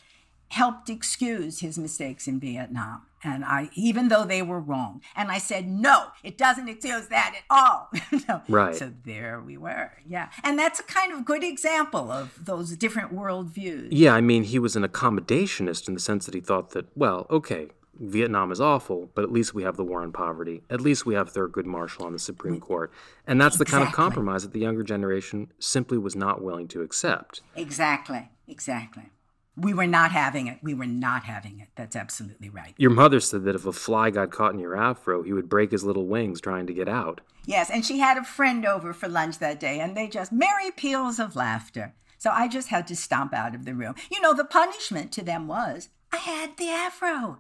helped 0.50 0.90
excuse 0.90 1.60
his 1.60 1.78
mistakes 1.78 2.28
in 2.28 2.40
Vietnam. 2.40 3.04
And 3.24 3.46
I, 3.46 3.70
even 3.76 4.08
though 4.08 4.26
they 4.26 4.42
were 4.42 4.60
wrong, 4.60 5.02
and 5.16 5.32
I 5.32 5.38
said, 5.38 5.68
no, 5.68 6.08
it 6.24 6.38
doesn't 6.38 6.68
excuse 6.68 7.08
that 7.08 7.36
at 7.38 7.44
all. 7.50 7.90
No. 8.28 8.42
Right. 8.50 8.76
So 8.76 8.92
there 9.06 9.40
we 9.40 9.58
were. 9.58 9.92
Yeah. 10.08 10.30
And 10.44 10.60
that's 10.60 10.80
a 10.80 10.84
kind 10.84 11.12
of 11.14 11.26
good 11.26 11.44
example 11.44 12.12
of 12.12 12.46
those 12.46 12.76
different 12.76 13.14
worldviews. 13.14 13.88
Yeah, 13.92 14.14
I 14.14 14.22
mean, 14.22 14.44
he 14.44 14.60
was 14.60 14.76
an 14.76 14.84
accommodationist 14.84 15.88
in 15.88 15.94
the 15.94 16.00
sense 16.00 16.26
that 16.26 16.36
he 16.36 16.42
thought 16.42 16.72
that, 16.72 16.86
well, 16.96 17.26
okay, 17.30 17.70
Vietnam 18.02 18.52
is 18.52 18.60
awful, 18.60 19.12
but 19.14 19.24
at 19.24 19.32
least 19.32 19.54
we 19.54 19.62
have 19.64 19.78
the 19.78 19.84
war 19.84 20.02
on 20.02 20.12
poverty. 20.12 20.64
At 20.70 20.82
least 20.82 21.06
we 21.06 21.14
have 21.14 21.32
Thurgood 21.32 21.66
Marshall 21.66 22.06
on 22.06 22.14
the 22.14 22.20
Supreme 22.20 22.60
Court. 22.60 22.92
And 23.28 23.40
that's 23.40 23.58
the 23.58 23.66
kind 23.66 23.88
of 23.88 23.94
compromise 23.94 24.42
that 24.42 24.54
the 24.54 24.60
younger 24.60 24.84
generation 24.84 25.52
simply 25.60 26.00
was 26.00 26.16
not 26.16 26.42
willing 26.42 26.68
to 26.70 26.82
accept. 26.82 27.42
Exactly. 27.56 28.30
Exactly. 28.48 29.12
We 29.56 29.74
were 29.74 29.88
not 29.88 30.12
having 30.12 30.48
it. 30.48 30.60
We 30.64 30.74
were 30.74 30.88
not 30.88 31.26
having 31.26 31.60
it. 31.60 31.68
That's 31.76 31.96
absolutely 31.96 32.50
right. 32.50 32.74
Your 32.78 32.90
mother 32.90 33.20
said 33.20 33.44
that 33.44 33.56
if 33.56 33.66
a 33.66 33.72
fly 33.72 34.10
got 34.10 34.32
caught 34.32 34.54
in 34.54 34.60
your 34.60 34.76
afro, 34.76 35.22
he 35.22 35.34
would 35.34 35.50
break 35.50 35.72
his 35.72 35.84
little 35.84 36.08
wings 36.08 36.42
trying 36.42 36.66
to 36.68 36.74
get 36.74 36.88
out. 36.88 37.22
Yes, 37.46 37.70
and 37.70 37.86
she 37.86 38.00
had 38.00 38.18
a 38.18 38.24
friend 38.24 38.66
over 38.66 38.94
for 38.94 39.08
lunch 39.08 39.40
that 39.40 39.60
day, 39.60 39.80
and 39.80 39.96
they 39.96 40.08
just 40.08 40.32
merry 40.32 40.72
peals 40.72 41.20
of 41.20 41.36
laughter. 41.36 41.94
So 42.18 42.32
I 42.32 42.48
just 42.48 42.70
had 42.70 42.88
to 42.88 42.96
stomp 42.96 43.34
out 43.34 43.54
of 43.54 43.66
the 43.66 43.76
room. 43.76 43.96
You 44.10 44.22
know, 44.22 44.34
the 44.34 44.46
punishment 44.46 45.12
to 45.14 45.24
them 45.24 45.48
was 45.48 45.90
I 46.14 46.18
had 46.18 46.58
the 46.58 46.70
afro. 46.70 47.40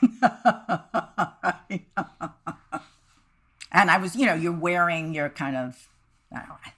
and 3.72 3.90
I 3.90 3.98
was, 3.98 4.16
you 4.16 4.26
know, 4.26 4.34
you're 4.34 4.52
wearing 4.52 5.14
your 5.14 5.28
kind 5.28 5.56
of 5.56 5.88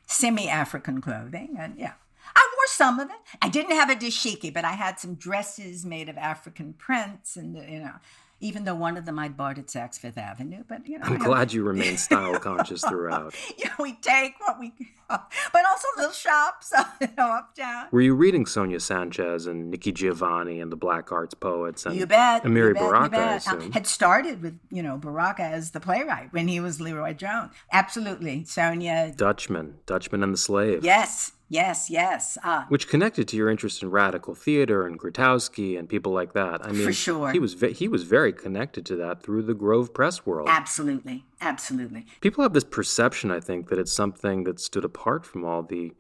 semi 0.07 0.49
African 0.49 1.01
clothing, 1.01 1.57
and 1.59 1.79
yeah. 1.79 1.95
I 2.35 2.49
wore 2.57 2.67
some 2.67 2.99
of 3.01 3.11
it. 3.11 3.17
I 3.43 3.49
didn't 3.49 3.73
have 3.73 3.91
a 3.91 3.95
dashiki, 3.95 4.55
but 4.55 4.65
I 4.65 4.73
had 4.73 4.99
some 4.99 5.17
dresses 5.17 5.85
made 5.85 6.09
of 6.09 6.17
African 6.17 6.73
prints, 6.73 7.37
and 7.37 7.57
you 7.57 7.81
know, 7.81 7.95
even 8.43 8.65
though 8.65 8.75
one 8.75 8.97
of 8.97 9.07
them 9.07 9.19
I'd 9.19 9.37
bought 9.37 9.57
at 9.57 9.69
Saks 9.69 9.99
Fifth 9.99 10.19
Avenue, 10.19 10.65
but 10.69 10.87
you 10.87 10.99
know, 10.99 11.07
I'm 11.07 11.19
glad 11.19 11.53
you 11.53 11.63
remain 11.63 11.97
style 11.97 12.39
conscious 12.39 12.83
throughout. 12.83 13.35
yeah, 13.57 13.71
we 13.79 13.95
take 13.95 14.35
what 14.41 14.59
we, 14.59 14.73
but 15.09 15.65
also 15.71 15.89
little 15.97 16.13
shops, 16.13 16.73
you 17.01 17.09
know, 17.17 17.31
uptown. 17.31 17.87
Were 17.93 18.01
you 18.01 18.15
reading 18.15 18.45
Sonia 18.45 18.81
Sanchez 18.81 19.47
and 19.47 19.71
Nikki 19.71 19.93
Giovanni 19.93 20.61
and 20.61 20.73
the 20.73 20.77
Black 20.77 21.13
Arts 21.13 21.35
poets 21.35 21.87
and 21.87 21.95
You 21.95 22.07
bet. 22.07 22.43
Amiri 22.43 22.69
you 22.69 22.75
bet, 22.75 22.83
Baraka, 22.83 23.05
I 23.05 23.09
bet. 23.09 23.33
Uh, 23.49 23.57
assume? 23.57 23.73
had 23.73 23.87
started 23.87 24.43
with, 24.43 24.59
you 24.71 24.83
know, 24.83 24.99
Baraka 24.99 25.43
as 25.45 25.71
the 25.71 25.81
playwright 25.81 26.33
when 26.33 26.49
he 26.49 26.59
was 26.59 26.79
LeRoi 26.79 27.17
Jones. 27.17 27.53
Absolutely. 27.71 28.45
Sonia. 28.45 29.15
Dutchman, 29.17 29.77
Dutchman 29.87 30.23
and 30.25 30.35
the 30.35 30.39
Slave. 30.39 30.85
Yes, 30.85 31.33
yes, 31.53 31.91
yes. 31.91 32.39
Uh, 32.43 32.65
which 32.69 32.89
connected 32.89 33.29
to 33.29 33.37
your 33.37 33.49
interest 33.49 33.83
in 33.83 33.91
radical 33.91 34.35
theater 34.35 34.87
and 34.87 34.99
Grotowski 34.99 35.79
and 35.79 35.89
people 35.89 36.13
like 36.13 36.33
that. 36.33 36.65
I 36.65 36.73
mean, 36.73 36.85
for 36.85 36.93
sure. 36.93 37.31
he 37.31 37.39
was 37.39 37.55
ve- 37.55 37.73
he 37.75 37.89
was 37.89 38.03
very 38.05 38.33
connected 38.33 38.85
to 38.87 38.97
that 38.97 39.23
through 39.23 39.43
the 39.43 39.55
Grove 39.55 39.93
press 39.95 40.27
world. 40.27 40.49
absolutely. 40.49 41.25
Absolutely. 41.41 42.07
People 42.21 42.43
have 42.43 42.53
this 42.53 42.65
perception, 42.65 43.31
I 43.31 43.41
think, 43.41 43.69
that 43.69 43.79
it's 43.79 43.93
something 43.93 44.45
that 44.45 44.61
stood 44.61 44.85
apart 44.85 45.27
from 45.27 45.45
all 45.45 45.63
the 45.63 45.93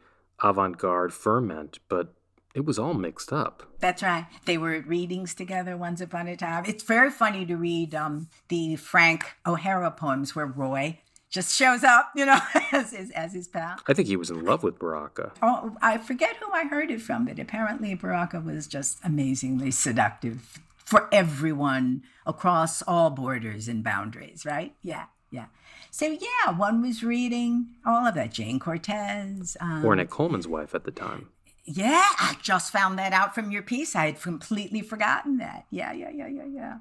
avant-garde 0.42 1.12
ferment, 1.12 1.78
but 1.88 2.14
it 2.54 2.64
was 2.64 2.78
all 2.78 2.94
mixed 2.94 3.32
up. 3.32 3.62
That's 3.80 4.02
right. 4.02 4.26
They 4.44 4.58
were 4.58 4.74
at 4.74 4.86
readings 4.86 5.34
together 5.34 5.76
once 5.76 6.00
upon 6.00 6.28
a 6.28 6.36
time. 6.36 6.64
It's 6.66 6.84
very 6.84 7.10
funny 7.10 7.46
to 7.46 7.56
read 7.56 7.94
um, 7.94 8.28
the 8.48 8.76
Frank 8.76 9.24
O'Hara 9.46 9.90
poems 9.90 10.36
where 10.36 10.46
Roy 10.46 11.00
just 11.32 11.56
shows 11.56 11.82
up, 11.82 12.10
you 12.14 12.26
know, 12.26 12.38
as 12.72 12.92
his, 12.92 13.10
as 13.10 13.32
his 13.32 13.48
pal. 13.48 13.76
I 13.88 13.94
think 13.94 14.06
he 14.06 14.16
was 14.16 14.30
in 14.30 14.44
love 14.44 14.62
with 14.62 14.78
Baraka. 14.78 15.32
Oh, 15.42 15.76
I 15.82 15.98
forget 15.98 16.36
who 16.36 16.52
I 16.52 16.64
heard 16.64 16.90
it 16.90 17.00
from, 17.00 17.24
but 17.24 17.38
apparently 17.40 17.94
Baraka 17.94 18.38
was 18.38 18.66
just 18.68 18.98
amazingly 19.02 19.70
seductive 19.70 20.60
for 20.84 21.08
everyone 21.10 22.02
across 22.26 22.82
all 22.82 23.08
borders 23.10 23.66
and 23.66 23.82
boundaries, 23.82 24.44
right? 24.44 24.74
Yeah, 24.82 25.06
yeah. 25.30 25.46
So 25.90 26.06
yeah, 26.06 26.52
one 26.56 26.82
was 26.82 27.02
reading 27.02 27.68
all 27.86 28.06
of 28.06 28.14
that. 28.14 28.32
Jayne 28.32 28.60
Cortez. 28.60 29.56
Um, 29.60 29.82
Ornette 29.82 30.10
Coleman's 30.10 30.46
wife 30.46 30.74
at 30.74 30.84
the 30.84 30.90
time. 30.90 31.28
yeah, 31.64 32.04
I 32.18 32.36
just 32.42 32.72
found 32.72 32.98
that 32.98 33.12
out 33.14 33.34
from 33.34 33.50
your 33.50 33.62
piece. 33.62 33.96
I 33.96 34.06
had 34.06 34.20
completely 34.20 34.82
forgotten 34.82 35.38
that. 35.38 35.64
Yeah, 35.70 35.92
yeah, 35.92 36.10
yeah, 36.10 36.28
yeah, 36.28 36.44
yeah. 36.46 36.76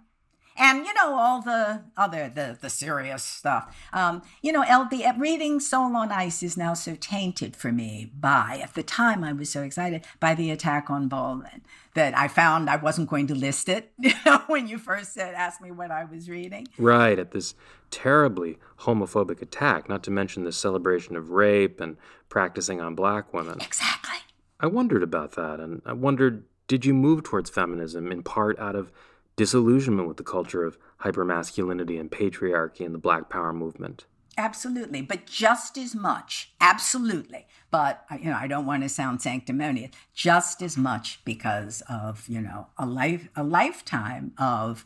And 0.58 0.86
you 0.86 0.94
know 0.94 1.16
all 1.16 1.42
the 1.42 1.84
other 1.98 2.32
the 2.34 2.58
the 2.60 2.70
serious 2.70 3.24
stuff. 3.24 3.76
Um, 3.94 4.22
you 4.42 4.52
know, 4.52 4.64
LB 4.64 5.20
reading 5.20 5.60
Soul 5.60 5.96
on 5.96 6.12
Ice 6.12 6.44
is 6.44 6.58
now 6.58 6.74
so 6.74 6.96
tainted 7.00 7.56
for 7.56 7.72
me 7.72 8.12
by 8.20 8.60
at 8.62 8.74
the 8.74 8.84
time 8.84 9.24
I 9.24 9.34
was 9.34 9.50
so 9.50 9.64
excited 9.64 10.06
by 10.20 10.36
the 10.36 10.52
attack 10.52 10.90
on 10.90 11.08
Baldwin 11.08 11.62
that 11.94 12.18
I 12.18 12.28
found 12.28 12.70
I 12.70 12.78
wasn't 12.78 13.10
going 13.10 13.28
to 13.28 13.36
list 13.36 13.70
it. 13.70 13.92
You 14.12 14.14
know, 14.26 14.44
when 14.48 14.68
you 14.68 14.78
first 14.78 15.14
said 15.14 15.34
asked 15.36 15.62
me 15.62 15.72
what 15.72 15.90
I 15.90 16.04
was 16.04 16.30
reading. 16.30 16.68
Right, 16.78 17.18
at 17.18 17.32
this 17.32 17.56
terribly 17.90 18.58
homophobic 18.80 19.42
attack, 19.42 19.88
not 19.88 20.04
to 20.04 20.12
mention 20.12 20.44
the 20.44 20.52
celebration 20.52 21.16
of 21.16 21.30
rape 21.30 21.80
and 21.80 21.98
practicing 22.30 22.82
on 22.82 22.94
black 22.94 23.34
women. 23.34 23.60
Exactly. 23.62 24.20
I 24.60 24.68
wondered 24.68 25.02
about 25.02 25.32
that, 25.34 25.60
and 25.60 25.82
I 25.86 25.94
wondered 25.94 26.44
did 26.68 26.86
you 26.86 26.94
move 26.94 27.24
towards 27.24 27.50
feminism 27.50 28.12
in 28.12 28.24
part 28.24 28.58
out 28.60 28.76
of 28.76 28.92
disillusionment 29.36 30.08
with 30.08 30.18
the 30.18 30.24
culture 30.24 30.64
of 30.64 30.78
hypermasculinity 31.02 32.00
and 32.00 32.12
patriarchy 32.12 32.82
in 32.82 32.92
the 32.92 32.98
Black 32.98 33.30
Power 33.30 33.54
movement? 33.54 34.06
Absolutely, 34.38 35.02
but 35.02 35.26
just 35.26 35.78
as 35.78 35.94
much, 35.94 36.52
absolutely. 36.62 37.48
But 37.70 38.06
you 38.20 38.30
know, 38.30 38.38
I 38.38 38.48
don't 38.48 38.66
want 38.66 38.84
to 38.84 38.90
sound 38.90 39.22
sanctimonious. 39.22 39.92
Just 40.14 40.62
as 40.62 40.78
much 40.78 41.20
because 41.26 41.82
of 41.90 42.28
you 42.30 42.42
know 42.42 42.68
a 42.78 42.86
life, 42.86 43.28
a 43.36 43.44
lifetime 43.44 44.34
of 44.38 44.86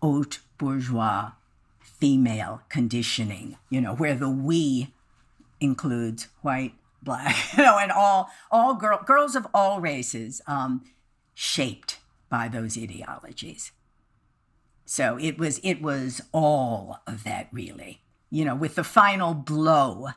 haute 0.00 0.40
bourgeois 0.56 1.32
female 1.80 2.62
conditioning. 2.68 3.58
You 3.68 3.82
know, 3.82 3.94
where 3.94 4.14
the 4.14 4.30
we 4.30 4.94
includes 5.60 6.28
white, 6.40 6.74
black, 7.02 7.36
you 7.56 7.62
know, 7.62 7.78
and 7.78 7.92
all 7.92 8.30
all 8.50 8.74
girl, 8.74 9.02
girls 9.04 9.36
of 9.36 9.46
all 9.52 9.80
races, 9.80 10.40
um, 10.46 10.84
shaped 11.34 11.98
by 12.30 12.48
those 12.48 12.78
ideologies. 12.78 13.72
So 14.86 15.18
it 15.20 15.38
was 15.38 15.60
it 15.62 15.82
was 15.82 16.20
all 16.32 17.00
of 17.06 17.24
that 17.24 17.48
really, 17.52 18.00
you 18.30 18.44
know, 18.44 18.54
with 18.54 18.74
the 18.74 18.84
final 18.84 19.34
blow 19.34 20.08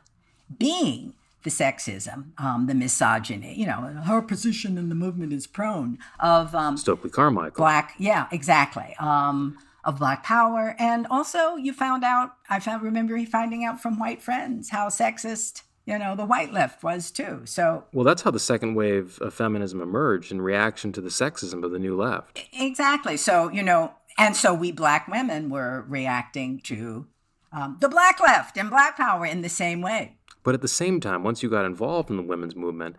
being 0.58 1.14
the 1.42 1.50
sexism, 1.50 2.38
um, 2.40 2.66
the 2.66 2.74
misogyny. 2.74 3.54
You 3.54 3.66
know, 3.66 4.02
her 4.06 4.22
position 4.22 4.78
in 4.78 4.88
the 4.88 4.94
movement 4.94 5.32
is 5.32 5.46
prone 5.46 5.98
of 6.18 6.54
um, 6.54 6.76
Stokely 6.76 7.10
Carmichael. 7.10 7.56
Black, 7.56 7.94
yeah, 7.98 8.26
exactly. 8.32 8.96
Um, 8.98 9.58
of 9.84 9.98
black 9.98 10.24
power, 10.24 10.74
and 10.78 11.06
also 11.10 11.56
you 11.56 11.72
found 11.72 12.02
out. 12.02 12.36
I 12.48 12.58
found 12.58 12.82
remember 12.82 13.22
finding 13.26 13.64
out 13.64 13.80
from 13.80 13.98
white 13.98 14.22
friends 14.22 14.70
how 14.70 14.88
sexist 14.88 15.62
you 15.86 15.98
know 15.98 16.14
the 16.16 16.24
white 16.24 16.52
left 16.52 16.82
was 16.82 17.10
too. 17.10 17.42
So 17.44 17.84
well, 17.92 18.04
that's 18.04 18.22
how 18.22 18.30
the 18.30 18.40
second 18.40 18.74
wave 18.74 19.18
of 19.20 19.34
feminism 19.34 19.80
emerged 19.80 20.32
in 20.32 20.40
reaction 20.40 20.92
to 20.92 21.00
the 21.00 21.10
sexism 21.10 21.64
of 21.64 21.70
the 21.70 21.78
new 21.78 21.96
left. 21.96 22.40
Exactly. 22.52 23.16
So 23.16 23.50
you 23.50 23.62
know, 23.62 23.92
and 24.18 24.36
so 24.36 24.54
we 24.54 24.72
black 24.72 25.08
women 25.08 25.50
were 25.50 25.84
reacting 25.88 26.60
to 26.64 27.06
um, 27.52 27.78
the 27.80 27.88
black 27.88 28.20
left 28.20 28.56
and 28.56 28.68
black 28.68 28.96
power 28.96 29.24
in 29.24 29.42
the 29.42 29.48
same 29.48 29.80
way. 29.80 30.16
But 30.42 30.54
at 30.54 30.60
the 30.60 30.68
same 30.68 31.00
time, 31.00 31.24
once 31.24 31.42
you 31.42 31.48
got 31.48 31.64
involved 31.64 32.10
in 32.10 32.16
the 32.16 32.22
women's 32.22 32.56
movement, 32.56 32.96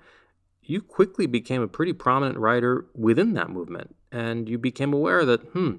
you 0.63 0.81
quickly 0.81 1.27
became 1.27 1.61
a 1.61 1.67
pretty 1.67 1.93
prominent 1.93 2.39
writer 2.39 2.87
within 2.95 3.33
that 3.33 3.49
movement. 3.49 3.95
And 4.11 4.49
you 4.49 4.57
became 4.57 4.93
aware 4.93 5.25
that, 5.25 5.41
hmm, 5.49 5.73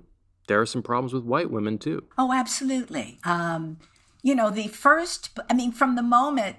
there 0.46 0.60
are 0.60 0.66
some 0.66 0.82
problems 0.82 1.12
with 1.12 1.24
white 1.24 1.50
women 1.50 1.78
too. 1.78 2.04
Oh, 2.16 2.32
absolutely. 2.32 3.18
Um, 3.24 3.78
you 4.22 4.34
know, 4.34 4.50
the 4.50 4.68
first, 4.68 5.36
I 5.50 5.54
mean, 5.54 5.72
from 5.72 5.96
the 5.96 6.02
moment, 6.02 6.56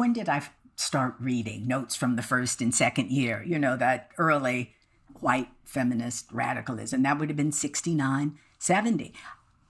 when 0.00 0.14
did 0.14 0.30
I 0.30 0.42
start 0.76 1.14
reading 1.20 1.68
notes 1.68 1.94
from 1.94 2.16
the 2.16 2.22
first 2.22 2.62
and 2.62 2.74
second 2.74 3.10
year? 3.10 3.44
You 3.46 3.58
know, 3.58 3.76
that 3.76 4.10
early 4.16 4.72
white 5.20 5.48
feminist 5.62 6.32
radicalism. 6.32 7.02
That 7.02 7.18
would 7.18 7.28
have 7.28 7.36
been 7.36 7.52
69, 7.52 8.38
70. 8.58 9.12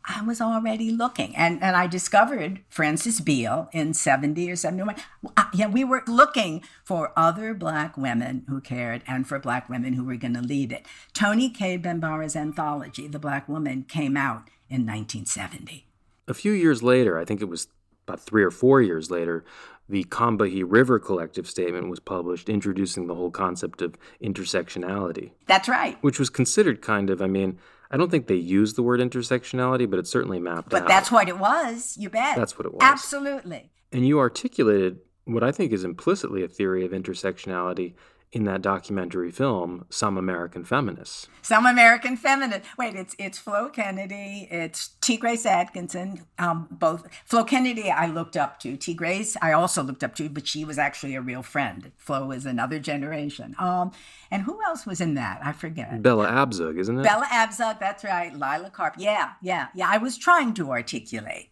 I 0.04 0.22
was 0.22 0.40
already 0.40 0.92
looking. 0.92 1.34
And, 1.34 1.60
and 1.60 1.74
I 1.74 1.88
discovered 1.88 2.60
Frances 2.68 3.20
Beale 3.20 3.68
in 3.72 3.92
70 3.92 4.48
or 4.52 4.54
71. 4.54 4.94
Uh, 5.36 5.44
yeah, 5.52 5.66
we 5.66 5.82
were 5.82 6.04
looking 6.06 6.62
for 6.84 7.12
other 7.16 7.52
Black 7.52 7.96
women 7.96 8.44
who 8.48 8.60
cared 8.60 9.02
and 9.08 9.26
for 9.26 9.40
Black 9.40 9.68
women 9.68 9.94
who 9.94 10.04
were 10.04 10.16
going 10.16 10.34
to 10.34 10.40
lead 10.40 10.70
it. 10.70 10.86
Toni 11.12 11.50
Cade 11.50 11.82
Bambara's 11.82 12.36
anthology, 12.36 13.08
The 13.08 13.18
Black 13.18 13.48
Woman, 13.48 13.82
came 13.82 14.16
out 14.16 14.48
in 14.68 14.86
1970. 14.86 15.86
A 16.28 16.34
few 16.34 16.52
years 16.52 16.84
later, 16.84 17.18
I 17.18 17.24
think 17.24 17.42
it 17.42 17.48
was 17.48 17.66
about 18.10 18.20
three 18.20 18.42
or 18.42 18.50
four 18.50 18.82
years 18.82 19.10
later, 19.10 19.44
the 19.90 20.04
Combahee 20.04 20.64
River 20.66 20.98
Collective 20.98 21.48
Statement 21.48 21.88
was 21.88 22.00
published, 22.00 22.48
introducing 22.48 23.06
the 23.06 23.14
whole 23.14 23.30
concept 23.30 23.82
of 23.82 23.96
intersectionality. 24.22 25.32
That's 25.46 25.68
right. 25.68 25.98
Which 26.00 26.18
was 26.18 26.30
considered 26.30 26.80
kind 26.80 27.10
of, 27.10 27.20
I 27.20 27.26
mean, 27.26 27.58
I 27.90 27.96
don't 27.96 28.10
think 28.10 28.28
they 28.28 28.36
used 28.36 28.76
the 28.76 28.82
word 28.82 29.00
intersectionality, 29.00 29.90
but 29.90 29.98
it 29.98 30.06
certainly 30.06 30.38
mapped 30.38 30.70
but 30.70 30.82
out. 30.82 30.82
But 30.84 30.88
that's 30.88 31.10
what 31.10 31.28
it 31.28 31.38
was. 31.38 31.96
You 31.98 32.08
bet. 32.08 32.36
That's 32.36 32.56
what 32.56 32.66
it 32.66 32.72
was. 32.72 32.82
Absolutely. 32.82 33.70
And 33.92 34.06
you 34.06 34.20
articulated 34.20 35.00
what 35.24 35.42
I 35.42 35.50
think 35.50 35.72
is 35.72 35.84
implicitly 35.84 36.44
a 36.44 36.48
theory 36.48 36.84
of 36.84 36.92
intersectionality 36.92 37.94
in 38.32 38.44
that 38.44 38.62
documentary 38.62 39.32
film, 39.32 39.86
Some 39.90 40.16
American 40.16 40.64
Feminists. 40.64 41.26
Some 41.42 41.66
American 41.66 42.16
Feminists. 42.16 42.68
Wait, 42.78 42.94
it's 42.94 43.16
it's 43.18 43.38
Flo 43.38 43.68
Kennedy, 43.68 44.46
it's 44.50 44.90
Ti-Grace 45.00 45.44
Atkinson. 45.46 46.26
Um, 46.38 46.68
both 46.70 47.08
Flo 47.24 47.42
Kennedy, 47.42 47.90
I 47.90 48.06
looked 48.06 48.36
up 48.36 48.60
to. 48.60 48.76
Ti-Grace, 48.76 49.36
I 49.42 49.52
also 49.52 49.82
looked 49.82 50.04
up 50.04 50.14
to, 50.16 50.28
but 50.28 50.46
she 50.46 50.64
was 50.64 50.78
actually 50.78 51.16
a 51.16 51.20
real 51.20 51.42
friend. 51.42 51.90
Flo 51.96 52.30
is 52.30 52.46
another 52.46 52.78
generation. 52.78 53.56
Um, 53.58 53.90
and 54.30 54.42
who 54.42 54.62
else 54.62 54.86
was 54.86 55.00
in 55.00 55.14
that? 55.14 55.40
I 55.44 55.52
forget. 55.52 56.00
Bella 56.00 56.28
Abzug, 56.28 56.78
isn't 56.78 56.98
it? 56.98 57.02
Bella 57.02 57.26
Abzug, 57.26 57.80
that's 57.80 58.04
right. 58.04 58.32
Lila 58.32 58.70
Karp. 58.72 58.94
Yeah, 58.96 59.32
yeah, 59.42 59.68
yeah. 59.74 59.88
I 59.88 59.98
was 59.98 60.16
trying 60.16 60.54
to 60.54 60.70
articulate 60.70 61.49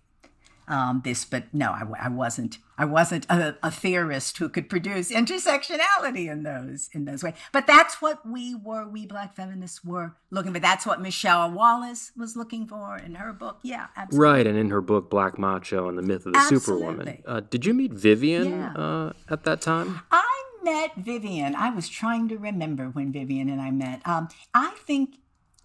um, 0.68 1.00
this, 1.04 1.24
but 1.24 1.44
no, 1.52 1.70
I, 1.70 1.84
I, 1.98 2.08
wasn't. 2.08 2.58
I 2.76 2.84
wasn't 2.84 3.26
a, 3.30 3.56
a, 3.62 3.70
theorist 3.70 4.36
who 4.38 4.48
could 4.48 4.68
produce 4.68 5.10
intersectionality 5.10 6.30
in 6.30 6.42
those 6.42 6.90
in 6.92 7.06
those 7.06 7.22
ways. 7.22 7.34
But 7.52 7.66
that's 7.66 8.00
what 8.00 8.24
we 8.28 8.54
were. 8.54 8.86
We 8.86 9.06
black 9.06 9.34
feminists 9.34 9.82
were 9.82 10.14
looking 10.30 10.52
for. 10.52 10.60
That's 10.60 10.86
what 10.86 11.00
Michelle 11.00 11.50
Wallace 11.50 12.12
was 12.16 12.36
looking 12.36 12.66
for 12.66 12.98
in 12.98 13.14
her 13.14 13.32
book. 13.32 13.58
Yeah, 13.62 13.86
absolutely. 13.96 14.28
Right, 14.28 14.46
and 14.46 14.58
in 14.58 14.70
her 14.70 14.80
book 14.80 15.10
Black 15.10 15.38
Macho 15.38 15.88
and 15.88 15.96
the 15.96 16.02
Myth 16.02 16.26
of 16.26 16.34
the 16.34 16.38
absolutely. 16.38 16.84
Superwoman. 16.84 17.22
Uh, 17.26 17.40
did 17.40 17.64
you 17.64 17.74
meet 17.74 17.92
Vivian 17.92 18.50
yeah. 18.50 18.72
uh, 18.74 19.12
at 19.30 19.44
that 19.44 19.60
time? 19.60 20.00
I 20.10 20.44
met 20.62 20.96
Vivian. 20.96 21.54
I 21.54 21.70
was 21.70 21.88
trying 21.88 22.28
to 22.28 22.36
remember 22.36 22.86
when 22.86 23.10
Vivian 23.12 23.48
and 23.48 23.60
I 23.60 23.70
met. 23.70 24.02
Um, 24.06 24.28
I 24.52 24.74
think 24.86 25.16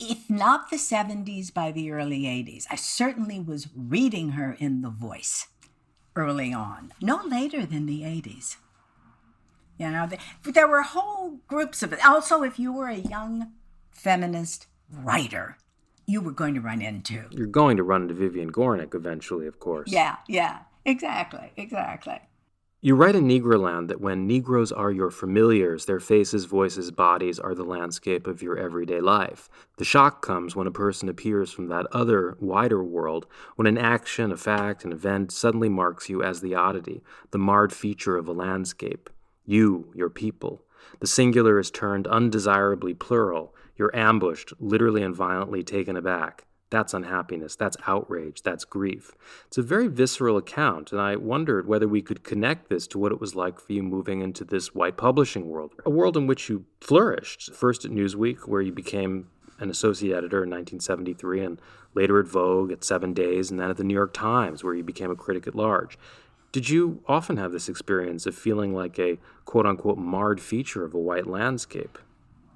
if 0.03 0.29
not 0.29 0.69
the 0.69 0.77
70s, 0.77 1.53
by 1.53 1.71
the 1.71 1.91
early 1.91 2.23
80s. 2.23 2.65
I 2.69 2.75
certainly 2.75 3.39
was 3.39 3.69
reading 3.75 4.29
her 4.29 4.55
in 4.59 4.81
The 4.81 4.89
Voice 4.89 5.47
early 6.15 6.53
on, 6.53 6.93
no 7.01 7.21
later 7.25 7.65
than 7.65 7.85
the 7.85 8.01
80s. 8.01 8.57
You 9.79 9.89
know, 9.89 10.07
there 10.43 10.67
were 10.67 10.83
whole 10.83 11.39
groups 11.47 11.81
of 11.81 11.91
it. 11.91 12.05
Also, 12.05 12.43
if 12.43 12.59
you 12.59 12.71
were 12.71 12.87
a 12.87 12.95
young 12.95 13.51
feminist 13.91 14.67
writer, 14.91 15.57
you 16.05 16.21
were 16.21 16.31
going 16.31 16.53
to 16.53 16.61
run 16.61 16.81
into. 16.81 17.23
You're 17.31 17.47
going 17.47 17.77
to 17.77 17.83
run 17.83 18.03
into 18.03 18.13
Vivian 18.13 18.51
Gornick 18.51 18.93
eventually, 18.93 19.47
of 19.47 19.59
course. 19.59 19.91
Yeah, 19.91 20.17
yeah, 20.27 20.59
exactly, 20.85 21.51
exactly. 21.57 22.19
You 22.85 22.95
write 22.95 23.15
in 23.15 23.29
Negroland 23.29 23.87
that 23.87 24.01
when 24.01 24.27
Negroes 24.27 24.69
are 24.73 24.91
your 24.91 25.09
familiars, 25.09 25.85
their 25.85 26.01
faces, 26.01 26.43
voices, 26.43 26.91
bodies 26.91 27.39
are 27.39 27.55
the 27.55 27.63
landscape 27.63 28.27
of 28.27 28.41
your 28.41 28.57
everyday 28.57 28.99
life. 28.99 29.47
The 29.77 29.85
shock 29.85 30.21
comes 30.21 30.53
when 30.53 30.67
a 30.67 30.71
person 30.71 31.07
appears 31.07 31.49
from 31.49 31.69
that 31.69 31.87
other, 31.93 32.35
wider 32.41 32.83
world, 32.83 33.25
when 33.55 33.67
an 33.67 33.77
action, 33.77 34.33
a 34.33 34.35
fact, 34.35 34.83
an 34.83 34.91
event 34.91 35.31
suddenly 35.31 35.69
marks 35.69 36.09
you 36.09 36.21
as 36.21 36.41
the 36.41 36.55
oddity, 36.55 37.01
the 37.31 37.37
marred 37.37 37.71
feature 37.71 38.17
of 38.17 38.27
a 38.27 38.33
landscape. 38.33 39.09
You, 39.45 39.89
your 39.95 40.09
people. 40.09 40.65
The 40.99 41.07
singular 41.07 41.59
is 41.59 41.71
turned 41.71 42.05
undesirably 42.07 42.95
plural. 42.95 43.55
You're 43.77 43.95
ambushed, 43.95 44.51
literally 44.59 45.03
and 45.03 45.15
violently 45.15 45.63
taken 45.63 45.95
aback. 45.95 46.43
That's 46.73 46.95
unhappiness, 46.95 47.55
that's 47.55 47.77
outrage, 47.85 48.41
that's 48.41 48.65
grief. 48.65 49.11
It's 49.45 49.59
a 49.59 49.61
very 49.61 49.87
visceral 49.87 50.37
account, 50.37 50.91
and 50.91 50.99
I 50.99 51.15
wondered 51.15 51.67
whether 51.67 51.87
we 51.87 52.01
could 52.01 52.23
connect 52.23 52.67
this 52.67 52.87
to 52.87 52.97
what 52.97 53.11
it 53.11 53.21
was 53.21 53.35
like 53.35 53.59
for 53.59 53.73
you 53.73 53.83
moving 53.83 54.21
into 54.21 54.43
this 54.43 54.73
white 54.73 54.97
publishing 54.97 55.47
world, 55.47 55.73
a 55.85 55.91
world 55.91 56.17
in 56.17 56.25
which 56.25 56.49
you 56.49 56.65
flourished, 56.81 57.53
first 57.53 57.85
at 57.85 57.91
Newsweek, 57.91 58.47
where 58.47 58.59
you 58.59 58.71
became 58.71 59.27
an 59.59 59.69
associate 59.69 60.17
editor 60.17 60.43
in 60.43 60.49
1973, 60.49 61.45
and 61.45 61.61
later 61.93 62.19
at 62.19 62.25
Vogue, 62.25 62.71
at 62.71 62.83
Seven 62.83 63.13
Days, 63.13 63.51
and 63.51 63.59
then 63.59 63.69
at 63.69 63.77
the 63.77 63.83
New 63.83 63.93
York 63.93 64.11
Times, 64.11 64.63
where 64.63 64.73
you 64.73 64.83
became 64.83 65.11
a 65.11 65.15
critic 65.15 65.45
at 65.45 65.53
large. 65.53 65.99
Did 66.51 66.69
you 66.69 67.03
often 67.07 67.37
have 67.37 67.51
this 67.51 67.69
experience 67.69 68.25
of 68.25 68.33
feeling 68.33 68.73
like 68.73 68.97
a 68.97 69.19
quote 69.45 69.67
unquote 69.67 69.99
marred 69.99 70.41
feature 70.41 70.83
of 70.83 70.95
a 70.95 70.99
white 70.99 71.27
landscape? 71.27 71.99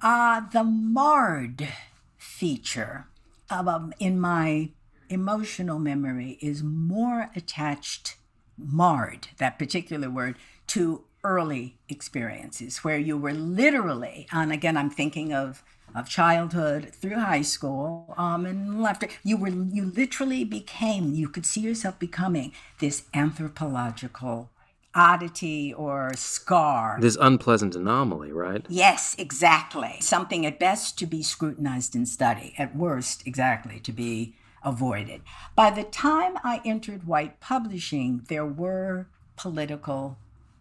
Uh, 0.02 0.40
the 0.52 0.64
marred 0.64 1.68
feature 2.16 3.06
um, 3.50 3.92
in 3.98 4.20
my 4.20 4.70
emotional 5.08 5.78
memory 5.78 6.38
is 6.40 6.62
more 6.62 7.30
attached, 7.34 8.16
marred, 8.56 9.28
that 9.38 9.58
particular 9.58 10.10
word, 10.10 10.36
to 10.68 11.04
early 11.24 11.78
experiences 11.88 12.78
where 12.78 12.98
you 12.98 13.16
were 13.16 13.32
literally, 13.32 14.26
and 14.32 14.52
again, 14.52 14.76
I'm 14.76 14.90
thinking 14.90 15.32
of 15.32 15.62
of 15.94 16.08
childhood 16.08 16.92
through 16.92 17.18
high 17.18 17.42
school 17.42 18.14
um, 18.18 18.44
and 18.44 18.84
after 18.86 19.08
you 19.24 19.36
were 19.36 19.48
you 19.48 19.86
literally 19.86 20.44
became 20.44 21.14
you 21.14 21.28
could 21.28 21.46
see 21.46 21.60
yourself 21.60 21.98
becoming 21.98 22.52
this 22.78 23.04
anthropological 23.14 24.50
oddity 24.94 25.72
or 25.72 26.12
scar. 26.14 26.98
This 27.00 27.16
unpleasant 27.20 27.74
anomaly, 27.74 28.32
right? 28.32 28.64
Yes, 28.68 29.14
exactly. 29.18 29.96
Something 30.00 30.46
at 30.46 30.58
best 30.58 30.98
to 30.98 31.06
be 31.06 31.22
scrutinized 31.22 31.94
and 31.94 32.08
studied, 32.08 32.54
at 32.58 32.74
worst, 32.74 33.26
exactly, 33.26 33.80
to 33.80 33.92
be 33.92 34.34
avoided. 34.64 35.22
By 35.54 35.70
the 35.70 35.84
time 35.84 36.38
I 36.42 36.60
entered 36.64 37.06
white 37.06 37.40
publishing, 37.40 38.24
there 38.28 38.46
were 38.46 39.08
political 39.36 40.18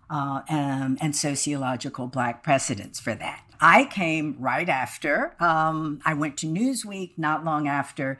uh, 0.10 0.42
um, 0.50 0.98
and 1.02 1.16
sociological 1.16 2.08
black 2.08 2.44
precedents 2.44 3.00
for 3.00 3.16
that. 3.16 3.44
I 3.60 3.86
came 3.86 4.36
right 4.40 4.70
after. 4.70 5.36
Um, 5.40 6.00
I 6.06 6.14
went 6.14 6.38
to 6.38 6.48
Newsweek 6.48 7.12
not 7.18 7.44
long 7.44 7.68
after 7.68 8.20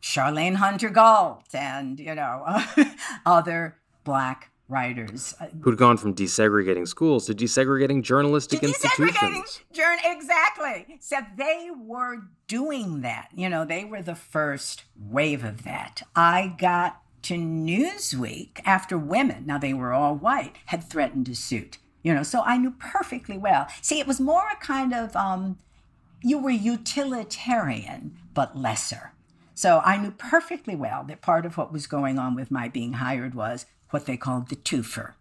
Charlayne 0.00 0.56
Hunter 0.56 0.88
Gault 0.88 1.54
and, 1.54 2.00
you 2.00 2.14
know, 2.14 2.62
other 3.26 3.76
black 4.04 4.50
writers 4.68 5.34
uh, 5.40 5.46
who'd 5.62 5.78
gone 5.78 5.96
from 5.96 6.14
desegregating 6.14 6.86
schools 6.86 7.26
to 7.26 7.34
desegregating 7.34 8.02
journalistic 8.02 8.60
to 8.60 8.66
institutions. 8.66 9.60
Desegregating, 9.72 10.16
exactly. 10.16 10.98
So 11.00 11.18
they 11.36 11.70
were 11.76 12.18
doing 12.46 13.00
that. 13.00 13.28
You 13.34 13.48
know, 13.48 13.64
they 13.64 13.84
were 13.84 14.02
the 14.02 14.14
first 14.14 14.84
wave 14.96 15.44
of 15.44 15.64
that. 15.64 16.02
I 16.14 16.54
got 16.58 17.00
to 17.22 17.34
Newsweek 17.34 18.60
after 18.64 18.96
women, 18.96 19.44
now 19.46 19.58
they 19.58 19.74
were 19.74 19.92
all 19.92 20.14
white, 20.14 20.56
had 20.66 20.84
threatened 20.84 21.26
to 21.26 21.34
suit. 21.34 21.78
You 22.02 22.14
know, 22.14 22.22
so 22.22 22.42
I 22.42 22.56
knew 22.58 22.70
perfectly 22.70 23.36
well. 23.36 23.66
See, 23.82 23.98
it 23.98 24.06
was 24.06 24.20
more 24.20 24.44
a 24.52 24.56
kind 24.64 24.94
of 24.94 25.16
um, 25.16 25.58
you 26.22 26.38
were 26.38 26.50
utilitarian, 26.50 28.16
but 28.34 28.56
lesser. 28.56 29.12
So 29.54 29.82
I 29.84 29.96
knew 29.96 30.12
perfectly 30.12 30.76
well 30.76 31.02
that 31.04 31.20
part 31.20 31.44
of 31.44 31.56
what 31.56 31.72
was 31.72 31.86
going 31.88 32.18
on 32.18 32.36
with 32.36 32.50
my 32.50 32.68
being 32.68 32.94
hired 32.94 33.34
was 33.34 33.66
what 33.90 34.06
they 34.06 34.16
called 34.16 34.48
the 34.48 34.56
twofer. 34.56 35.14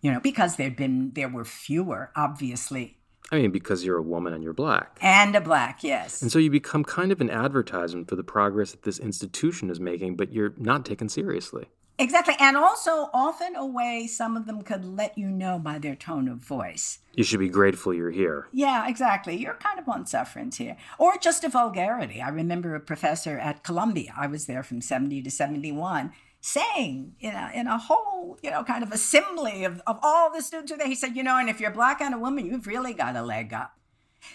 you 0.00 0.12
know, 0.12 0.20
because 0.20 0.56
there'd 0.56 0.76
been, 0.76 1.12
there 1.14 1.28
were 1.30 1.44
fewer, 1.46 2.10
obviously. 2.14 2.98
I 3.32 3.36
mean, 3.36 3.50
because 3.50 3.86
you're 3.86 3.96
a 3.96 4.02
woman 4.02 4.34
and 4.34 4.44
you're 4.44 4.52
black. 4.52 4.98
And 5.00 5.34
a 5.34 5.40
black, 5.40 5.82
yes. 5.82 6.20
And 6.20 6.30
so 6.30 6.38
you 6.38 6.50
become 6.50 6.84
kind 6.84 7.10
of 7.10 7.22
an 7.22 7.30
advertisement 7.30 8.10
for 8.10 8.16
the 8.16 8.22
progress 8.22 8.72
that 8.72 8.82
this 8.82 8.98
institution 8.98 9.70
is 9.70 9.80
making, 9.80 10.16
but 10.16 10.30
you're 10.30 10.52
not 10.58 10.84
taken 10.84 11.08
seriously. 11.08 11.64
Exactly. 11.98 12.34
And 12.38 12.56
also, 12.56 13.08
often 13.14 13.54
a 13.56 13.64
way 13.64 14.06
some 14.06 14.36
of 14.36 14.46
them 14.46 14.62
could 14.62 14.84
let 14.84 15.16
you 15.16 15.28
know 15.28 15.58
by 15.58 15.78
their 15.78 15.94
tone 15.94 16.28
of 16.28 16.38
voice. 16.38 16.98
You 17.14 17.22
should 17.24 17.38
be 17.38 17.48
grateful 17.48 17.94
you're 17.94 18.10
here. 18.10 18.48
Yeah, 18.52 18.88
exactly. 18.88 19.36
You're 19.36 19.54
kind 19.54 19.78
of 19.78 19.88
on 19.88 20.04
sufferance 20.04 20.58
here. 20.58 20.76
Or 20.98 21.16
just 21.16 21.44
a 21.44 21.48
vulgarity. 21.48 22.20
I 22.20 22.28
remember 22.30 22.74
a 22.74 22.80
professor 22.80 23.38
at 23.38 23.62
Columbia, 23.62 24.12
I 24.16 24.26
was 24.26 24.46
there 24.46 24.64
from 24.64 24.80
70 24.82 25.22
to 25.22 25.30
71, 25.30 26.12
saying 26.44 27.14
in 27.20 27.34
a, 27.34 27.50
in 27.54 27.66
a 27.66 27.78
whole, 27.78 28.38
you 28.42 28.50
know, 28.50 28.62
kind 28.62 28.84
of 28.84 28.92
assembly 28.92 29.64
of, 29.64 29.80
of 29.86 29.98
all 30.02 30.30
the 30.30 30.42
students 30.42 30.70
there, 30.76 30.86
he 30.86 30.94
said, 30.94 31.16
you 31.16 31.22
know, 31.22 31.38
and 31.38 31.48
if 31.48 31.58
you're 31.58 31.70
black 31.70 32.02
and 32.02 32.14
a 32.14 32.18
woman, 32.18 32.44
you've 32.44 32.66
really 32.66 32.92
got 32.92 33.16
a 33.16 33.22
leg 33.22 33.54
up. 33.54 33.72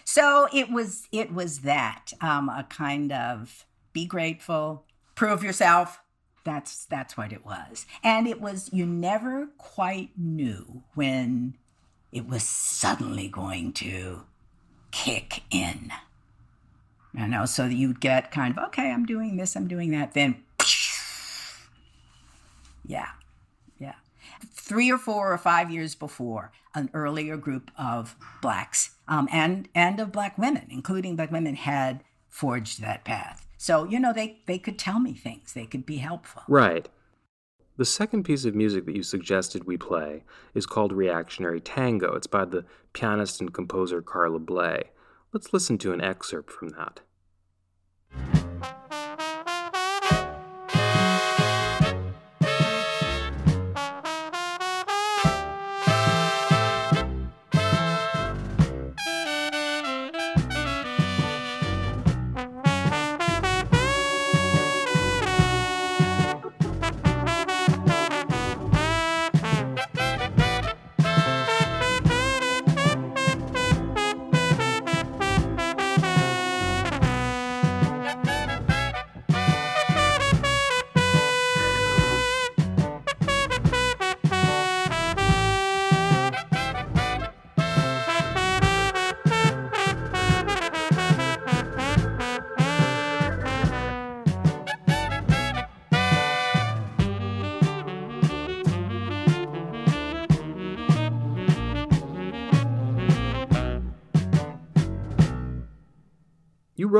So 0.05 0.47
it 0.51 0.71
was 0.71 1.07
it 1.11 1.31
was 1.31 1.59
that 1.59 2.11
um, 2.19 2.49
a 2.49 2.65
kind 2.67 3.11
of 3.11 3.67
be 3.93 4.05
grateful, 4.05 4.85
prove 5.13 5.43
yourself, 5.43 6.01
that's 6.43 6.85
that's 6.85 7.15
what 7.15 7.31
it 7.31 7.45
was. 7.45 7.85
And 8.03 8.27
it 8.27 8.41
was 8.41 8.71
you 8.73 8.87
never 8.87 9.49
quite 9.59 10.09
knew 10.17 10.81
when 10.95 11.57
it 12.11 12.27
was 12.27 12.41
suddenly 12.41 13.27
going 13.27 13.71
to 13.73 14.23
kick 14.89 15.43
in. 15.51 15.91
You 17.13 17.27
know, 17.27 17.45
so 17.45 17.67
that 17.67 17.73
you'd 17.75 18.01
get 18.01 18.31
kind 18.31 18.57
of, 18.57 18.63
okay, 18.65 18.91
I'm 18.91 19.05
doing 19.05 19.37
this, 19.37 19.55
I'm 19.55 19.67
doing 19.67 19.91
that, 19.91 20.13
then 20.13 20.43
yeah, 22.89 23.09
yeah. 23.77 23.95
Three 24.51 24.91
or 24.91 24.97
four 24.97 25.31
or 25.31 25.37
five 25.37 25.71
years 25.71 25.95
before, 25.95 26.51
an 26.73 26.89
earlier 26.93 27.37
group 27.37 27.71
of 27.77 28.15
blacks 28.41 28.95
um, 29.07 29.29
and 29.31 29.69
and 29.75 29.99
of 29.99 30.11
black 30.11 30.37
women, 30.37 30.65
including 30.69 31.15
black 31.15 31.31
women, 31.31 31.55
had 31.55 32.03
forged 32.27 32.81
that 32.81 33.05
path. 33.05 33.45
So, 33.57 33.83
you 33.83 33.99
know, 33.99 34.13
they, 34.13 34.39
they 34.45 34.57
could 34.57 34.79
tell 34.79 34.99
me 34.99 35.13
things, 35.13 35.53
they 35.53 35.65
could 35.65 35.85
be 35.85 35.97
helpful. 35.97 36.43
Right. 36.47 36.89
The 37.77 37.85
second 37.85 38.23
piece 38.23 38.45
of 38.45 38.55
music 38.55 38.85
that 38.85 38.95
you 38.95 39.03
suggested 39.03 39.65
we 39.65 39.77
play 39.77 40.23
is 40.53 40.65
called 40.65 40.91
Reactionary 40.91 41.61
Tango. 41.61 42.15
It's 42.15 42.27
by 42.27 42.45
the 42.45 42.65
pianist 42.93 43.39
and 43.39 43.53
composer 43.53 44.01
Carla 44.01 44.39
Bley. 44.39 44.91
Let's 45.31 45.53
listen 45.53 45.77
to 45.79 45.93
an 45.93 46.01
excerpt 46.01 46.51
from 46.51 46.69
that. 46.69 47.01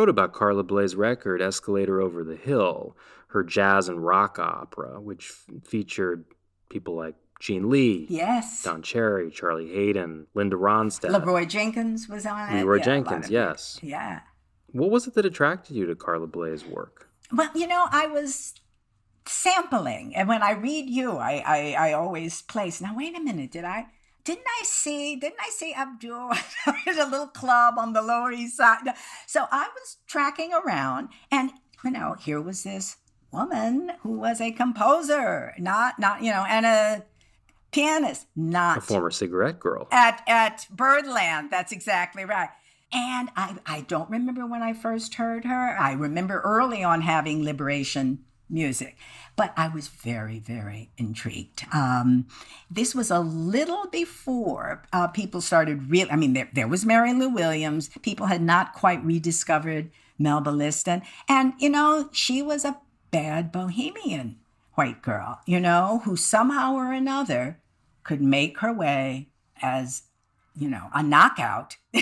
Wrote 0.10 0.18
about 0.18 0.34
Carla 0.34 0.64
Bley's 0.64 0.96
record, 0.96 1.40
Escalator 1.40 2.02
Over 2.02 2.24
the 2.24 2.36
Hill, 2.36 2.98
her 3.28 3.44
jazz 3.44 3.88
and 3.88 4.04
rock 4.04 4.40
opera, 4.40 5.00
which 5.00 5.30
f- 5.30 5.64
featured 5.64 6.26
people 6.68 6.96
like 6.96 7.14
Jeanne 7.40 7.70
Lee, 7.70 8.08
yes, 8.10 8.64
Don 8.64 8.82
Cherry, 8.82 9.30
Charlie 9.30 9.72
Haden, 9.72 10.26
Linda 10.34 10.56
Ronstadt. 10.56 11.12
Leroy 11.12 11.46
Jenkins 11.46 12.10
was 12.10 12.26
on 12.26 12.50
it. 12.50 12.56
Leroy 12.56 12.78
yeah, 12.78 12.84
Jenkins, 12.84 13.30
yes. 13.30 13.80
Yeah. 13.84 14.22
What 14.72 14.90
was 14.90 15.06
it 15.06 15.14
that 15.14 15.28
attracted 15.28 15.76
you 15.76 15.86
to 15.86 15.94
Carla 15.94 16.26
Bley's 16.26 16.66
work? 16.66 17.12
Well, 17.32 17.52
you 17.54 17.68
know, 17.68 17.86
I 17.92 18.08
was 18.08 18.56
sampling, 19.28 20.16
and 20.16 20.28
when 20.28 20.42
I 20.42 20.54
read 20.54 20.90
you, 20.90 21.18
I, 21.18 21.44
I, 21.46 21.76
I 21.90 21.94
always 21.94 22.42
place. 22.42 22.82
Now, 22.82 22.96
wait 22.98 23.16
a 23.16 23.22
minute, 23.22 23.52
did 23.52 23.64
I? 23.64 23.86
Didn't 24.30 24.46
I 24.62 24.64
see, 24.64 25.16
didn't 25.16 25.40
I 25.40 25.50
see 25.50 25.74
Abdul 25.74 26.34
at 26.68 26.98
a 27.00 27.06
little 27.06 27.26
club 27.26 27.80
on 27.80 27.94
the 27.94 28.02
Lower 28.04 28.32
East 28.32 28.58
Side? 28.58 28.94
So 29.26 29.46
I 29.52 29.70
was 29.74 29.98
tracking 30.06 30.52
around 30.54 31.10
and, 31.32 31.50
you 31.84 31.90
know, 31.90 32.14
here 32.14 32.40
was 32.40 32.62
this 32.62 32.98
woman 33.32 33.94
who 34.02 34.12
was 34.12 34.40
a 34.40 34.52
composer, 34.52 35.56
not, 35.58 35.98
not, 35.98 36.22
you 36.22 36.32
know, 36.32 36.46
and 36.48 36.68
a 36.68 37.06
pianist, 37.72 38.28
not 38.36 38.78
a 38.78 38.82
former 38.82 39.10
cigarette 39.10 39.60
girl 39.60 39.88
at, 39.92 40.22
at 40.28 40.68
Birdland. 40.70 41.50
That's 41.50 41.72
exactly 41.72 42.24
right. 42.24 42.50
And 42.94 43.30
I, 43.36 43.58
I 43.66 43.82
don't 43.82 44.12
remember 44.12 44.46
when 44.46 44.62
I 44.62 44.74
first 44.74 45.16
heard 45.16 45.46
her. 45.46 45.76
I 45.76 45.94
remember 45.94 46.40
early 46.42 46.84
on 46.84 47.02
having 47.02 47.44
liberation 47.44 48.26
music. 48.50 48.98
But 49.36 49.54
I 49.56 49.68
was 49.68 49.88
very, 49.88 50.40
very 50.40 50.90
intrigued. 50.98 51.66
Um, 51.74 52.28
this 52.70 52.94
was 52.94 53.10
a 53.12 53.20
little 53.20 53.88
before 53.88 54.84
uh, 54.92 55.08
people 55.08 55.42
started 55.42 55.90
real. 55.90 56.08
I 56.12 56.16
mean, 56.16 56.34
there, 56.34 56.50
there 56.54 56.68
was 56.68 56.86
Mary 56.86 57.14
Lou 57.14 57.30
Williams. 57.30 57.90
People 58.02 58.26
had 58.26 58.42
not 58.42 58.74
quite 58.74 59.04
rediscovered 59.04 59.92
Melba 60.18 60.50
Liston. 60.50 61.02
And, 61.28 61.54
you 61.60 61.70
know, 61.70 62.10
she 62.12 62.42
was 62.42 62.66
a 62.66 62.80
bad 63.12 63.52
bohemian 63.52 64.38
white 64.74 65.02
girl, 65.02 65.40
you 65.46 65.60
know, 65.60 66.02
who 66.06 66.16
somehow 66.16 66.74
or 66.74 66.92
another 66.92 67.60
could 68.04 68.22
make 68.22 68.60
her 68.60 68.74
way 68.74 69.30
as 69.62 70.04
you 70.60 70.70
know, 70.70 70.90
a 70.94 71.02
knockout, 71.02 71.78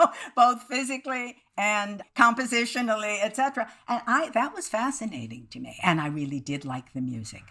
know, 0.00 0.12
both 0.36 0.62
physically 0.64 1.36
and 1.56 2.02
compositionally, 2.16 3.22
etc. 3.22 3.70
And 3.88 4.02
I 4.06 4.30
that 4.30 4.54
was 4.54 4.68
fascinating 4.68 5.48
to 5.50 5.60
me, 5.60 5.78
and 5.82 6.00
I 6.00 6.08
really 6.08 6.40
did 6.40 6.64
like 6.64 6.92
the 6.92 7.00
music. 7.00 7.42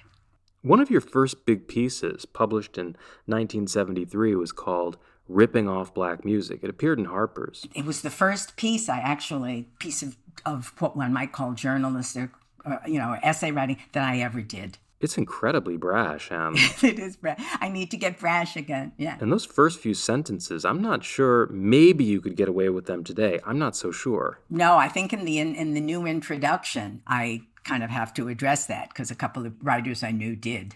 One 0.61 0.81
of 0.81 0.91
your 0.91 1.01
first 1.01 1.45
big 1.45 1.67
pieces, 1.67 2.25
published 2.25 2.77
in 2.77 2.97
1973, 3.27 4.35
was 4.35 4.51
called 4.51 4.97
"Ripping 5.27 5.69
Off 5.69 5.93
Black 5.93 6.25
Music." 6.25 6.59
It 6.63 6.69
appeared 6.69 6.99
in 6.99 7.05
Harper's. 7.05 7.65
It 7.73 7.85
was 7.85 8.01
the 8.01 8.09
first 8.09 8.55
piece 8.57 8.89
I 8.89 8.99
actually 8.99 9.69
piece 9.79 10.01
of 10.01 10.17
of 10.45 10.73
what 10.79 10.97
one 10.97 11.13
might 11.13 11.31
call 11.31 11.53
journalistic, 11.53 12.29
uh, 12.65 12.77
you 12.85 12.97
know, 12.97 13.17
essay 13.23 13.51
writing 13.51 13.77
that 13.91 14.03
I 14.03 14.19
ever 14.19 14.41
did. 14.41 14.77
It's 14.99 15.17
incredibly 15.17 15.77
brash, 15.77 16.29
and 16.29 16.57
it 16.83 16.99
is 16.99 17.15
brash. 17.15 17.39
I 17.61 17.69
need 17.69 17.89
to 17.91 17.97
get 17.97 18.19
brash 18.19 18.55
again. 18.55 18.91
Yeah. 18.97 19.17
And 19.19 19.31
those 19.31 19.45
first 19.45 19.79
few 19.79 19.93
sentences, 19.93 20.65
I'm 20.65 20.81
not 20.81 21.03
sure. 21.03 21.47
Maybe 21.47 22.03
you 22.03 22.19
could 22.19 22.35
get 22.35 22.49
away 22.49 22.69
with 22.69 22.85
them 22.85 23.03
today. 23.03 23.39
I'm 23.45 23.57
not 23.57 23.75
so 23.75 23.91
sure. 23.91 24.39
No, 24.49 24.77
I 24.77 24.89
think 24.89 25.13
in 25.13 25.23
the 25.23 25.39
in, 25.39 25.55
in 25.55 25.73
the 25.73 25.81
new 25.81 26.05
introduction, 26.05 27.01
I 27.07 27.43
kind 27.63 27.83
of 27.83 27.89
have 27.89 28.13
to 28.15 28.27
address 28.27 28.65
that 28.65 28.89
because 28.89 29.09
a 29.09 29.15
couple 29.15 29.45
of 29.45 29.53
writers 29.61 30.03
I 30.03 30.11
knew 30.11 30.35
did 30.35 30.75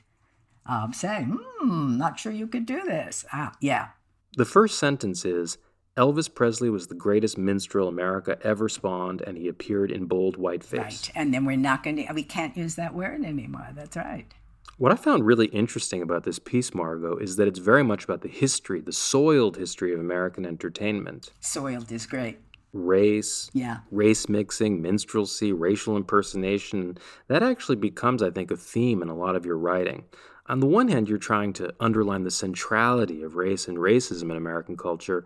um, 0.66 0.94
say, 0.94 1.26
"Hmm, 1.28 1.98
not 1.98 2.18
sure 2.18 2.32
you 2.32 2.48
could 2.48 2.66
do 2.66 2.82
this." 2.86 3.26
Ah, 3.34 3.52
yeah. 3.60 3.90
The 4.36 4.46
first 4.46 4.80
sentence 4.80 5.26
is 5.26 5.58
Elvis 5.96 6.34
Presley 6.34 6.72
was 6.72 6.88
the 6.88 6.96
greatest 6.96 7.38
minstrel 7.38 7.88
America 7.88 8.38
ever 8.42 8.68
spawned, 8.68 9.22
and 9.22 9.38
he 9.38 9.48
appeared 9.48 9.92
in 9.92 10.06
bold 10.06 10.38
whiteface. 10.38 10.80
Right, 10.80 11.12
and 11.14 11.32
then 11.32 11.46
we're 11.46 11.56
not 11.56 11.84
going 11.84 11.98
to, 11.98 12.14
we 12.14 12.24
can't 12.24 12.58
use 12.58 12.76
that 12.76 12.96
word 12.96 13.24
anymore. 13.24 13.68
That's 13.76 13.96
right. 13.96 14.26
What 14.80 14.92
I 14.92 14.96
found 14.96 15.24
really 15.24 15.46
interesting 15.48 16.02
about 16.02 16.24
this 16.24 16.40
piece, 16.40 16.74
Margo, 16.74 17.18
is 17.18 17.36
that 17.36 17.48
it's 17.48 17.60
very 17.60 17.84
much 17.84 18.04
about 18.06 18.22
the 18.22 18.28
history, 18.28 18.82
the 18.82 18.92
soiled 18.92 19.58
history 19.58 19.94
of 19.94 20.00
American 20.00 20.48
entertainment. 20.48 21.30
Soiled 21.42 21.92
is 21.92 22.08
great. 22.08 22.40
Race, 22.74 23.52
yeah, 23.54 23.82
race 23.92 24.28
mixing, 24.28 24.82
minstrelsy, 24.82 25.54
racial 25.54 25.96
impersonation. 25.96 26.98
That 27.28 27.44
actually 27.44 27.76
becomes, 27.76 28.24
I 28.24 28.32
think, 28.32 28.50
a 28.50 28.58
theme 28.58 29.04
in 29.04 29.10
a 29.10 29.16
lot 29.16 29.36
of 29.36 29.46
your 29.46 29.60
writing. 29.60 30.06
On 30.48 30.60
the 30.60 30.66
one 30.66 30.88
hand, 30.88 31.08
you're 31.08 31.20
trying 31.20 31.54
to 31.54 31.72
underline 31.80 32.24
the 32.24 32.32
centrality 32.32 33.22
of 33.22 33.36
race 33.36 33.68
and 33.68 33.78
racism 33.78 34.32
in 34.32 34.38
American 34.38 34.76
culture. 34.76 35.24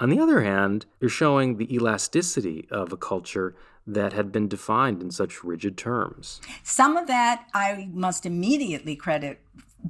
On 0.00 0.10
the 0.10 0.20
other 0.20 0.42
hand, 0.42 0.86
you're 1.00 1.10
showing 1.10 1.56
the 1.56 1.74
elasticity 1.74 2.68
of 2.70 2.92
a 2.92 2.96
culture 2.96 3.56
that 3.86 4.12
had 4.12 4.30
been 4.30 4.46
defined 4.46 5.02
in 5.02 5.10
such 5.10 5.42
rigid 5.42 5.76
terms. 5.76 6.40
Some 6.62 6.96
of 6.96 7.06
that 7.08 7.46
I 7.54 7.88
must 7.92 8.26
immediately 8.26 8.94
credit 8.94 9.40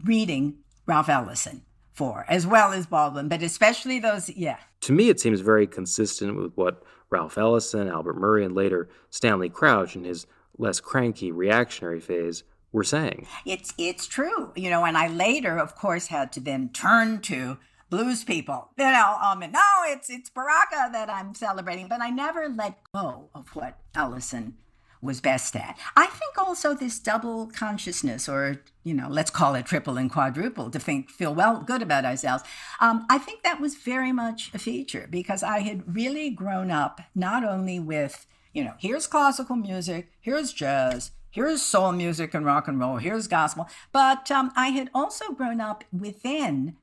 reading 0.04 0.58
Ralph 0.86 1.08
Ellison 1.08 1.62
for, 1.92 2.24
as 2.28 2.46
well 2.46 2.72
as 2.72 2.86
Baldwin, 2.86 3.28
but 3.28 3.42
especially 3.42 3.98
those, 3.98 4.30
yeah. 4.30 4.58
To 4.82 4.92
me, 4.92 5.08
it 5.08 5.20
seems 5.20 5.40
very 5.40 5.66
consistent 5.66 6.36
with 6.36 6.52
what 6.54 6.82
Ralph 7.10 7.36
Ellison, 7.36 7.88
Albert 7.88 8.16
Murray, 8.16 8.44
and 8.44 8.54
later 8.54 8.88
Stanley 9.10 9.48
Crouch 9.48 9.96
in 9.96 10.04
his 10.04 10.26
less 10.56 10.80
cranky 10.80 11.32
reactionary 11.32 12.00
phase 12.00 12.44
were 12.72 12.84
saying. 12.84 13.26
It's 13.44 13.74
it's 13.78 14.06
true, 14.06 14.52
you 14.54 14.70
know, 14.70 14.84
and 14.84 14.96
I 14.96 15.08
later, 15.08 15.58
of 15.58 15.74
course, 15.74 16.06
had 16.06 16.32
to 16.32 16.40
then 16.40 16.70
turn 16.70 17.20
to 17.22 17.58
blues 17.90 18.24
people. 18.24 18.70
You 18.76 18.84
know, 18.84 19.16
um, 19.22 19.42
and 19.42 19.52
no, 19.52 19.60
it's 19.86 20.10
it's 20.10 20.30
Baraka 20.30 20.90
that 20.92 21.10
I'm 21.10 21.34
celebrating, 21.34 21.88
but 21.88 22.00
I 22.00 22.10
never 22.10 22.48
let 22.48 22.78
go 22.94 23.30
of 23.34 23.48
what 23.54 23.78
Ellison 23.94 24.54
was 25.00 25.20
best 25.20 25.54
at. 25.54 25.78
I 25.96 26.06
think 26.06 26.36
also 26.38 26.74
this 26.74 26.98
double 26.98 27.46
consciousness, 27.46 28.28
or 28.28 28.62
you 28.84 28.94
know, 28.94 29.08
let's 29.08 29.30
call 29.30 29.54
it 29.54 29.66
triple 29.66 29.96
and 29.96 30.10
quadruple, 30.10 30.70
to 30.70 30.78
think 30.78 31.10
feel 31.10 31.34
well 31.34 31.62
good 31.62 31.82
about 31.82 32.04
ourselves. 32.04 32.44
Um, 32.80 33.06
I 33.08 33.18
think 33.18 33.42
that 33.42 33.60
was 33.60 33.76
very 33.76 34.12
much 34.12 34.50
a 34.54 34.58
feature 34.58 35.06
because 35.08 35.42
I 35.42 35.60
had 35.60 35.94
really 35.94 36.30
grown 36.30 36.70
up 36.70 37.00
not 37.14 37.44
only 37.44 37.78
with 37.78 38.26
you 38.52 38.64
know, 38.64 38.74
here's 38.78 39.06
classical 39.06 39.56
music, 39.56 40.10
here's 40.20 40.52
jazz, 40.52 41.12
here's 41.30 41.62
soul 41.62 41.92
music 41.92 42.34
and 42.34 42.44
rock 42.44 42.66
and 42.66 42.80
roll, 42.80 42.96
here's 42.96 43.28
gospel, 43.28 43.68
but 43.92 44.30
um, 44.30 44.50
I 44.56 44.68
had 44.68 44.90
also 44.94 45.32
grown 45.32 45.60
up 45.60 45.84
within 45.92 46.76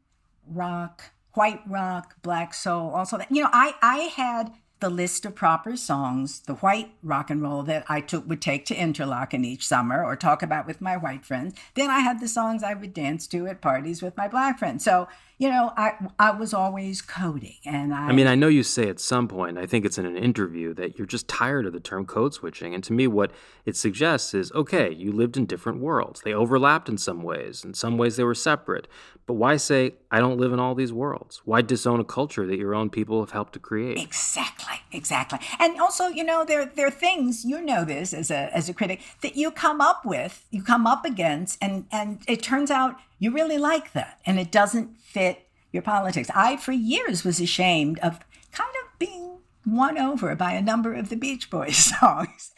rock, 0.47 1.11
white 1.33 1.61
rock, 1.67 2.15
black 2.21 2.53
soul, 2.53 2.91
also 2.91 3.17
that 3.17 3.31
you 3.31 3.43
know, 3.43 3.49
I 3.51 3.75
I 3.81 3.97
had 4.15 4.53
the 4.81 4.89
list 4.89 5.25
of 5.25 5.35
proper 5.35 5.75
songs, 5.77 6.41
the 6.41 6.55
white 6.55 6.91
rock 7.01 7.29
and 7.29 7.41
roll 7.41 7.63
that 7.63 7.85
I 7.87 8.01
took 8.01 8.27
would 8.27 8.41
take 8.41 8.65
to 8.65 8.75
Interlochen 8.75 9.45
each 9.45 9.65
summer 9.65 10.03
or 10.03 10.15
talk 10.15 10.43
about 10.43 10.67
with 10.67 10.81
my 10.81 10.97
white 10.97 11.25
friends. 11.25 11.55
Then 11.75 11.89
I 11.89 11.99
had 11.99 12.19
the 12.19 12.27
songs 12.27 12.61
I 12.61 12.73
would 12.73 12.93
dance 12.93 13.25
to 13.27 13.47
at 13.47 13.61
parties 13.61 14.01
with 14.01 14.17
my 14.17 14.27
black 14.27 14.59
friends. 14.59 14.83
So 14.83 15.07
you 15.37 15.49
know, 15.49 15.73
I 15.75 15.93
I 16.17 16.31
was 16.31 16.53
always 16.53 17.01
coding, 17.01 17.57
and 17.65 17.93
I. 17.93 18.07
I 18.07 18.11
mean, 18.13 18.27
I 18.27 18.35
know 18.35 18.47
you 18.47 18.63
say 18.63 18.87
at 18.87 19.01
some 19.01 19.27
point. 19.27 19.57
I 19.57 19.65
think 19.65 19.83
it's 19.85 19.97
in 19.97 20.05
an 20.05 20.15
interview 20.15 20.73
that 20.75 20.97
you're 20.97 21.05
just 21.05 21.27
tired 21.27 21.65
of 21.65 21.73
the 21.73 21.81
term 21.81 22.05
code 22.05 22.33
switching, 22.33 22.73
and 22.73 22.81
to 22.85 22.93
me, 22.93 23.05
what 23.07 23.31
it 23.65 23.75
suggests 23.75 24.33
is 24.33 24.51
okay, 24.53 24.93
you 24.93 25.11
lived 25.11 25.35
in 25.35 25.45
different 25.45 25.81
worlds. 25.81 26.21
They 26.21 26.33
overlapped 26.33 26.87
in 26.87 26.97
some 26.97 27.21
ways. 27.21 27.65
In 27.65 27.73
some 27.73 27.97
ways, 27.97 28.15
they 28.15 28.23
were 28.23 28.33
separate. 28.33 28.87
But 29.25 29.33
why 29.33 29.57
say 29.57 29.95
I 30.09 30.19
don't 30.19 30.37
live 30.37 30.53
in 30.53 30.59
all 30.59 30.73
these 30.73 30.93
worlds? 30.93 31.41
Why 31.43 31.61
disown 31.61 31.99
a 31.99 32.05
culture 32.05 32.47
that 32.47 32.57
your 32.57 32.73
own 32.73 32.89
people 32.89 33.19
have 33.19 33.31
helped 33.31 33.53
to 33.53 33.59
create? 33.59 33.97
Exactly, 33.97 34.77
exactly. 34.93 35.39
And 35.59 35.81
also, 35.81 36.07
you 36.07 36.23
know, 36.23 36.45
there 36.45 36.65
there 36.65 36.87
are 36.87 36.91
things 36.91 37.43
you 37.43 37.61
know 37.61 37.83
this 37.83 38.13
as 38.13 38.31
a 38.31 38.55
as 38.55 38.69
a 38.69 38.73
critic 38.73 39.01
that 39.21 39.35
you 39.35 39.51
come 39.51 39.81
up 39.81 40.05
with, 40.05 40.45
you 40.49 40.63
come 40.63 40.87
up 40.87 41.03
against, 41.03 41.57
and 41.61 41.87
and 41.91 42.19
it 42.25 42.41
turns 42.41 42.71
out 42.71 42.95
you 43.19 43.31
really 43.31 43.57
like 43.57 43.91
that, 43.91 44.19
and 44.25 44.39
it 44.39 44.51
doesn't 44.51 44.91
fit 45.15 45.47
your 45.71 45.81
politics. 45.81 46.29
I, 46.35 46.57
for 46.57 46.73
years, 46.73 47.23
was 47.23 47.39
ashamed 47.39 47.99
of 47.99 48.19
kind 48.51 48.75
of 48.83 48.99
being 48.99 49.37
won 49.65 49.97
over 49.97 50.35
by 50.35 50.51
a 50.53 50.61
number 50.61 50.93
of 50.93 51.07
the 51.07 51.15
Beach 51.15 51.49
Boys 51.49 51.77
songs. 51.99 52.53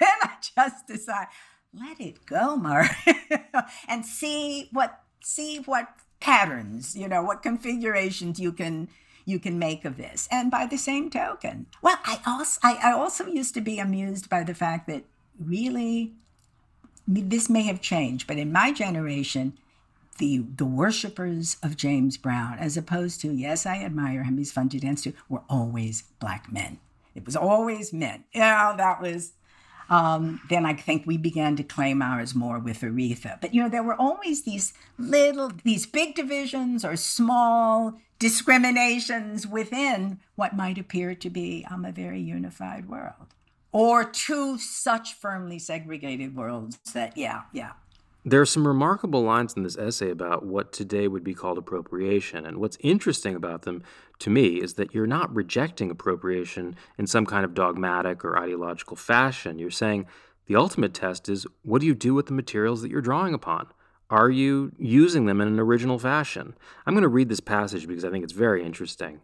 And 0.00 0.20
I 0.22 0.32
just 0.40 0.86
decided, 0.86 1.28
let 1.72 1.98
it 2.00 2.26
go, 2.26 2.56
Mark, 2.56 2.90
and 3.88 4.04
see 4.04 4.68
what 4.70 5.00
see 5.22 5.60
what 5.64 5.88
patterns, 6.20 6.94
you 6.94 7.08
know, 7.08 7.22
what 7.22 7.42
configurations 7.42 8.38
you 8.38 8.52
can 8.52 8.88
you 9.24 9.38
can 9.38 9.58
make 9.58 9.86
of 9.86 9.96
this. 9.96 10.28
And 10.30 10.50
by 10.50 10.66
the 10.66 10.76
same 10.76 11.08
token, 11.08 11.66
well, 11.80 11.98
I 12.04 12.20
also 12.26 12.60
I, 12.62 12.90
I 12.90 12.92
also 12.92 13.26
used 13.26 13.54
to 13.54 13.62
be 13.62 13.78
amused 13.78 14.28
by 14.28 14.42
the 14.44 14.54
fact 14.54 14.86
that 14.88 15.04
really 15.38 16.12
this 17.08 17.48
may 17.48 17.62
have 17.62 17.80
changed, 17.80 18.26
but 18.26 18.38
in 18.38 18.52
my 18.52 18.72
generation, 18.72 19.54
the 20.18 20.44
the 20.56 20.64
worshippers 20.64 21.56
of 21.62 21.76
James 21.76 22.16
Brown, 22.16 22.58
as 22.58 22.76
opposed 22.76 23.20
to 23.20 23.32
yes, 23.32 23.66
I 23.66 23.78
admire 23.82 24.24
him, 24.24 24.38
he's 24.38 24.52
fun 24.52 24.68
to 24.70 24.80
dance 24.80 25.02
to, 25.02 25.12
were 25.28 25.42
always 25.48 26.04
black 26.20 26.52
men. 26.52 26.78
It 27.14 27.24
was 27.26 27.36
always 27.36 27.92
men. 27.92 28.24
Yeah, 28.32 28.74
that 28.76 29.00
was. 29.00 29.32
Um, 29.90 30.40
then 30.48 30.64
I 30.64 30.72
think 30.72 31.06
we 31.06 31.18
began 31.18 31.56
to 31.56 31.62
claim 31.62 32.00
ours 32.00 32.34
more 32.34 32.58
with 32.58 32.80
Aretha. 32.80 33.38
But 33.38 33.52
you 33.52 33.62
know, 33.62 33.68
there 33.68 33.82
were 33.82 34.00
always 34.00 34.44
these 34.44 34.72
little, 34.96 35.52
these 35.62 35.84
big 35.84 36.14
divisions 36.14 36.86
or 36.86 36.96
small 36.96 38.00
discriminations 38.18 39.46
within 39.46 40.20
what 40.36 40.56
might 40.56 40.78
appear 40.78 41.14
to 41.14 41.28
be 41.28 41.66
um, 41.70 41.84
a 41.84 41.92
very 41.92 42.20
unified 42.20 42.88
world, 42.88 43.34
or 43.72 44.04
two 44.04 44.56
such 44.56 45.12
firmly 45.12 45.58
segregated 45.58 46.34
worlds 46.34 46.78
that, 46.94 47.16
yeah, 47.18 47.42
yeah, 47.52 47.72
there 48.24 48.40
are 48.40 48.46
some 48.46 48.66
remarkable 48.66 49.22
lines 49.22 49.52
in 49.54 49.62
this 49.62 49.76
essay 49.76 50.10
about 50.10 50.46
what 50.46 50.72
today 50.72 51.06
would 51.06 51.22
be 51.22 51.34
called 51.34 51.58
appropriation. 51.58 52.46
And 52.46 52.56
what's 52.56 52.78
interesting 52.80 53.34
about 53.34 53.62
them 53.62 53.82
to 54.20 54.30
me 54.30 54.62
is 54.62 54.74
that 54.74 54.94
you're 54.94 55.06
not 55.06 55.34
rejecting 55.34 55.90
appropriation 55.90 56.74
in 56.96 57.06
some 57.06 57.26
kind 57.26 57.44
of 57.44 57.52
dogmatic 57.52 58.24
or 58.24 58.38
ideological 58.38 58.96
fashion. 58.96 59.58
You're 59.58 59.70
saying 59.70 60.06
the 60.46 60.56
ultimate 60.56 60.94
test 60.94 61.28
is 61.28 61.46
what 61.62 61.82
do 61.82 61.86
you 61.86 61.94
do 61.94 62.14
with 62.14 62.26
the 62.26 62.32
materials 62.32 62.80
that 62.80 62.90
you're 62.90 63.02
drawing 63.02 63.34
upon? 63.34 63.68
Are 64.08 64.30
you 64.30 64.72
using 64.78 65.26
them 65.26 65.40
in 65.40 65.48
an 65.48 65.60
original 65.60 65.98
fashion? 65.98 66.54
I'm 66.86 66.94
going 66.94 67.02
to 67.02 67.08
read 67.08 67.28
this 67.28 67.40
passage 67.40 67.86
because 67.86 68.04
I 68.04 68.10
think 68.10 68.24
it's 68.24 68.32
very 68.32 68.64
interesting. 68.64 69.20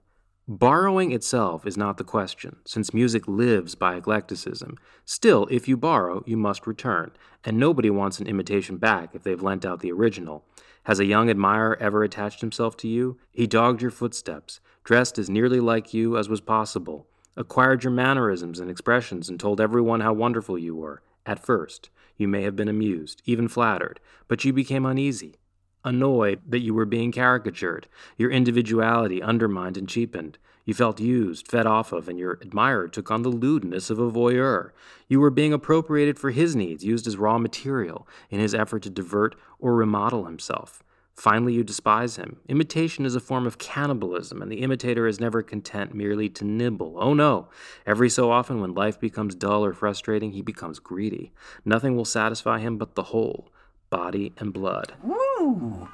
Borrowing 0.52 1.12
itself 1.12 1.64
is 1.64 1.76
not 1.76 1.96
the 1.96 2.02
question, 2.02 2.56
since 2.64 2.92
music 2.92 3.28
lives 3.28 3.76
by 3.76 3.94
eclecticism. 3.94 4.76
Still, 5.04 5.46
if 5.48 5.68
you 5.68 5.76
borrow, 5.76 6.24
you 6.26 6.36
must 6.36 6.66
return, 6.66 7.12
and 7.44 7.56
nobody 7.56 7.88
wants 7.88 8.18
an 8.18 8.26
imitation 8.26 8.76
back 8.76 9.14
if 9.14 9.22
they've 9.22 9.40
lent 9.40 9.64
out 9.64 9.78
the 9.78 9.92
original. 9.92 10.44
Has 10.86 10.98
a 10.98 11.04
young 11.04 11.30
admirer 11.30 11.76
ever 11.80 12.02
attached 12.02 12.40
himself 12.40 12.76
to 12.78 12.88
you? 12.88 13.16
He 13.30 13.46
dogged 13.46 13.80
your 13.80 13.92
footsteps, 13.92 14.58
dressed 14.82 15.20
as 15.20 15.30
nearly 15.30 15.60
like 15.60 15.94
you 15.94 16.16
as 16.16 16.28
was 16.28 16.40
possible, 16.40 17.06
acquired 17.36 17.84
your 17.84 17.92
mannerisms 17.92 18.58
and 18.58 18.68
expressions, 18.68 19.28
and 19.28 19.38
told 19.38 19.60
everyone 19.60 20.00
how 20.00 20.14
wonderful 20.14 20.58
you 20.58 20.74
were. 20.74 21.00
At 21.24 21.38
first, 21.38 21.90
you 22.16 22.26
may 22.26 22.42
have 22.42 22.56
been 22.56 22.66
amused, 22.66 23.22
even 23.24 23.46
flattered, 23.46 24.00
but 24.26 24.44
you 24.44 24.52
became 24.52 24.84
uneasy 24.84 25.36
annoyed 25.84 26.40
that 26.48 26.60
you 26.60 26.74
were 26.74 26.84
being 26.84 27.12
caricatured, 27.12 27.86
your 28.16 28.30
individuality 28.30 29.22
undermined 29.22 29.76
and 29.76 29.88
cheapened. 29.88 30.38
You 30.64 30.74
felt 30.74 31.00
used, 31.00 31.48
fed 31.48 31.66
off 31.66 31.92
of, 31.92 32.08
and 32.08 32.18
your 32.18 32.38
admirer 32.42 32.86
took 32.88 33.10
on 33.10 33.22
the 33.22 33.28
lewdness 33.28 33.90
of 33.90 33.98
a 33.98 34.10
voyeur. 34.10 34.72
You 35.08 35.18
were 35.20 35.30
being 35.30 35.52
appropriated 35.52 36.18
for 36.18 36.30
his 36.30 36.54
needs, 36.54 36.84
used 36.84 37.06
as 37.06 37.16
raw 37.16 37.38
material 37.38 38.06
in 38.28 38.40
his 38.40 38.54
effort 38.54 38.82
to 38.84 38.90
divert 38.90 39.34
or 39.58 39.74
remodel 39.74 40.26
himself. 40.26 40.82
Finally, 41.14 41.54
you 41.54 41.64
despise 41.64 42.16
him. 42.16 42.40
Imitation 42.48 43.04
is 43.04 43.14
a 43.14 43.20
form 43.20 43.46
of 43.46 43.58
cannibalism, 43.58 44.40
and 44.40 44.50
the 44.50 44.62
imitator 44.62 45.06
is 45.06 45.20
never 45.20 45.42
content 45.42 45.92
merely 45.92 46.28
to 46.30 46.44
nibble. 46.44 46.96
Oh 46.98 47.12
no! 47.12 47.48
Every 47.86 48.08
so 48.08 48.30
often, 48.30 48.60
when 48.60 48.74
life 48.74 48.98
becomes 48.98 49.34
dull 49.34 49.64
or 49.64 49.74
frustrating, 49.74 50.32
he 50.32 50.40
becomes 50.40 50.78
greedy. 50.78 51.32
Nothing 51.64 51.94
will 51.94 52.06
satisfy 52.06 52.60
him 52.60 52.78
but 52.78 52.94
the 52.94 53.02
whole 53.02 53.50
body 53.90 54.32
and 54.38 54.52
blood. 54.52 54.94
Ooh. 55.04 55.88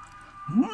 Mm, 0.51 0.68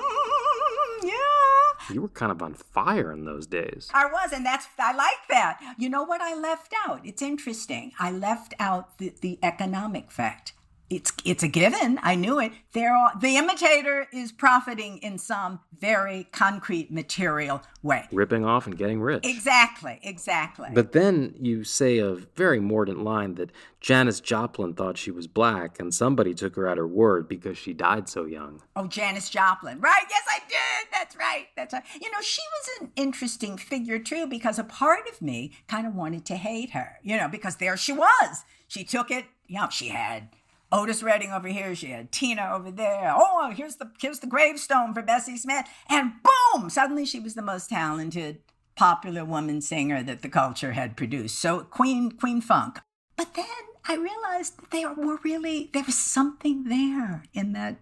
yeah. 1.03 1.95
You 1.95 2.03
were 2.03 2.09
kind 2.09 2.31
of 2.31 2.43
on 2.43 2.55
fire 2.55 3.13
in 3.13 3.25
those 3.25 3.47
days. 3.47 3.89
I 3.95 4.07
was, 4.07 4.33
and 4.33 4.45
that's 4.45 4.67
I 4.79 4.93
like 4.95 5.29
that. 5.31 5.61
You 5.79 5.89
know 5.89 6.03
what 6.03 6.21
I 6.21 6.35
left 6.35 6.75
out? 6.87 7.01
It's 7.05 7.23
interesting. 7.23 7.93
I 7.99 8.11
left 8.11 8.55
out 8.59 8.99
the, 8.99 9.15
the 9.21 9.39
economic 9.43 10.11
fact 10.11 10.53
it's 10.93 11.13
it's 11.25 11.43
a 11.43 11.49
given. 11.49 11.99
I 12.03 12.15
knew 12.15 12.39
it. 12.39 12.53
There 12.73 12.95
are, 12.95 13.13
the 13.19 13.37
imitator 13.37 14.07
is 14.13 14.31
profiting 14.31 14.99
in 14.99 15.19
some 15.19 15.61
very 15.79 16.29
concrete 16.33 16.93
material 16.93 17.63
way. 17.83 18.07
Ripping 18.13 18.45
off 18.45 18.67
and 18.67 18.77
getting 18.77 19.01
rich. 19.01 19.27
Exactly, 19.27 19.99
exactly. 20.03 20.69
But 20.73 20.93
then 20.93 21.35
you 21.41 21.65
say 21.65 21.99
a 21.99 22.15
very 22.15 22.61
mordant 22.61 23.03
line 23.03 23.35
that 23.37 23.51
Janis 23.81 24.21
Joplin 24.21 24.75
thought 24.75 24.99
she 24.99 25.11
was 25.11 25.27
black 25.27 25.81
and 25.81 25.95
somebody 25.95 26.35
took 26.35 26.57
her 26.57 26.69
at 26.69 26.79
her 26.79 26.87
word 26.87 27.27
because 27.27 27.57
she 27.57 27.73
died 27.73 28.09
so 28.09 28.25
young. 28.25 28.63
Oh, 28.77 28.87
Janis 28.87 29.31
Joplin. 29.31 29.81
Right, 29.81 30.05
yes 30.09 30.25
I 30.29 30.41
did. 30.49 30.93
That's 30.93 31.17
right. 31.17 31.47
That's 31.57 31.73
right. 31.73 31.85
You 32.01 32.11
know, 32.11 32.21
she 32.21 32.43
was 32.53 32.81
an 32.81 32.93
interesting 32.97 33.57
figure 33.57 33.99
too 33.99 34.27
because 34.27 34.59
a 34.59 34.65
part 34.65 35.09
of 35.09 35.23
me 35.23 35.53
kind 35.69 35.87
of 35.87 35.95
wanted 35.95 36.25
to 36.27 36.37
hate 36.37 36.71
her, 36.71 36.99
you 37.03 37.17
know, 37.17 37.29
because 37.29 37.57
there 37.57 37.77
she 37.77 37.93
was. 37.93 38.45
She 38.69 38.85
took 38.85 39.11
it, 39.11 39.25
you 39.47 39.59
know, 39.59 39.69
she 39.71 39.89
had 39.89 40.29
Otis 40.73 41.03
Redding 41.03 41.31
over 41.31 41.49
here. 41.49 41.75
She 41.75 41.89
had 41.89 42.11
Tina 42.11 42.51
over 42.53 42.71
there. 42.71 43.13
Oh, 43.15 43.53
here's 43.55 43.77
the 43.77 43.91
here's 44.01 44.21
the 44.21 44.27
gravestone 44.27 44.95
for 44.95 45.03
Bessie 45.03 45.37
Smith. 45.37 45.67
And 45.89 46.13
boom! 46.55 46.71
Suddenly 46.71 47.05
she 47.05 47.21
was 47.21 47.35
the 47.35 47.43
most 47.43 47.71
talented 47.71 48.41
popular 48.75 49.25
woman 49.25 49.61
singer 49.61 50.03
that 50.03 50.23
the 50.23 50.29
culture 50.29 50.73
had 50.73 50.97
produced. 50.97 51.39
So 51.39 51.61
Queen 51.61 52.13
Queen 52.13 52.41
Funk. 52.41 52.81
But 53.17 53.35
then 53.35 53.47
I 53.87 53.97
realized 53.97 54.59
that 54.59 54.71
there 54.71 54.93
were 54.95 55.19
really 55.23 55.71
there 55.73 55.85
was 55.85 55.99
something 55.99 56.65
there 56.65 57.25
in 57.35 57.53
that 57.53 57.77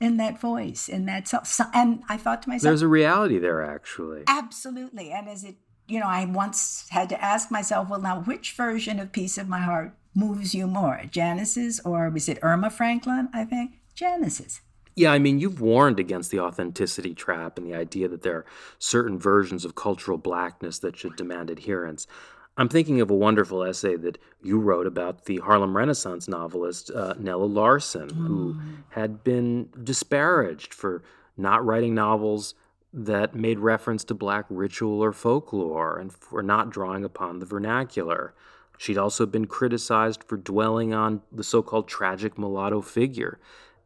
in 0.00 0.16
that 0.18 0.40
voice, 0.40 0.88
in 0.88 1.06
that 1.06 1.26
so, 1.26 1.40
and 1.74 2.02
I 2.08 2.16
thought 2.16 2.42
to 2.42 2.48
myself, 2.48 2.70
there's 2.70 2.82
a 2.82 2.88
reality 2.88 3.38
there 3.38 3.62
actually. 3.62 4.22
Absolutely. 4.28 5.10
And 5.10 5.28
as 5.28 5.42
it 5.42 5.56
you 5.88 5.98
know, 5.98 6.06
I 6.06 6.26
once 6.26 6.86
had 6.90 7.08
to 7.08 7.24
ask 7.24 7.50
myself, 7.50 7.88
well, 7.88 8.00
now 8.00 8.20
which 8.20 8.52
version 8.52 9.00
of 9.00 9.10
Piece 9.10 9.38
of 9.38 9.48
My 9.48 9.60
Heart 9.60 9.94
moves 10.18 10.54
you 10.54 10.66
more, 10.66 11.02
Janis's 11.10 11.80
or 11.84 12.10
was 12.10 12.28
it 12.28 12.38
Erma 12.42 12.70
Franklin? 12.70 13.28
I 13.32 13.44
think 13.44 13.78
Janis's. 13.94 14.60
Yeah, 14.96 15.12
I 15.12 15.20
mean, 15.20 15.38
you've 15.38 15.60
warned 15.60 16.00
against 16.00 16.32
the 16.32 16.40
authenticity 16.40 17.14
trap 17.14 17.56
and 17.56 17.64
the 17.64 17.76
idea 17.76 18.08
that 18.08 18.22
there 18.22 18.38
are 18.38 18.46
certain 18.80 19.16
versions 19.16 19.64
of 19.64 19.76
cultural 19.76 20.18
blackness 20.18 20.80
that 20.80 20.96
should 20.96 21.14
demand 21.14 21.50
adherence. 21.50 22.08
I'm 22.56 22.68
thinking 22.68 23.00
of 23.00 23.08
a 23.08 23.14
wonderful 23.14 23.62
essay 23.62 23.94
that 23.94 24.18
you 24.42 24.58
wrote 24.58 24.88
about 24.88 25.26
the 25.26 25.36
Harlem 25.36 25.76
Renaissance 25.76 26.26
novelist 26.26 26.90
uh, 26.90 27.14
Nella 27.16 27.44
Larsen, 27.44 28.08
mm. 28.10 28.26
who 28.26 28.60
had 28.88 29.22
been 29.22 29.68
disparaged 29.80 30.74
for 30.74 31.04
not 31.36 31.64
writing 31.64 31.94
novels 31.94 32.56
that 32.92 33.36
made 33.36 33.60
reference 33.60 34.02
to 34.02 34.14
black 34.14 34.46
ritual 34.48 35.00
or 35.00 35.12
folklore 35.12 35.96
and 35.96 36.12
for 36.12 36.42
not 36.42 36.70
drawing 36.70 37.04
upon 37.04 37.38
the 37.38 37.46
vernacular. 37.46 38.34
She'd 38.78 38.96
also 38.96 39.26
been 39.26 39.46
criticized 39.46 40.24
for 40.24 40.36
dwelling 40.36 40.94
on 40.94 41.22
the 41.30 41.44
so 41.44 41.62
called 41.62 41.88
tragic 41.88 42.38
mulatto 42.38 42.80
figure. 42.80 43.38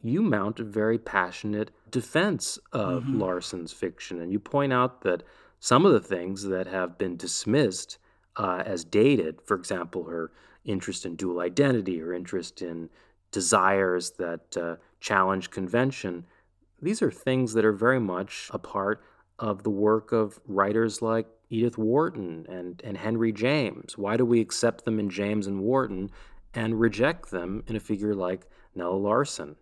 You 0.03 0.22
mount 0.22 0.61
a 0.61 0.64
very 0.64 0.99
passionate 0.99 1.70
defense 1.90 2.59
of 2.72 3.05
mm-hmm. 3.05 3.20
Larsen's 3.20 3.72
fiction, 3.72 4.20
and 4.20 4.30
you 4.32 4.38
point 4.38 4.72
out 4.72 5.01
that 5.03 5.22
some 5.59 5.86
of 5.86 5.93
the 5.93 6.01
things 6.01 6.45
that 6.45 6.66
have 6.66 6.99
been 6.99 7.16
dismissed 7.16 7.99
uh, 8.36 8.62
as 8.64 8.84
dated. 8.84 9.40
For 9.45 9.57
example, 9.57 10.05
her 10.05 10.30
interest 10.64 11.05
in 11.05 11.16
dual 11.16 11.40
identity, 11.40 11.99
her 11.99 12.12
interest 12.12 12.62
in 12.62 12.88
desires 13.30 14.12
that 14.18 14.57
uh, 14.57 14.76
challenge 15.01 15.51
convention. 15.51 16.26
These 16.80 17.03
are 17.03 17.11
things 17.11 17.55
that 17.55 17.64
are 17.64 17.72
very 17.72 18.01
much 18.01 18.51
a 18.53 18.59
part 18.59 19.03
of 19.38 19.62
the 19.62 19.70
work 19.70 20.12
of 20.12 20.40
writers 20.47 21.03
like 21.03 21.26
Edith 21.53 21.76
Wharton 21.76 22.46
and, 22.48 22.80
and 22.82 22.96
Henry 22.96 23.30
James. 23.30 23.98
Why 23.98 24.16
do 24.16 24.24
we 24.24 24.40
accept 24.40 24.86
them 24.86 24.98
in 24.98 25.11
James 25.11 25.46
and 25.46 25.61
Wharton 25.61 26.11
and 26.55 26.80
reject 26.80 27.30
them 27.30 27.62
in 27.66 27.76
a 27.76 27.80
figure 27.80 28.14
like 28.14 28.48
Nella 28.74 28.96
Larsen? 28.96 29.57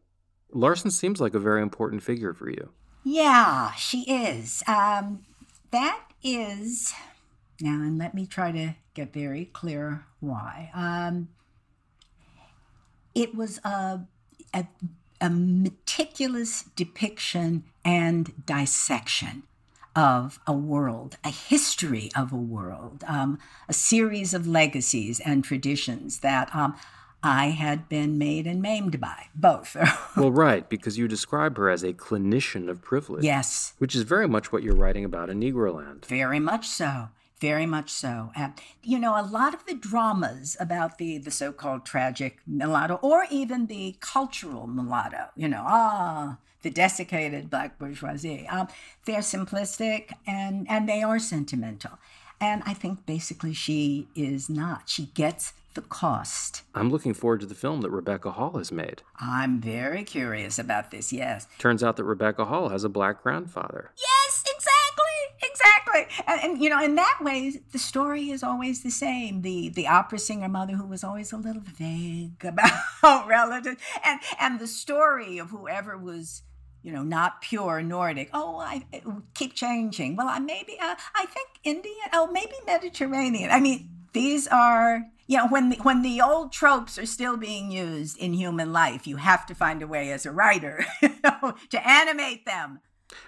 Larsen 0.53 0.93
seems 0.93 1.21
like 1.21 1.35
a 1.35 1.41
very 1.41 1.61
important 1.61 2.05
figure 2.05 2.33
for 2.33 2.49
you. 2.49 2.71
Yeah, 3.03 3.73
she 3.73 4.03
is. 4.03 4.63
Um, 4.69 5.25
that 5.73 6.01
is 6.23 6.95
now, 7.61 7.83
and 7.83 7.99
let 7.99 8.15
me 8.15 8.25
try 8.25 8.53
to 8.53 8.77
get 8.95 9.13
very 9.13 9.47
clear 9.47 10.07
why. 10.21 10.71
Um, 10.73 11.29
it 13.17 13.35
was 13.35 13.59
a, 13.65 14.01
a, 14.55 14.67
a 15.21 15.29
meticulous 15.29 16.63
depiction 16.77 17.65
and 17.85 18.47
dissection 18.47 19.43
of 20.01 20.41
a 20.47 20.53
world, 20.55 21.19
a 21.23 21.29
history 21.29 22.11
of 22.17 22.33
a 22.33 22.37
world, 22.37 23.05
um, 23.07 23.39
a 23.69 23.73
series 23.75 24.33
of 24.33 24.47
legacies 24.47 25.21
and 25.21 25.45
traditions 25.45 26.21
that 26.21 26.55
um, 26.57 26.75
I 27.23 27.49
had 27.49 27.87
been 27.87 28.17
made 28.17 28.47
and 28.47 28.63
maimed 28.63 28.99
by, 28.99 29.27
both. 29.35 29.77
well, 30.17 30.31
right, 30.31 30.67
because 30.67 30.97
you 30.97 31.07
describe 31.07 31.59
her 31.59 31.69
as 31.69 31.83
a 31.83 31.93
clinician 31.93 32.71
of 32.71 32.81
privilege. 32.81 33.25
Yes. 33.25 33.75
Which 33.77 33.95
is 33.95 34.05
very 34.05 34.27
much 34.27 34.51
what 34.51 34.63
you're 34.63 34.75
writing 34.75 35.05
about 35.05 35.29
in 35.29 35.39
Negroland. 35.39 36.07
Very 36.07 36.41
much 36.41 36.67
so. 36.67 37.09
Very 37.39 37.67
much 37.67 37.91
so. 37.91 38.31
Uh, 38.35 38.51
you 38.83 38.99
know, 38.99 39.21
a 39.21 39.25
lot 39.25 39.53
of 39.53 39.67
the 39.67 39.75
dramas 39.75 40.57
about 40.59 40.97
the, 40.97 41.19
the 41.19 41.31
so 41.31 41.53
called 41.53 41.85
tragic 41.85 42.39
mulatto, 42.47 42.95
or 43.03 43.27
even 43.31 43.67
the 43.67 43.97
cultural 44.01 44.67
mulatto, 44.67 45.29
you 45.37 45.49
know, 45.49 45.65
ah, 45.67 46.39
the 46.63 46.71
desiccated 46.71 47.51
black 47.51 47.79
bourgeoisie, 47.79 48.47
um, 48.49 48.69
they're 49.05 49.21
simplistic 49.21 50.13
and, 50.27 50.67
and 50.69 50.89
they 50.89 51.03
are 51.03 51.19
sentimental. 51.19 51.99
And 52.41 52.63
I 52.65 52.75
think 52.75 53.05
basically 53.07 53.53
she 53.53 54.09
is 54.15 54.49
not. 54.49 54.89
She 54.89 55.07
gets 55.15 55.53
the 55.75 55.83
cost. 55.83 56.63
I'm 56.75 56.91
looking 56.91 57.15
forward 57.15 57.41
to 57.41 57.47
the 57.47 57.55
film 57.55 57.81
that 57.83 57.91
Rebecca 57.91 58.33
Hall 58.33 58.59
has 58.59 58.73
made. 58.73 59.03
I'm 59.21 59.61
very 59.61 60.03
curious 60.03 60.59
about 60.59 60.91
this, 60.91 61.13
yes. 61.13 61.47
Turns 61.59 61.83
out 61.83 61.97
that 61.97 62.05
Rebecca 62.05 62.47
Hall 62.47 62.71
has 62.71 62.83
a 62.83 62.89
black 62.89 63.23
grandfather. 63.23 63.93
Yes, 63.97 64.20
exactly 64.20 64.20
exactly. 65.43 66.07
And, 66.27 66.41
and, 66.43 66.63
you 66.63 66.71
know, 66.71 66.83
in 66.83 66.95
that 66.97 67.19
way, 67.21 67.61
the 67.73 67.79
story 67.79 68.31
is 68.31 68.43
always 68.43 68.83
the 68.83 68.91
same. 68.91 69.43
The 69.43 69.69
the 69.69 69.87
opera 69.87 70.19
singer 70.19 70.49
mother 70.49 70.75
who 70.75 70.87
was 70.87 71.05
always 71.05 71.33
a 71.33 71.37
little 71.37 71.63
vague 71.63 72.45
about 72.45 73.27
relatives, 73.27 73.81
and 74.05 74.21
and 74.41 74.59
the 74.59 74.67
story 74.67 75.39
of 75.39 75.51
whoever 75.51 75.97
was 75.97 76.43
you 76.83 76.93
know, 76.93 77.03
not 77.03 77.43
pure 77.43 77.83
Nordic. 77.83 78.31
Oh, 78.33 78.59
I 78.59 78.87
keep 79.35 79.55
changing. 79.55 80.17
Well, 80.17 80.29
I 80.29 80.39
maybe 80.39 80.79
uh, 80.81 80.95
I 81.15 81.27
think 81.27 81.49
Indian. 81.65 81.95
Oh, 82.13 82.31
maybe 82.33 82.55
Mediterranean. 82.67 83.51
I 83.51 83.61
mean, 83.61 83.89
these 84.13 84.47
are 84.49 85.03
you 85.27 85.37
know 85.37 85.49
when 85.49 85.71
the, 85.71 85.77
when 85.77 86.03
the 86.03 86.21
old 86.21 86.53
tropes 86.53 86.99
are 86.99 87.07
still 87.07 87.37
being 87.37 87.71
used 87.71 88.17
in 88.19 88.33
human 88.33 88.73
life, 88.73 89.07
you 89.07 89.17
have 89.17 89.47
to 89.47 89.55
find 89.55 89.83
a 89.83 89.87
way 89.87 90.11
as 90.11 90.25
a 90.25 90.33
writer 90.33 90.85
you 91.03 91.11
know, 91.23 91.55
to 91.71 91.89
animate 91.89 92.47
them. 92.47 92.81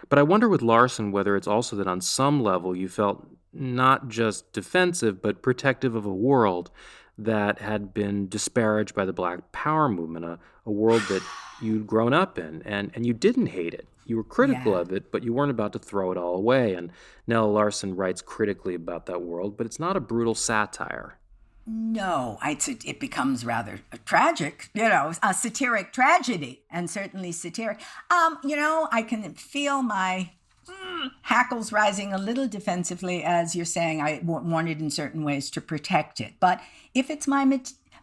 But 0.08 0.18
I 0.18 0.22
wonder 0.22 0.48
with 0.48 0.62
Larsen 0.62 1.12
whether 1.12 1.36
it's 1.36 1.46
also 1.46 1.76
that 1.76 1.86
on 1.86 2.00
some 2.00 2.42
level 2.42 2.76
you 2.76 2.88
felt 2.88 3.26
not 3.52 4.08
just 4.08 4.52
defensive, 4.52 5.20
but 5.20 5.42
protective 5.42 5.94
of 5.94 6.06
a 6.06 6.14
world 6.14 6.70
that 7.18 7.58
had 7.58 7.92
been 7.92 8.28
disparaged 8.28 8.94
by 8.94 9.04
the 9.04 9.12
Black 9.12 9.52
Power 9.52 9.88
movement, 9.88 10.24
a, 10.24 10.38
a 10.64 10.70
world 10.70 11.02
that 11.08 11.22
you'd 11.62 11.86
grown 11.86 12.12
up 12.12 12.38
in, 12.38 12.62
and, 12.64 12.90
and 12.94 13.06
you 13.06 13.12
didn't 13.12 13.46
hate 13.46 13.74
it. 13.74 13.86
You 14.04 14.16
were 14.16 14.24
critical 14.24 14.72
yeah. 14.72 14.80
of 14.80 14.92
it, 14.92 15.12
but 15.12 15.22
you 15.22 15.32
weren't 15.32 15.50
about 15.50 15.72
to 15.74 15.78
throw 15.78 16.10
it 16.10 16.18
all 16.18 16.34
away. 16.34 16.74
And 16.74 16.90
Nella 17.26 17.46
Larsen 17.46 17.94
writes 17.94 18.20
critically 18.20 18.74
about 18.74 19.06
that 19.06 19.22
world, 19.22 19.56
but 19.56 19.66
it's 19.66 19.78
not 19.78 19.96
a 19.96 20.00
brutal 20.00 20.34
satire. 20.34 21.18
No, 21.66 22.38
it 22.84 22.98
becomes 22.98 23.44
rather 23.44 23.80
tragic, 24.04 24.70
you 24.74 24.88
know, 24.88 25.12
a 25.22 25.32
satiric 25.32 25.92
tragedy, 25.92 26.64
and 26.70 26.90
certainly 26.90 27.30
satiric. 27.30 27.80
Um, 28.10 28.38
you 28.42 28.56
know, 28.56 28.88
I 28.90 29.02
can 29.02 29.34
feel 29.34 29.82
my 29.82 30.32
mm, 30.66 31.10
hackles 31.22 31.72
rising 31.72 32.12
a 32.12 32.18
little 32.18 32.48
defensively 32.48 33.22
as 33.22 33.54
you're 33.54 33.64
saying. 33.64 34.00
I 34.00 34.20
wanted 34.24 34.80
in 34.80 34.90
certain 34.90 35.24
ways 35.24 35.50
to 35.50 35.60
protect 35.60 36.20
it, 36.20 36.34
but 36.40 36.60
if 36.94 37.10
it's 37.10 37.28
my 37.28 37.44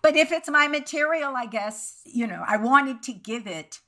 but 0.02 0.16
if 0.16 0.32
it's 0.32 0.50
my 0.50 0.68
material, 0.70 1.34
I 1.36 1.46
guess 1.46 2.02
you 2.06 2.28
know, 2.28 2.44
I 2.48 2.56
wanted 2.56 3.04
to 3.04 3.14
give 3.14 3.46
it 3.46 3.80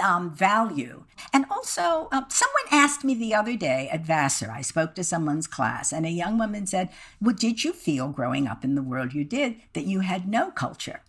um, 0.00 0.34
value. 0.34 1.04
And 1.32 1.44
also, 1.50 2.08
um, 2.12 2.26
someone 2.28 2.64
asked 2.70 3.04
me 3.04 3.14
the 3.14 3.34
other 3.34 3.56
day 3.56 3.88
at 3.90 4.06
Vassar, 4.06 4.50
I 4.50 4.62
spoke 4.62 4.94
to 4.94 5.04
someone's 5.04 5.46
class, 5.46 5.92
and 5.92 6.06
a 6.06 6.10
young 6.10 6.38
woman 6.38 6.66
said, 6.66 6.90
Well, 7.20 7.34
did 7.34 7.64
you 7.64 7.72
feel 7.72 8.08
growing 8.08 8.46
up 8.46 8.64
in 8.64 8.74
the 8.74 8.82
world 8.82 9.14
you 9.14 9.24
did 9.24 9.56
that 9.72 9.84
you 9.84 10.00
had 10.00 10.28
no 10.28 10.50
culture? 10.50 11.02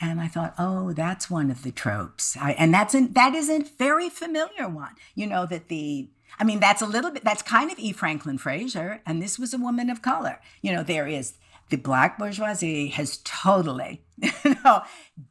And 0.00 0.20
I 0.20 0.28
thought, 0.28 0.54
oh, 0.58 0.92
that's 0.92 1.28
one 1.28 1.50
of 1.50 1.62
the 1.62 1.70
tropes. 1.70 2.34
I, 2.40 2.52
and 2.52 2.72
that's 2.72 2.94
an, 2.94 3.12
that 3.12 3.34
is 3.34 3.50
a 3.50 3.64
very 3.78 4.08
familiar 4.08 4.66
one. 4.66 4.94
You 5.14 5.26
know, 5.26 5.44
that 5.44 5.68
the, 5.68 6.08
I 6.38 6.44
mean, 6.44 6.58
that's 6.58 6.80
a 6.80 6.86
little 6.86 7.10
bit, 7.10 7.22
that's 7.22 7.42
kind 7.42 7.70
of 7.70 7.78
E. 7.78 7.92
Franklin 7.92 8.38
Frazier, 8.38 9.02
and 9.04 9.20
this 9.20 9.38
was 9.38 9.52
a 9.52 9.58
woman 9.58 9.90
of 9.90 10.00
color. 10.00 10.40
You 10.62 10.72
know, 10.72 10.82
there 10.82 11.06
is 11.06 11.34
the 11.68 11.76
black 11.76 12.18
bourgeoisie 12.18 12.88
has 12.88 13.18
totally, 13.24 14.02
you 14.44 14.56
know, 14.64 14.82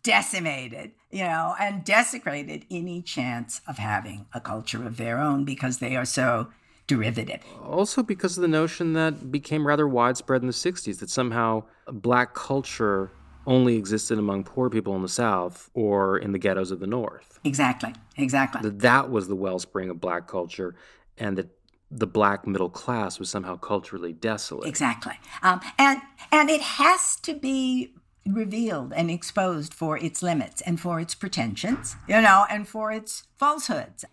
decimated, 0.03 0.91
you 1.11 1.23
know, 1.23 1.55
and 1.59 1.83
desecrated 1.83 2.65
any 2.69 3.01
chance 3.01 3.61
of 3.67 3.77
having 3.77 4.27
a 4.33 4.39
culture 4.39 4.85
of 4.85 4.97
their 4.97 5.19
own 5.19 5.43
because 5.43 5.79
they 5.79 5.95
are 5.95 6.05
so 6.05 6.49
derivative. 6.87 7.41
Also, 7.63 8.03
because 8.03 8.37
of 8.37 8.41
the 8.41 8.47
notion 8.47 8.93
that 8.93 9.31
became 9.31 9.65
rather 9.65 9.87
widespread 9.87 10.41
in 10.41 10.47
the 10.47 10.53
60s 10.53 10.99
that 10.99 11.09
somehow 11.09 11.63
black 11.87 12.33
culture 12.33 13.11
only 13.45 13.75
existed 13.75 14.19
among 14.19 14.43
poor 14.43 14.69
people 14.69 14.95
in 14.95 15.01
the 15.01 15.09
South 15.09 15.69
or 15.73 16.17
in 16.17 16.31
the 16.31 16.39
ghettos 16.39 16.71
of 16.71 16.79
the 16.79 16.87
North. 16.87 17.39
Exactly, 17.43 17.93
exactly. 18.17 18.61
That 18.61 18.79
that 18.79 19.09
was 19.09 19.27
the 19.27 19.35
wellspring 19.35 19.89
of 19.89 19.99
black 19.99 20.27
culture, 20.27 20.75
and 21.17 21.37
that 21.37 21.47
the 21.89 22.05
black 22.05 22.45
middle 22.45 22.69
class 22.69 23.17
was 23.17 23.29
somehow 23.29 23.55
culturally 23.55 24.13
desolate. 24.13 24.67
Exactly, 24.67 25.13
um, 25.41 25.61
and 25.77 26.01
and 26.31 26.49
it 26.49 26.61
has 26.61 27.15
to 27.21 27.33
be 27.33 27.93
revealed 28.35 28.93
and 28.93 29.09
exposed 29.09 29.73
for 29.73 29.97
its 29.97 30.21
limits 30.23 30.61
and 30.61 30.79
for 30.79 30.99
its 30.99 31.15
pretensions, 31.15 31.95
you 32.07 32.21
know, 32.21 32.45
and 32.49 32.67
for 32.67 32.91
its 32.91 33.23
falsehoods. 33.35 34.05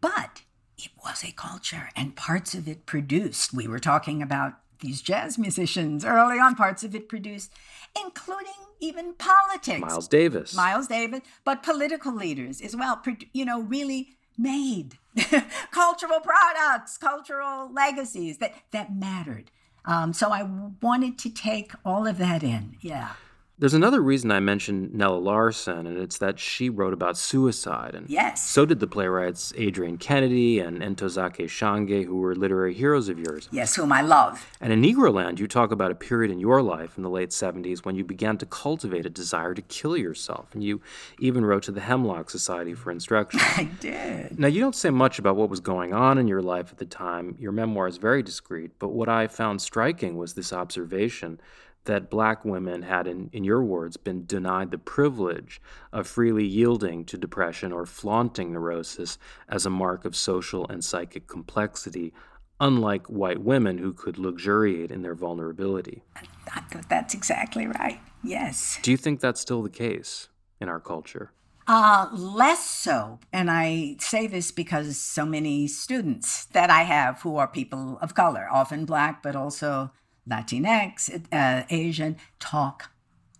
But 0.00 0.42
it 0.76 0.90
was 1.04 1.24
a 1.24 1.32
culture, 1.32 1.88
and 1.96 2.16
parts 2.16 2.54
of 2.54 2.68
it 2.68 2.86
produced. 2.86 3.54
We 3.54 3.68
were 3.68 3.78
talking 3.78 4.22
about 4.22 4.54
these 4.80 5.00
jazz 5.00 5.38
musicians 5.38 6.04
early 6.04 6.38
on. 6.38 6.54
Parts 6.56 6.84
of 6.84 6.94
it 6.94 7.08
produced, 7.08 7.52
including 8.04 8.52
even 8.80 9.14
politics. 9.14 9.80
Miles 9.80 10.08
Davis. 10.08 10.54
Miles 10.54 10.88
Davis, 10.88 11.20
but 11.44 11.62
political 11.62 12.14
leaders 12.14 12.60
as 12.60 12.76
well. 12.76 13.02
You 13.32 13.44
know, 13.44 13.62
really 13.62 14.16
made 14.36 14.98
cultural 15.70 16.20
products, 16.20 16.98
cultural 16.98 17.72
legacies 17.72 18.38
that, 18.38 18.54
that 18.72 18.94
mattered. 18.94 19.50
Um, 19.84 20.12
so 20.12 20.30
I 20.30 20.48
wanted 20.82 21.18
to 21.20 21.30
take 21.30 21.72
all 21.84 22.06
of 22.06 22.18
that 22.18 22.42
in. 22.42 22.76
Yeah. 22.80 23.12
There's 23.56 23.72
another 23.74 24.00
reason 24.02 24.32
I 24.32 24.40
mentioned 24.40 24.92
Nella 24.92 25.16
Larsen, 25.16 25.86
and 25.86 25.96
it's 25.96 26.18
that 26.18 26.40
she 26.40 26.68
wrote 26.68 26.92
about 26.92 27.16
suicide. 27.16 27.94
And 27.94 28.10
Yes. 28.10 28.44
so 28.50 28.66
did 28.66 28.80
the 28.80 28.88
playwrights 28.88 29.52
Adrienne 29.56 29.96
Kennedy 29.96 30.58
and 30.58 30.82
Ntozake 30.82 31.46
Shange, 31.48 32.04
who 32.04 32.16
were 32.16 32.34
literary 32.34 32.74
heroes 32.74 33.08
of 33.08 33.16
yours. 33.16 33.48
Yes, 33.52 33.76
whom 33.76 33.92
I 33.92 34.00
love. 34.02 34.44
And 34.60 34.72
in 34.72 34.82
Negroland, 34.82 35.38
you 35.38 35.46
talk 35.46 35.70
about 35.70 35.92
a 35.92 35.94
period 35.94 36.32
in 36.32 36.40
your 36.40 36.62
life 36.62 36.96
in 36.96 37.04
the 37.04 37.08
late 37.08 37.30
70s 37.30 37.84
when 37.84 37.94
you 37.94 38.02
began 38.02 38.38
to 38.38 38.46
cultivate 38.46 39.06
a 39.06 39.10
desire 39.10 39.54
to 39.54 39.62
kill 39.62 39.96
yourself. 39.96 40.48
And 40.52 40.64
you 40.64 40.80
even 41.20 41.44
wrote 41.44 41.62
to 41.64 41.72
the 41.72 41.80
Hemlock 41.82 42.30
Society 42.30 42.74
for 42.74 42.90
instruction. 42.90 43.38
I 43.56 43.68
did. 43.78 44.36
Now, 44.36 44.48
you 44.48 44.60
don't 44.60 44.74
say 44.74 44.90
much 44.90 45.20
about 45.20 45.36
what 45.36 45.48
was 45.48 45.60
going 45.60 45.94
on 45.94 46.18
in 46.18 46.26
your 46.26 46.42
life 46.42 46.72
at 46.72 46.78
the 46.78 46.84
time. 46.86 47.36
Your 47.38 47.52
memoir 47.52 47.86
is 47.86 47.98
very 47.98 48.24
discreet, 48.24 48.72
but 48.80 48.88
what 48.88 49.08
I 49.08 49.28
found 49.28 49.62
striking 49.62 50.16
was 50.16 50.34
this 50.34 50.52
observation 50.52 51.38
that 51.84 52.10
black 52.10 52.44
women 52.44 52.82
had, 52.82 53.06
in, 53.06 53.30
in 53.32 53.44
your 53.44 53.62
words, 53.62 53.96
been 53.96 54.24
denied 54.26 54.70
the 54.70 54.78
privilege 54.78 55.60
of 55.92 56.06
freely 56.06 56.44
yielding 56.44 57.04
to 57.04 57.18
depression 57.18 57.72
or 57.72 57.86
flaunting 57.86 58.52
neurosis 58.52 59.18
as 59.48 59.66
a 59.66 59.70
mark 59.70 60.04
of 60.04 60.16
social 60.16 60.66
and 60.68 60.84
psychic 60.84 61.26
complexity, 61.26 62.12
unlike 62.60 63.06
white 63.06 63.42
women 63.42 63.78
who 63.78 63.92
could 63.92 64.18
luxuriate 64.18 64.90
in 64.90 65.02
their 65.02 65.14
vulnerability. 65.14 66.02
I 66.16 66.60
thought 66.60 66.88
that's 66.88 67.14
exactly 67.14 67.66
right. 67.66 68.00
Yes. 68.22 68.78
Do 68.82 68.90
you 68.90 68.96
think 68.96 69.20
that's 69.20 69.40
still 69.40 69.62
the 69.62 69.70
case 69.70 70.28
in 70.60 70.68
our 70.68 70.80
culture? 70.80 71.32
Uh, 71.66 72.08
less 72.12 72.64
so. 72.66 73.18
And 73.32 73.50
I 73.50 73.96
say 73.98 74.26
this 74.26 74.50
because 74.50 74.98
so 74.98 75.24
many 75.24 75.66
students 75.66 76.46
that 76.46 76.70
I 76.70 76.82
have 76.82 77.22
who 77.22 77.36
are 77.36 77.48
people 77.48 77.98
of 78.02 78.14
color, 78.14 78.48
often 78.50 78.84
black, 78.84 79.22
but 79.22 79.34
also 79.34 79.90
Latinx, 80.28 81.22
uh, 81.32 81.64
Asian, 81.70 82.16
talk 82.38 82.90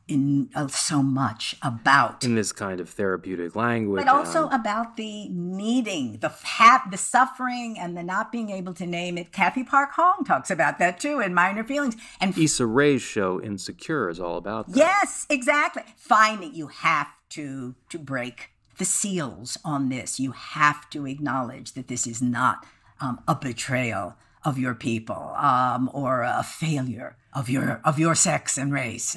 in 0.07 0.51
uh, 0.55 0.69
so 0.69 1.03
much 1.03 1.57
about 1.63 2.23
In 2.25 2.35
this 2.35 2.53
kind 2.53 2.79
of 2.79 2.91
therapeutic 2.91 3.57
language. 3.57 4.05
but 4.05 4.13
also 4.15 4.49
and- 4.49 4.61
about 4.61 4.97
the 4.97 5.29
needing, 5.31 6.19
the 6.19 6.29
ha- 6.29 6.87
the 6.91 6.99
suffering, 6.99 7.79
and 7.79 7.97
the 7.97 8.03
not 8.03 8.31
being 8.31 8.51
able 8.51 8.75
to 8.75 8.85
name 8.85 9.17
it. 9.17 9.33
Cathy 9.33 9.65
Park 9.65 9.93
Hong 9.97 10.23
talks 10.25 10.51
about 10.51 10.79
that 10.79 11.01
too 11.01 11.21
in 11.21 11.33
Minor 11.33 11.65
Feelings. 11.65 11.97
And 12.21 12.37
Issa 12.37 12.67
Rae's 12.67 13.01
show 13.01 13.41
Insecure 13.41 14.11
is 14.11 14.21
all 14.21 14.37
about 14.37 14.69
that. 14.69 14.77
yes, 14.77 15.27
exactly. 15.31 15.85
Finding 15.97 16.55
you 16.55 16.67
have 16.67 17.09
to 17.31 17.75
to 17.89 17.99
break 17.99 18.51
the 18.77 18.85
seals 18.85 19.57
on 19.65 19.89
this. 19.89 20.21
You 20.21 20.33
have 20.33 20.91
to 20.91 21.07
acknowledge 21.07 21.73
that 21.73 21.89
this 21.89 22.07
is 22.07 22.21
not 22.21 22.67
um, 23.01 23.21
a 23.27 23.35
betrayal 23.35 24.17
of 24.45 24.59
your 24.59 24.75
people 24.75 25.35
um, 25.37 25.91
or 25.93 26.23
a 26.23 26.43
failure 26.43 27.17
of 27.33 27.49
your 27.49 27.81
of 27.85 27.99
your 27.99 28.15
sex 28.15 28.59
and 28.59 28.73
race. 28.73 29.17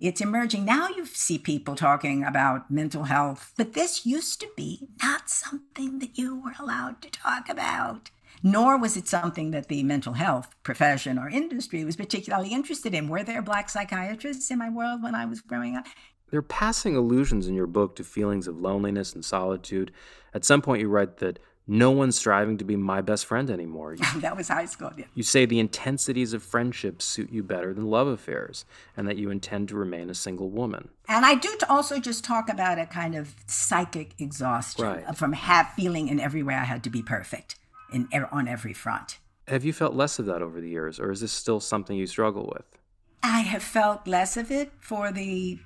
It's 0.00 0.20
emerging 0.20 0.64
now. 0.64 0.88
You 0.88 1.06
see 1.06 1.38
people 1.38 1.74
talking 1.74 2.22
about 2.22 2.70
mental 2.70 3.04
health, 3.04 3.52
but 3.56 3.72
this 3.72 4.06
used 4.06 4.40
to 4.40 4.48
be 4.56 4.88
not 5.02 5.28
something 5.28 5.98
that 5.98 6.16
you 6.16 6.40
were 6.40 6.54
allowed 6.60 7.02
to 7.02 7.10
talk 7.10 7.48
about. 7.48 8.10
Nor 8.40 8.78
was 8.78 8.96
it 8.96 9.08
something 9.08 9.50
that 9.50 9.66
the 9.66 9.82
mental 9.82 10.12
health 10.12 10.54
profession 10.62 11.18
or 11.18 11.28
industry 11.28 11.84
was 11.84 11.96
particularly 11.96 12.50
interested 12.50 12.94
in. 12.94 13.08
Were 13.08 13.24
there 13.24 13.42
black 13.42 13.68
psychiatrists 13.68 14.50
in 14.52 14.58
my 14.58 14.70
world 14.70 15.02
when 15.02 15.16
I 15.16 15.24
was 15.24 15.40
growing 15.40 15.74
up? 15.76 15.86
There 16.30 16.38
are 16.38 16.42
passing 16.42 16.94
allusions 16.94 17.48
in 17.48 17.54
your 17.54 17.66
book 17.66 17.96
to 17.96 18.04
feelings 18.04 18.46
of 18.46 18.60
loneliness 18.60 19.14
and 19.14 19.24
solitude. 19.24 19.90
At 20.34 20.44
some 20.44 20.62
point, 20.62 20.82
you 20.82 20.88
write 20.88 21.16
that 21.16 21.40
no 21.70 21.90
one's 21.90 22.16
striving 22.16 22.56
to 22.58 22.64
be 22.64 22.74
my 22.76 23.00
best 23.02 23.26
friend 23.26 23.50
anymore. 23.50 23.94
You, 23.94 24.04
that 24.20 24.36
was 24.36 24.48
high 24.48 24.64
school. 24.64 24.90
Yeah. 24.96 25.04
you 25.14 25.22
say 25.22 25.44
the 25.44 25.58
intensities 25.60 26.32
of 26.32 26.42
friendship 26.42 27.02
suit 27.02 27.30
you 27.30 27.42
better 27.42 27.74
than 27.74 27.86
love 27.86 28.06
affairs, 28.08 28.64
and 28.96 29.06
that 29.06 29.16
you 29.18 29.30
intend 29.30 29.68
to 29.68 29.76
remain 29.76 30.08
a 30.10 30.14
single 30.14 30.48
woman. 30.50 30.88
And 31.08 31.24
I 31.26 31.34
do 31.34 31.54
also 31.68 32.00
just 32.00 32.24
talk 32.24 32.48
about 32.48 32.78
a 32.78 32.86
kind 32.86 33.14
of 33.14 33.34
psychic 33.46 34.14
exhaustion 34.18 34.84
Right. 34.84 35.16
from 35.16 35.34
have 35.34 35.68
feeling 35.76 36.08
in 36.08 36.18
every 36.18 36.42
way 36.42 36.54
I 36.54 36.64
had 36.64 36.82
to 36.84 36.90
be 36.90 37.02
perfect 37.02 37.56
in 37.92 38.08
e- 38.12 38.18
on 38.32 38.48
every 38.48 38.72
front. 38.72 39.18
Have 39.46 39.64
you 39.64 39.72
felt 39.72 39.94
less 39.94 40.18
of 40.18 40.26
that 40.26 40.42
over 40.42 40.60
the 40.60 40.68
years, 40.68 40.98
or 40.98 41.10
is 41.10 41.20
this 41.20 41.32
still 41.32 41.60
something 41.60 41.96
you 41.96 42.06
struggle 42.06 42.50
with? 42.54 42.64
I 43.22 43.40
have 43.40 43.62
felt 43.62 44.06
less 44.06 44.36
of 44.36 44.50
it 44.50 44.72
for 44.80 45.10
the 45.10 45.58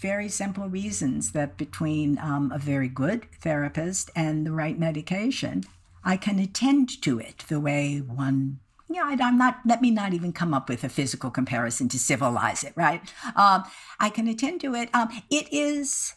very 0.00 0.28
simple 0.28 0.68
reasons 0.68 1.32
that 1.32 1.56
between 1.56 2.18
um, 2.18 2.52
a 2.52 2.58
very 2.58 2.88
good 2.88 3.26
therapist 3.40 4.10
and 4.14 4.46
the 4.46 4.52
right 4.52 4.78
medication, 4.78 5.64
I 6.04 6.16
can 6.16 6.38
attend 6.38 7.02
to 7.02 7.18
it 7.18 7.44
the 7.48 7.60
way 7.60 7.98
one. 7.98 8.60
Yeah, 8.88 9.04
I, 9.04 9.18
I'm 9.20 9.36
not. 9.36 9.60
Let 9.66 9.82
me 9.82 9.90
not 9.90 10.14
even 10.14 10.32
come 10.32 10.54
up 10.54 10.68
with 10.68 10.84
a 10.84 10.88
physical 10.88 11.30
comparison 11.30 11.88
to 11.90 11.98
civilize 11.98 12.64
it. 12.64 12.72
Right? 12.76 13.02
Um, 13.36 13.64
I 14.00 14.08
can 14.08 14.28
attend 14.28 14.60
to 14.62 14.74
it. 14.74 14.88
Um, 14.94 15.08
it 15.30 15.52
is 15.52 16.14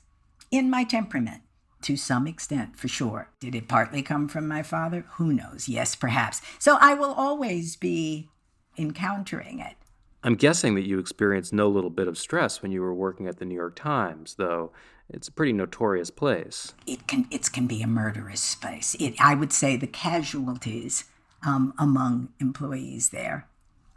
in 0.51 0.69
my 0.69 0.83
temperament 0.83 1.41
to 1.83 1.97
some 1.97 2.27
extent, 2.27 2.77
for 2.77 2.87
sure. 2.87 3.29
Did 3.39 3.55
it 3.55 3.67
partly 3.67 4.01
come 4.01 4.27
from 4.27 4.47
my 4.47 4.63
father? 4.63 5.05
Who 5.13 5.33
knows? 5.33 5.67
Yes, 5.67 5.95
perhaps. 5.95 6.41
So 6.59 6.77
I 6.79 6.93
will 6.93 7.11
always 7.11 7.75
be 7.75 8.29
encountering 8.77 9.59
it. 9.59 9.75
I'm 10.23 10.35
guessing 10.35 10.75
that 10.75 10.87
you 10.87 10.99
experienced 10.99 11.51
no 11.51 11.67
little 11.67 11.89
bit 11.89 12.07
of 12.07 12.17
stress 12.17 12.61
when 12.61 12.71
you 12.71 12.81
were 12.81 12.93
working 12.93 13.27
at 13.27 13.37
the 13.39 13.45
New 13.45 13.55
York 13.55 13.75
Times, 13.75 14.35
though 14.35 14.71
it's 15.09 15.27
a 15.27 15.31
pretty 15.31 15.51
notorious 15.53 16.11
place. 16.11 16.73
it 16.85 17.07
can 17.07 17.27
it 17.31 17.51
can 17.51 17.67
be 17.67 17.81
a 17.81 17.87
murderous 17.87 18.55
place. 18.55 18.95
It, 18.99 19.15
I 19.19 19.33
would 19.35 19.51
say 19.51 19.75
the 19.75 19.87
casualties 19.87 21.05
um, 21.45 21.73
among 21.77 22.29
employees 22.39 23.09
there 23.09 23.47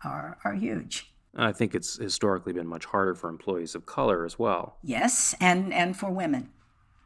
are 0.03 0.39
are 0.45 0.55
huge. 0.55 1.11
I 1.37 1.53
think 1.53 1.75
it's 1.75 1.97
historically 1.97 2.53
been 2.53 2.67
much 2.67 2.87
harder 2.87 3.15
for 3.15 3.29
employees 3.29 3.75
of 3.75 3.87
color 3.87 4.25
as 4.25 4.39
well. 4.39 4.77
Yes, 4.83 5.35
and 5.41 5.73
and 5.75 5.97
for 5.97 6.11
women, 6.11 6.51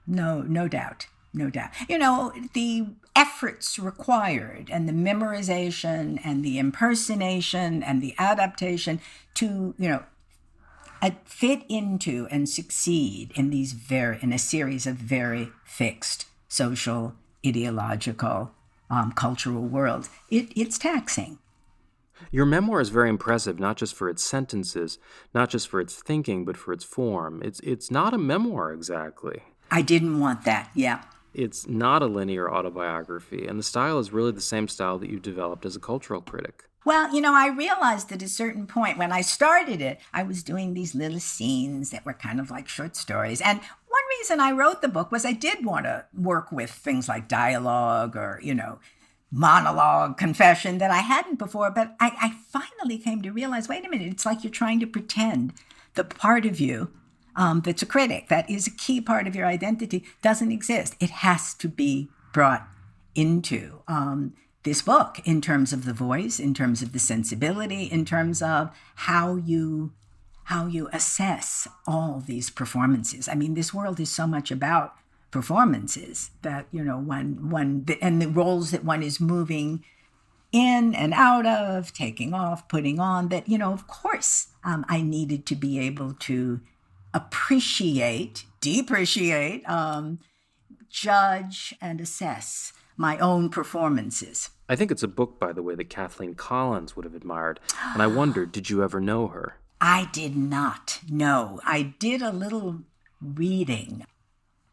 no 0.07 0.43
no 0.43 0.69
doubt, 0.69 1.07
no 1.33 1.51
doubt. 1.51 1.71
You 1.89 1.99
know 1.99 2.33
the 2.55 2.87
efforts 3.15 3.79
required 3.79 4.71
and 4.73 4.89
the 4.89 4.93
memorization 4.93 6.21
and 6.25 6.45
the 6.45 6.59
impersonation 6.59 7.83
and 7.83 8.01
the 8.01 8.15
adaptation 8.19 9.01
to 9.35 9.75
you 9.79 9.89
know 9.89 10.03
uh, 11.03 11.11
fit 11.25 11.63
into 11.69 12.27
and 12.31 12.49
succeed 12.49 13.33
in 13.35 13.51
these 13.51 13.73
very 13.73 14.19
in 14.23 14.33
a 14.33 14.39
series 14.39 14.87
of 14.87 14.97
very 14.97 15.51
fixed 15.65 16.27
social 16.49 17.15
ideological 17.47 18.53
um, 18.91 19.13
cultural 19.13 19.63
worlds 19.63 20.09
it, 20.31 20.53
it's 20.57 20.79
taxing 20.79 21.39
Your 22.33 22.47
memoir 22.47 22.81
is 22.81 22.89
very 22.89 23.09
impressive, 23.09 23.61
not 23.61 23.77
just 23.77 23.95
for 23.95 24.09
its 24.09 24.25
sentences, 24.25 24.99
not 25.33 25.51
just 25.51 25.69
for 25.69 25.81
its 25.81 25.95
thinking, 26.03 26.45
but 26.45 26.57
for 26.57 26.73
its 26.73 26.85
form. 26.85 27.41
It's 27.45 27.61
it's 27.61 27.91
not 27.91 28.13
a 28.15 28.19
memoir 28.19 28.73
exactly. 28.73 29.43
i 29.71 29.83
didn't 29.83 30.19
want 30.21 30.45
that 30.45 30.71
yeah 30.75 31.03
It's 31.35 31.69
not 31.69 32.03
a 32.03 32.07
linear 32.07 32.51
autobiography, 32.53 33.47
and 33.47 33.59
the 33.59 33.63
style 33.63 33.99
is 33.99 34.13
really 34.13 34.33
the 34.33 34.41
same 34.41 34.69
style 34.69 34.99
that 34.99 35.11
you 35.11 35.21
developed 35.21 35.67
as 35.67 35.77
a 35.77 35.81
cultural 35.81 36.21
critic. 36.21 36.65
Well, 36.85 37.15
you 37.15 37.21
know, 37.21 37.35
I 37.35 37.49
realized 37.49 38.11
at 38.13 38.23
a 38.23 38.29
certain 38.29 38.67
point 38.67 38.97
when 38.97 39.13
I 39.13 39.21
started 39.21 39.83
it, 39.83 40.01
I 40.15 40.23
was 40.23 40.43
doing 40.43 40.73
these 40.73 40.95
little 40.95 41.21
scenes 41.21 41.91
that 41.91 42.07
were 42.07 42.15
kind 42.15 42.41
of 42.41 42.51
like 42.51 42.67
short 42.67 42.97
stories. 42.97 43.43
And 43.43 43.61
one 43.61 44.03
reason 44.19 44.41
I 44.41 44.53
wrote 44.53 44.81
the 44.81 44.89
book 44.89 45.13
was 45.13 45.27
I 45.27 45.33
did 45.33 45.67
want 45.67 45.85
to 45.85 46.07
work 46.15 46.51
with 46.51 46.71
things 46.71 47.09
like 47.09 47.29
dialogue 47.29 48.17
or, 48.17 48.41
you 48.43 48.55
know, 48.55 48.79
monologue, 49.31 50.17
confession 50.17 50.79
that 50.79 50.91
I 50.91 50.99
hadn't 50.99 51.39
before. 51.39 51.71
But 51.71 51.95
I, 52.01 52.13
I 52.21 52.37
finally 52.49 52.97
came 52.97 53.21
to 53.23 53.33
realize 53.33 53.69
wait 53.69 53.85
a 53.85 53.91
minute, 53.91 54.11
it's 54.11 54.25
like 54.25 54.43
you're 54.43 54.51
trying 54.51 54.81
to 54.81 54.87
pretend 54.87 55.53
the 55.95 56.05
part 56.05 56.47
of 56.47 56.59
you 56.59 56.91
um, 57.39 57.61
that's 57.61 57.83
a 57.83 57.87
critic, 57.87 58.29
that 58.29 58.51
is 58.51 58.67
a 58.67 58.71
key 58.71 59.01
part 59.01 59.29
of 59.29 59.37
your 59.37 59.47
identity, 59.47 60.05
doesn't 60.23 60.51
exist. 60.51 60.97
It 60.99 61.11
has 61.11 61.55
to 61.55 61.69
be 61.69 62.11
brought 62.33 62.67
into 63.15 63.81
um, 63.87 64.35
this 64.65 64.83
book 64.83 65.21
in 65.25 65.41
terms 65.41 65.73
of 65.73 65.85
the 65.85 65.93
voice, 65.93 66.41
in 66.41 66.53
terms 66.53 66.83
of 66.83 66.93
the 66.93 66.99
sensibility, 66.99 67.85
in 67.85 68.05
terms 68.05 68.43
of 68.43 68.77
how 68.97 69.37
you 69.37 69.93
how 70.45 70.67
you 70.67 70.89
assess 70.95 71.69
all 71.87 72.23
these 72.27 72.49
performances. 72.49 73.29
I 73.29 73.35
mean, 73.35 73.53
this 73.53 73.73
world 73.73 74.01
is 74.01 74.11
so 74.11 74.27
much 74.27 74.51
about 74.51 74.95
performances 75.31 76.31
that 76.43 76.67
you 76.73 76.83
know 76.83 76.99
one 76.99 77.51
one 77.51 77.87
and 78.03 78.21
the 78.21 78.29
roles 78.29 78.73
that 78.73 78.85
one 78.85 79.03
is 79.03 79.21
moving 79.21 79.85
in 80.51 80.95
and 80.95 81.13
out 81.15 81.47
of, 81.47 81.93
taking 81.93 82.35
off, 82.35 82.67
putting 82.67 82.99
on. 82.99 83.29
That 83.29 83.49
you 83.49 83.59
know, 83.59 83.73
of 83.73 83.87
course, 83.87 84.49
um, 84.65 84.85
I 84.89 85.03
needed 85.03 85.47
to 85.47 85.55
be 85.55 85.79
able 85.79 86.15
to 86.15 86.61
appreciate, 87.19 88.45
depreciate, 88.61 89.69
um, 89.69 90.21
judge, 90.89 91.75
and 91.81 92.01
assess 92.01 92.73
my 92.97 93.19
own 93.19 93.49
performances. 93.51 94.51
I 94.69 94.77
think 94.77 94.91
it's 94.91 95.03
a 95.03 95.09
book, 95.09 95.41
by 95.41 95.53
the 95.53 95.63
way, 95.63 95.75
that 95.75 95.91
Kathleen 95.91 96.35
Collins 96.35 96.95
would 96.95 97.05
have 97.05 97.15
admired, 97.15 97.59
and 97.93 98.03
I 98.03 98.07
wondered, 98.07 98.53
did 98.53 98.71
you 98.71 98.83
ever 98.83 99.01
know 99.01 99.29
her? 99.29 99.57
I 99.81 100.09
did 100.13 100.37
not 100.37 101.01
know. 101.09 101.61
I 101.65 101.95
did 101.99 102.23
a 102.23 102.33
little 102.33 102.83
reading. 103.21 104.05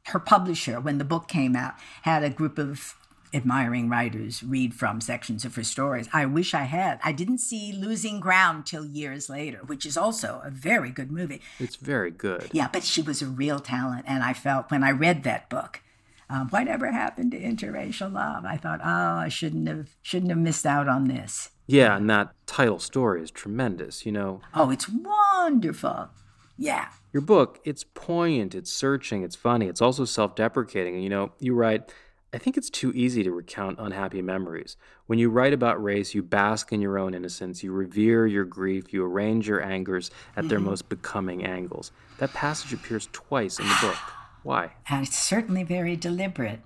Her 0.08 0.20
publisher, 0.20 0.80
when 0.80 0.98
the 0.98 1.04
book 1.04 1.28
came 1.28 1.56
out, 1.56 1.74
had 2.04 2.24
a 2.24 2.30
group 2.30 2.58
of 2.58 2.96
admiring 3.36 3.90
writers 3.90 4.42
read 4.42 4.74
from 4.74 5.02
sections 5.02 5.46
of 5.46 5.56
her 5.56 5.64
stories. 5.64 6.08
I 6.14 6.26
wish 6.26 6.54
I 6.54 6.64
had. 6.64 7.00
I 7.04 7.12
didn't 7.12 7.40
see 7.40 7.74
Losing 7.74 8.20
Ground 8.20 8.66
till 8.66 8.86
years 8.86 9.30
later, 9.30 9.60
which 9.66 9.86
is 9.86 9.98
also 9.98 10.42
a 10.44 10.50
very 10.50 10.90
good 10.90 11.12
movie. 11.12 11.42
It's 11.60 11.76
very 11.76 12.12
good. 12.12 12.50
Yeah, 12.52 12.70
but 12.72 12.84
she 12.84 13.02
was 13.02 13.22
a 13.22 13.28
real 13.28 13.60
talent. 13.60 14.06
And 14.08 14.24
I 14.24 14.34
felt 14.34 14.72
when 14.72 14.84
I 14.84 14.92
read 14.92 15.24
that 15.24 15.50
book, 15.50 15.82
um, 16.30 16.50
whatever 16.50 16.92
happened 16.92 17.32
to 17.32 17.40
interracial 17.40 18.12
love? 18.12 18.46
I 18.46 18.58
thought, 18.58 18.82
oh, 18.84 19.18
I 19.18 19.30
shouldn't 19.30 19.68
have 19.68 19.90
shouldn't 20.02 20.32
have 20.32 20.40
missed 20.40 20.66
out 20.66 20.88
on 20.88 21.08
this. 21.08 21.52
Yeah, 21.68 21.98
and 21.98 22.10
that 22.10 22.34
title 22.46 22.80
story 22.80 23.22
is 23.22 23.32
tremendous, 23.32 24.06
you 24.06 24.12
know. 24.12 24.42
Oh, 24.54 24.70
it's 24.70 24.88
wonderful. 24.90 26.10
Yeah. 26.58 26.90
Your 27.12 27.22
book, 27.22 27.60
it's 27.64 27.84
poignant, 27.84 28.56
it's 28.56 28.72
searching, 28.72 29.24
it's 29.24 29.36
funny, 29.36 29.68
it's 29.68 29.82
also 29.82 30.06
self 30.06 30.36
deprecating. 30.36 31.02
You 31.02 31.10
know, 31.10 31.32
you 31.40 31.54
write, 31.54 31.94
I 32.36 32.38
think 32.38 32.58
it's 32.58 32.70
too 32.70 32.92
easy 32.94 33.24
to 33.24 33.32
recount 33.32 33.80
unhappy 33.80 34.22
memories. 34.22 34.76
When 35.06 35.20
you 35.20 35.30
write 35.30 35.54
about 35.54 35.82
race, 35.82 36.14
you 36.14 36.22
bask 36.22 36.74
in 36.74 36.82
your 36.82 37.00
own 37.00 37.14
innocence, 37.14 37.64
you 37.64 37.72
revere 37.72 38.28
your 38.28 38.44
grief, 38.44 38.92
you 38.92 39.06
arrange 39.06 39.48
your 39.48 39.64
angers 39.64 40.12
at 40.36 40.42
mm-hmm. 40.42 40.50
their 40.50 40.60
most 40.60 40.90
becoming 40.90 41.46
angles. 41.46 41.94
That 42.18 42.34
passage 42.34 42.74
appears 42.74 43.08
twice 43.14 43.58
in 43.58 43.66
the 43.66 43.78
book. 43.80 43.96
Why? 44.44 44.74
And 44.90 45.08
it's 45.08 45.18
certainly 45.18 45.64
very 45.64 45.96
deliberate. 45.96 46.60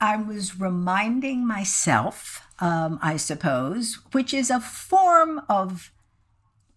I 0.00 0.16
was 0.16 0.60
reminding 0.60 1.44
myself, 1.44 2.46
um, 2.60 3.00
I 3.02 3.16
suppose, 3.16 3.98
which 4.12 4.32
is 4.32 4.48
a 4.48 4.60
form 4.60 5.42
of 5.48 5.90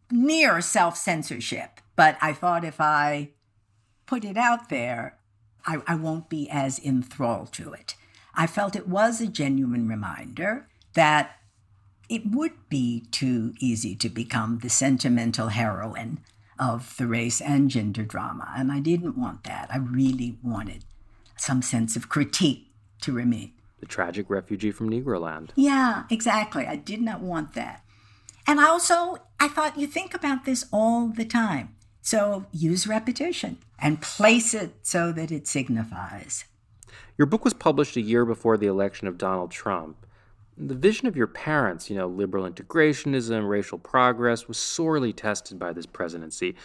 near 0.09 0.59
self 0.59 0.97
censorship. 0.97 1.81
But 1.95 2.17
I 2.19 2.33
thought 2.33 2.65
if 2.65 2.81
I 2.81 3.29
put 4.07 4.25
it 4.25 4.37
out 4.37 4.69
there, 4.69 5.19
I, 5.67 5.83
I 5.85 5.93
won't 5.93 6.29
be 6.29 6.49
as 6.49 6.79
enthralled 6.79 7.53
to 7.53 7.73
it. 7.73 7.93
I 8.33 8.47
felt 8.47 8.75
it 8.75 8.87
was 8.87 9.21
a 9.21 9.27
genuine 9.27 9.87
reminder 9.87 10.67
that 10.93 11.39
it 12.09 12.23
would 12.25 12.69
be 12.69 13.05
too 13.11 13.53
easy 13.59 13.95
to 13.95 14.09
become 14.09 14.59
the 14.59 14.69
sentimental 14.69 15.49
heroine 15.49 16.19
of 16.59 16.95
the 16.97 17.07
race 17.07 17.41
and 17.41 17.69
gender 17.69 18.03
drama. 18.03 18.53
And 18.55 18.71
I 18.71 18.79
didn't 18.79 19.17
want 19.17 19.43
that. 19.43 19.69
I 19.71 19.77
really 19.77 20.37
wanted 20.43 20.85
some 21.37 21.61
sense 21.61 21.95
of 21.95 22.09
critique 22.09 22.71
to 23.01 23.11
remain. 23.11 23.53
The 23.79 23.85
tragic 23.85 24.29
refugee 24.29 24.71
from 24.71 24.89
Negroland. 24.89 25.49
Yeah, 25.55 26.03
exactly. 26.09 26.65
I 26.65 26.75
did 26.75 27.01
not 27.01 27.19
want 27.21 27.53
that. 27.53 27.83
And 28.47 28.59
I 28.59 28.67
also, 28.67 29.17
I 29.39 29.47
thought 29.47 29.77
you 29.77 29.87
think 29.87 30.13
about 30.13 30.45
this 30.45 30.65
all 30.71 31.07
the 31.07 31.25
time. 31.25 31.75
So 32.01 32.45
use 32.51 32.85
repetition 32.85 33.57
and 33.79 34.01
place 34.01 34.53
it 34.53 34.73
so 34.83 35.11
that 35.13 35.31
it 35.31 35.47
signifies. 35.47 36.45
Your 37.17 37.25
book 37.27 37.43
was 37.43 37.53
published 37.53 37.95
a 37.95 38.01
year 38.01 38.25
before 38.25 38.57
the 38.57 38.67
election 38.67 39.07
of 39.07 39.17
Donald 39.17 39.51
Trump. 39.51 40.05
The 40.57 40.75
vision 40.75 41.07
of 41.07 41.15
your 41.15 41.27
parents, 41.27 41.89
you 41.89 41.95
know, 41.95 42.07
liberal 42.07 42.49
integrationism, 42.49 43.47
racial 43.47 43.77
progress, 43.77 44.47
was 44.47 44.57
sorely 44.57 45.13
tested 45.13 45.57
by 45.57 45.73
this 45.73 45.85
presidency. 45.85 46.55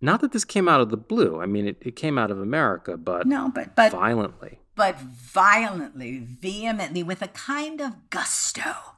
Not 0.00 0.20
that 0.20 0.32
this 0.32 0.44
came 0.44 0.68
out 0.68 0.80
of 0.80 0.90
the 0.90 0.96
blue. 0.96 1.40
I 1.40 1.46
mean, 1.46 1.66
it, 1.68 1.76
it 1.80 1.96
came 1.96 2.18
out 2.18 2.30
of 2.30 2.40
America, 2.40 2.96
but 2.96 3.26
no, 3.26 3.50
but 3.54 3.76
but 3.76 3.92
violently, 3.92 4.60
but 4.74 4.98
violently, 4.98 6.18
vehemently, 6.18 7.02
with 7.02 7.20
a 7.20 7.28
kind 7.28 7.80
of 7.80 8.08
gusto 8.08 8.96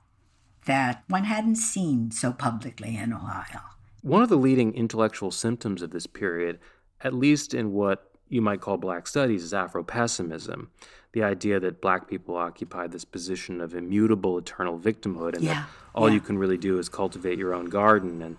that 0.67 1.03
one 1.09 1.25
hadn't 1.25 1.57
seen 1.57 2.13
so 2.13 2.33
publicly 2.33 2.97
in 2.97 3.13
a 3.13 3.17
while. 3.17 3.63
One 4.03 4.23
of 4.23 4.29
the 4.29 4.37
leading 4.37 4.75
intellectual 4.75 5.33
symptoms 5.33 5.83
of 5.83 5.91
this 5.91 6.07
period, 6.07 6.61
at 7.01 7.15
least 7.15 7.53
in 7.53 7.73
what 7.73 8.12
you 8.33 8.41
might 8.41 8.61
call 8.61 8.77
black 8.77 9.07
studies, 9.07 9.45
is 9.45 9.53
Afro 9.53 9.83
pessimism. 9.83 10.71
The 11.13 11.23
idea 11.23 11.61
that 11.61 11.83
black 11.83 12.09
people 12.09 12.37
occupy 12.37 12.87
this 12.87 13.05
position 13.05 13.61
of 13.61 13.75
immutable, 13.75 14.39
eternal 14.39 14.79
victimhood, 14.79 15.35
and 15.35 15.45
yeah. 15.45 15.55
that 15.55 15.69
all 15.95 16.09
yeah. 16.09 16.15
you 16.15 16.21
can 16.21 16.39
really 16.39 16.57
do 16.57 16.79
is 16.79 16.89
cultivate 16.89 17.39
your 17.39 17.53
own 17.53 17.67
garden, 17.67 18.23
and 18.23 18.37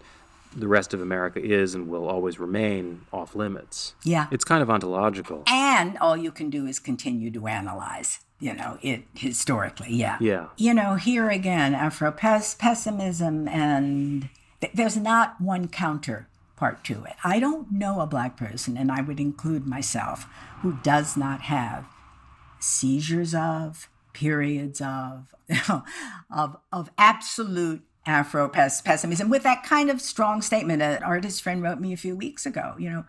the 0.56 0.68
rest 0.68 0.94
of 0.94 1.02
America 1.02 1.40
is 1.40 1.76
and 1.76 1.88
will 1.88 2.08
always 2.08 2.40
remain 2.40 3.02
off 3.14 3.36
limits. 3.36 3.94
Yeah. 4.04 4.28
It's 4.32 4.44
kind 4.44 4.64
of 4.64 4.70
ontological. 4.70 5.44
And 5.48 5.98
all 6.00 6.18
you 6.18 6.32
can 6.32 6.50
do 6.50 6.66
is 6.66 6.80
continue 6.80 7.32
to 7.32 7.48
analyze 7.48 8.20
you 8.40 8.54
know, 8.54 8.78
it 8.82 9.04
historically, 9.14 9.94
yeah. 9.94 10.18
Yeah. 10.20 10.48
You 10.58 10.74
know, 10.74 10.96
here 10.96 11.30
again, 11.30 11.74
Afro 11.74 12.12
pessimism 12.12 13.48
and 13.48 14.28
there's 14.74 14.98
not 14.98 15.40
one 15.40 15.70
counter 15.70 16.28
part 16.64 16.82
to 16.82 17.04
it. 17.04 17.16
I 17.26 17.42
don't 17.42 17.74
know 17.74 18.00
a 18.00 18.08
black 18.08 18.38
person, 18.38 18.78
and 18.78 18.90
I 18.90 19.02
would 19.02 19.20
include 19.20 19.68
myself, 19.68 20.26
who 20.62 20.78
does 20.82 21.18
not 21.18 21.42
have 21.42 21.84
seizures 22.58 23.36
of, 23.36 23.90
periods 24.14 24.80
of, 24.80 25.26
of, 26.34 26.56
of 26.72 26.90
absolute 26.98 27.82
Afro 28.06 28.48
pessimism 28.48 29.30
with 29.30 29.44
that 29.44 29.64
kind 29.64 29.90
of 29.90 30.00
strong 30.00 30.42
statement. 30.42 30.82
An 30.82 31.04
artist 31.04 31.42
friend 31.42 31.62
wrote 31.62 31.82
me 31.82 31.92
a 31.92 31.98
few 31.98 32.16
weeks 32.16 32.46
ago, 32.46 32.76
you 32.80 32.90
know, 32.90 33.04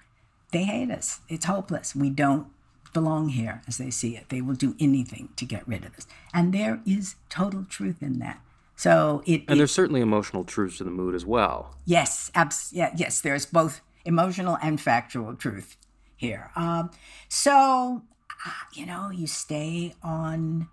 they 0.51 0.65
hate 0.65 0.91
us. 0.91 1.21
It's 1.29 1.45
hopeless. 1.45 1.95
We 1.95 2.11
don't 2.11 2.49
belong 2.93 3.29
here 3.29 3.63
as 3.69 3.79
they 3.79 3.91
see 3.91 4.17
it. 4.17 4.31
They 4.31 4.41
will 4.41 4.57
do 4.57 4.75
anything 4.81 5.29
to 5.37 5.45
get 5.45 5.67
rid 5.69 5.85
of 5.85 5.95
us. 5.95 6.09
And 6.33 6.53
there 6.53 6.81
is 6.85 7.15
total 7.29 7.65
truth 7.69 8.03
in 8.03 8.19
that. 8.19 8.41
So 8.77 9.23
it 9.27 9.43
and 9.43 9.53
it, 9.53 9.57
there's 9.57 9.73
certainly 9.73 10.01
emotional 10.01 10.45
truths 10.45 10.79
to 10.79 10.85
the 10.85 10.91
mood 10.91 11.15
as 11.15 11.25
well. 11.25 11.77
Yes, 11.85 12.31
abs- 12.35 12.73
yeah, 12.73 12.93
yes. 12.97 13.21
There's 13.21 13.47
both 13.47 13.81
emotional 14.05 14.59
and 14.63 14.81
factual 14.81 15.35
truth 15.35 15.77
here. 16.17 16.51
Um, 16.57 16.91
so 17.29 18.03
uh, 18.47 18.51
you 18.73 18.87
know, 18.87 19.11
you 19.11 19.27
stay 19.27 19.95
on 20.03 20.69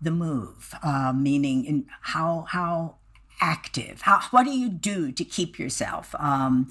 the 0.00 0.10
move, 0.10 0.74
uh, 0.82 1.12
meaning 1.14 1.64
in 1.64 1.86
how 2.02 2.46
how 2.48 2.96
active. 3.40 4.02
How 4.02 4.20
what 4.30 4.44
do 4.44 4.50
you 4.50 4.68
do 4.68 5.10
to 5.12 5.24
keep 5.24 5.58
yourself 5.58 6.14
um, 6.18 6.68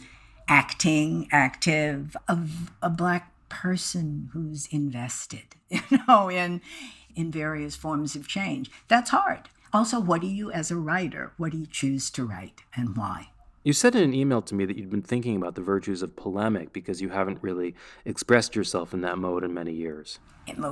acting, 0.48 1.28
active? 1.32 2.16
Of 2.28 2.72
a 2.82 2.90
black 2.90 3.34
person 3.50 4.30
who's 4.34 4.68
invested, 4.68 5.56
you 5.70 5.82
know, 6.08 6.30
in 6.30 6.62
in 7.16 7.32
various 7.32 7.76
forms 7.76 8.16
of 8.16 8.28
change. 8.28 8.70
That's 8.88 9.10
hard. 9.10 9.50
Also, 9.74 10.00
what 10.00 10.22
do 10.22 10.28
you, 10.28 10.52
as 10.52 10.72
a 10.72 10.76
writer, 10.76 11.34
what 11.38 11.52
do 11.52 11.58
you 11.58 11.68
choose 11.68 12.10
to 12.12 12.26
write 12.26 12.64
and 12.76 12.96
why? 12.96 13.30
You 13.64 13.74
said 13.74 13.96
in 13.96 14.04
an 14.04 14.14
email 14.14 14.42
to 14.44 14.56
me 14.56 14.64
that 14.64 14.78
you'd 14.78 14.90
been 14.90 15.02
thinking 15.02 15.36
about 15.36 15.56
the 15.56 15.62
virtues 15.62 16.02
of 16.02 16.16
polemic 16.16 16.72
because 16.72 17.02
you 17.02 17.10
haven't 17.10 17.44
really 17.44 17.76
expressed 18.06 18.56
yourself 18.56 18.94
in 18.94 19.02
that 19.02 19.18
mode 19.18 19.44
in 19.44 19.54
many 19.54 19.74
years. 19.74 20.20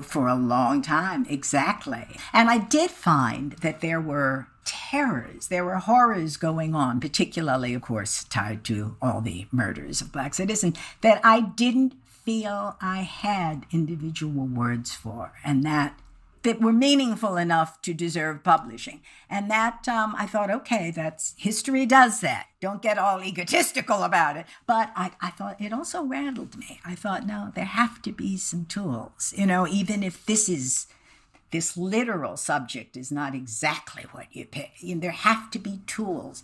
For 0.03 0.27
a 0.29 0.35
long 0.35 0.81
time, 0.81 1.25
exactly. 1.29 2.07
And 2.31 2.49
I 2.49 2.59
did 2.59 2.91
find 2.91 3.51
that 3.53 3.81
there 3.81 3.99
were 3.99 4.47
terrors, 4.63 5.49
there 5.49 5.65
were 5.65 5.75
horrors 5.75 6.37
going 6.37 6.73
on, 6.73 7.01
particularly, 7.01 7.73
of 7.73 7.81
course, 7.81 8.23
tied 8.23 8.63
to 8.65 8.95
all 9.01 9.19
the 9.19 9.47
murders 9.51 9.99
of 9.99 10.13
black 10.13 10.33
citizens, 10.33 10.77
that 11.01 11.19
I 11.21 11.41
didn't 11.41 11.95
feel 12.05 12.77
I 12.81 13.01
had 13.01 13.65
individual 13.71 14.45
words 14.45 14.95
for. 14.95 15.33
And 15.43 15.63
that 15.63 15.99
that 16.45 16.61
were 16.61 16.71
meaningful 16.71 17.37
enough 17.37 17.81
to 17.81 17.93
deserve 17.93 18.43
publishing. 18.43 19.01
And 19.29 19.49
that 19.49 19.87
um, 19.87 20.15
I 20.17 20.27
thought, 20.27 20.51
okay, 20.51 20.91
that's 20.91 21.33
history 21.37 21.85
does 21.85 22.21
that. 22.21 22.47
Don't 22.61 22.83
get 22.83 22.99
all 22.99 23.23
egotistical 23.23 24.03
about 24.03 24.37
it. 24.37 24.45
But 24.67 24.91
I, 24.95 25.11
I 25.19 25.31
thought 25.31 25.59
it 25.59 25.73
also 25.73 26.03
rattled 26.03 26.55
me. 26.57 26.79
I 26.85 26.93
thought, 26.93 27.25
no, 27.25 27.51
there 27.53 27.65
have 27.65 28.01
to 28.03 28.11
be 28.11 28.37
some 28.37 28.65
tools. 28.65 29.33
You 29.35 29.47
know, 29.47 29.67
even 29.67 30.03
if 30.03 30.25
this 30.25 30.47
is 30.47 30.87
this 31.51 31.75
literal 31.77 32.37
subject 32.37 32.95
is 32.95 33.11
not 33.11 33.33
exactly 33.33 34.03
what 34.11 34.27
you 34.31 34.45
pick, 34.45 34.71
you 34.79 34.95
know, 34.95 35.01
there 35.01 35.11
have 35.11 35.49
to 35.51 35.59
be 35.59 35.81
tools 35.87 36.43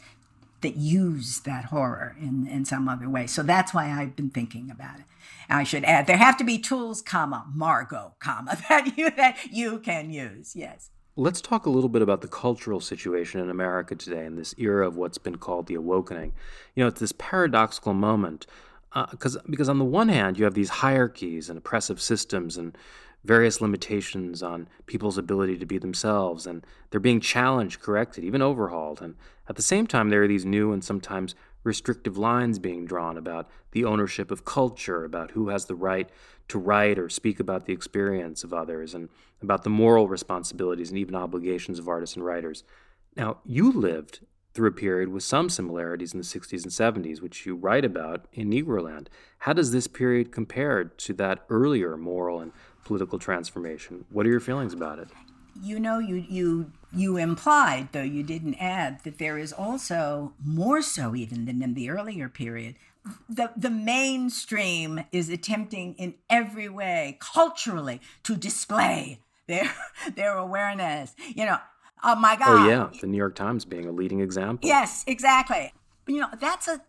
that 0.62 0.76
use 0.76 1.39
that 1.41 1.66
horror 1.66 2.16
in, 2.20 2.47
in 2.47 2.66
some 2.66 2.88
other 2.88 3.09
way. 3.09 3.28
So 3.28 3.43
that's 3.43 3.74
why 3.74 3.89
I've 3.89 4.16
been 4.16 4.30
thinking 4.30 4.70
about 4.72 4.99
it. 4.99 5.05
I 5.49 5.64
should 5.64 5.84
add 5.84 6.07
there 6.07 6.18
have 6.18 6.38
to 6.38 6.43
be 6.43 6.57
tools, 6.57 7.01
comma, 7.01 7.45
Margo, 7.53 8.14
comma, 8.20 8.57
that 8.70 8.97
you 8.97 9.09
that 9.12 9.38
you 9.51 9.80
can 9.80 10.09
use. 10.09 10.55
Yes. 10.55 10.89
Let's 11.18 11.41
talk 11.41 11.66
a 11.66 11.70
little 11.70 11.89
bit 11.89 12.01
about 12.01 12.22
the 12.22 12.30
cultural 12.30 12.80
situation 12.80 13.41
in 13.41 13.49
America 13.49 13.95
today 13.95 14.26
in 14.26 14.38
this 14.38 14.55
era 14.57 14.88
of 14.88 14.95
what's 14.95 15.18
been 15.18 15.38
called 15.38 15.68
the 15.68 15.76
awakening. 15.76 16.32
You 16.74 16.84
know, 16.84 16.88
it's 16.88 17.01
this 17.01 17.12
paradoxical 17.12 17.93
moment 17.93 18.45
because 19.12 19.36
uh, 19.36 19.41
because 19.49 19.68
on 19.68 19.78
the 19.78 19.86
one 19.86 20.09
hand 20.09 20.38
you 20.38 20.45
have 20.45 20.53
these 20.53 20.70
hierarchies 20.70 21.49
and 21.49 21.57
oppressive 21.57 22.01
systems 22.01 22.57
and 22.57 22.78
various 23.24 23.62
limitations 23.62 24.41
on 24.41 24.68
people's 24.86 25.18
ability 25.18 25.57
to 25.57 25.66
be 25.66 25.78
themselves, 25.78 26.47
and 26.47 26.66
they're 26.89 26.99
being 26.99 27.20
challenged, 27.20 27.80
corrected, 27.80 28.24
even 28.24 28.41
overhauled. 28.41 29.01
And 29.01 29.16
at 29.52 29.58
the 29.58 29.62
same 29.62 29.86
time, 29.86 30.10
there 30.10 30.24
are 30.24 30.30
these 30.30 30.45
new 30.45 30.72
and 30.72 30.82
sometimes 30.82 31.36
restrictive 31.66 32.18
lines 32.18 32.58
being 32.58 32.86
drawn 32.86 33.18
about 33.18 33.49
the 33.74 33.84
ownership 33.84 34.32
of 34.32 34.45
culture, 34.45 35.04
about 35.04 35.32
who 35.32 35.49
has 35.49 35.66
the 35.66 35.76
right 35.76 36.10
to 36.47 36.58
write 36.58 36.97
or 36.97 37.10
speak 37.10 37.38
about 37.38 37.66
the 37.66 37.74
experience 37.74 38.45
of 38.45 38.54
others, 38.54 38.93
and 38.93 39.10
about 39.41 39.66
the 39.66 39.70
moral 39.70 40.08
responsibilities 40.08 40.88
and 40.88 40.97
even 40.97 41.16
obligations 41.16 41.80
of 41.80 41.89
artists 41.89 42.16
and 42.16 42.26
writers. 42.26 42.64
Now, 43.18 43.39
you 43.43 43.74
lived 43.74 44.22
through 44.54 44.70
a 44.70 44.72
period 44.72 45.10
with 45.10 45.24
some 45.24 45.49
similarities 45.49 46.14
in 46.14 46.20
the 46.20 46.26
60s 46.26 46.64
and 46.64 47.04
70s, 47.04 47.22
which 47.22 47.45
you 47.45 47.54
write 47.54 47.84
about 47.84 48.28
in 48.32 48.49
Negroland. 48.49 49.08
How 49.39 49.52
does 49.52 49.74
this 49.74 49.88
period 49.88 50.32
compare 50.32 50.86
to 50.86 51.14
that 51.16 51.43
earlier 51.49 51.97
moral 51.97 52.39
and 52.39 52.54
political 52.86 53.20
transformation? 53.20 54.06
What 54.12 54.26
are 54.26 54.30
your 54.30 54.39
feelings 54.39 54.74
about 54.74 54.99
it? 54.99 55.10
You 55.62 55.80
know, 55.80 55.99
you 55.99 56.26
you 56.30 56.72
you 56.93 57.18
implied, 57.18 57.89
though 57.91 58.02
you 58.02 58.24
didn't 58.24 58.56
add, 58.56 59.04
that 59.04 59.18
there 59.18 59.38
is 59.38 59.54
also 59.54 60.34
more 60.43 60.82
so 60.82 61.16
even 61.16 61.45
than 61.45 61.62
in 61.62 61.74
the 61.74 61.89
earlier 61.89 62.30
period. 62.30 62.76
The 63.30 63.52
the 63.56 63.70
mainstream 63.70 65.02
is 65.12 65.30
attempting 65.30 65.95
in 65.95 66.16
every 66.30 66.70
way 66.70 67.18
culturally 67.20 68.02
to 68.24 68.36
display 68.36 69.20
their 69.47 69.72
their 70.16 70.38
awareness. 70.38 71.16
You 71.36 71.45
know, 71.45 71.58
oh 72.04 72.16
my 72.16 72.36
oh, 72.36 72.45
God. 72.45 72.66
Oh 72.66 72.70
yeah, 72.70 72.89
the 72.99 73.08
New 73.08 73.18
York 73.18 73.36
Times 73.36 73.66
being 73.66 73.86
a 73.88 73.91
leading 73.91 74.20
example. 74.20 74.68
Yes, 74.68 75.04
exactly. 75.08 75.74
You 76.08 76.22
know, 76.22 76.30
that's 76.39 76.68
a 76.68 76.82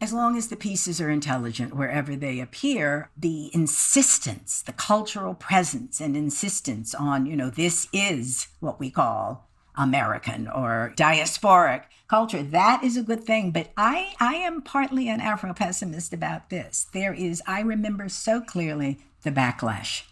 as 0.00 0.12
long 0.12 0.36
as 0.36 0.48
the 0.48 0.56
pieces 0.56 1.00
are 1.00 1.10
intelligent 1.10 1.74
wherever 1.74 2.14
they 2.14 2.40
appear, 2.40 3.10
the 3.16 3.50
insistence, 3.52 4.62
the 4.62 4.72
cultural 4.72 5.34
presence 5.34 6.00
and 6.00 6.16
insistence 6.16 6.94
on, 6.94 7.26
you 7.26 7.36
know, 7.36 7.50
this 7.50 7.88
is 7.92 8.48
what 8.60 8.78
we 8.78 8.90
call 8.90 9.48
American 9.76 10.48
or 10.48 10.92
diasporic 10.96 11.84
culture, 12.08 12.42
that 12.42 12.82
is 12.82 12.96
a 12.96 13.02
good 13.02 13.24
thing. 13.24 13.50
But 13.50 13.70
I, 13.76 14.14
I 14.18 14.34
am 14.34 14.62
partly 14.62 15.08
an 15.08 15.20
Afro 15.20 15.52
pessimist 15.52 16.12
about 16.12 16.50
this. 16.50 16.86
There 16.92 17.14
is, 17.14 17.42
I 17.46 17.60
remember 17.60 18.08
so 18.08 18.40
clearly 18.40 18.98
the 19.22 19.30
backlash 19.30 20.02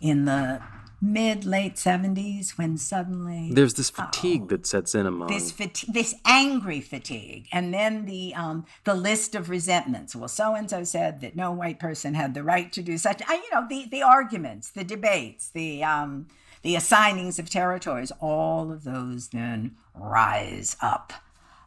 in 0.00 0.24
the 0.24 0.62
mid 1.00 1.46
late 1.46 1.76
70s 1.76 2.58
when 2.58 2.76
suddenly 2.76 3.50
there's 3.52 3.74
this 3.74 3.88
fatigue 3.88 4.48
that 4.48 4.66
sets 4.66 4.94
in 4.94 5.06
among 5.06 5.28
this 5.28 5.50
fatigue 5.50 5.94
this 5.94 6.14
angry 6.26 6.80
fatigue. 6.80 7.48
And 7.52 7.72
then 7.72 8.04
the 8.04 8.34
um 8.34 8.66
the 8.84 8.94
list 8.94 9.34
of 9.34 9.48
resentments. 9.48 10.14
Well 10.14 10.28
so 10.28 10.54
and 10.54 10.68
so 10.68 10.84
said 10.84 11.20
that 11.22 11.36
no 11.36 11.52
white 11.52 11.78
person 11.78 12.14
had 12.14 12.34
the 12.34 12.42
right 12.42 12.70
to 12.72 12.82
do 12.82 12.98
such 12.98 13.22
I, 13.26 13.34
you 13.34 13.50
know 13.52 13.66
the 13.68 13.88
the 13.90 14.02
arguments 14.02 14.70
the 14.70 14.84
debates 14.84 15.48
the 15.48 15.82
um 15.82 16.26
the 16.62 16.74
assignings 16.74 17.38
of 17.38 17.48
territories 17.48 18.12
all 18.20 18.70
of 18.70 18.84
those 18.84 19.28
then 19.28 19.76
rise 19.94 20.76
up 20.82 21.12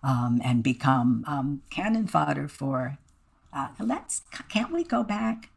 um, 0.03 0.41
and 0.43 0.63
become 0.63 1.23
um, 1.27 1.61
cannon 1.69 2.07
fodder 2.07 2.47
for 2.47 2.97
uh, 3.53 3.69
let's 3.79 4.23
can't 4.49 4.71
we 4.71 4.83
go 4.83 5.03
back 5.03 5.49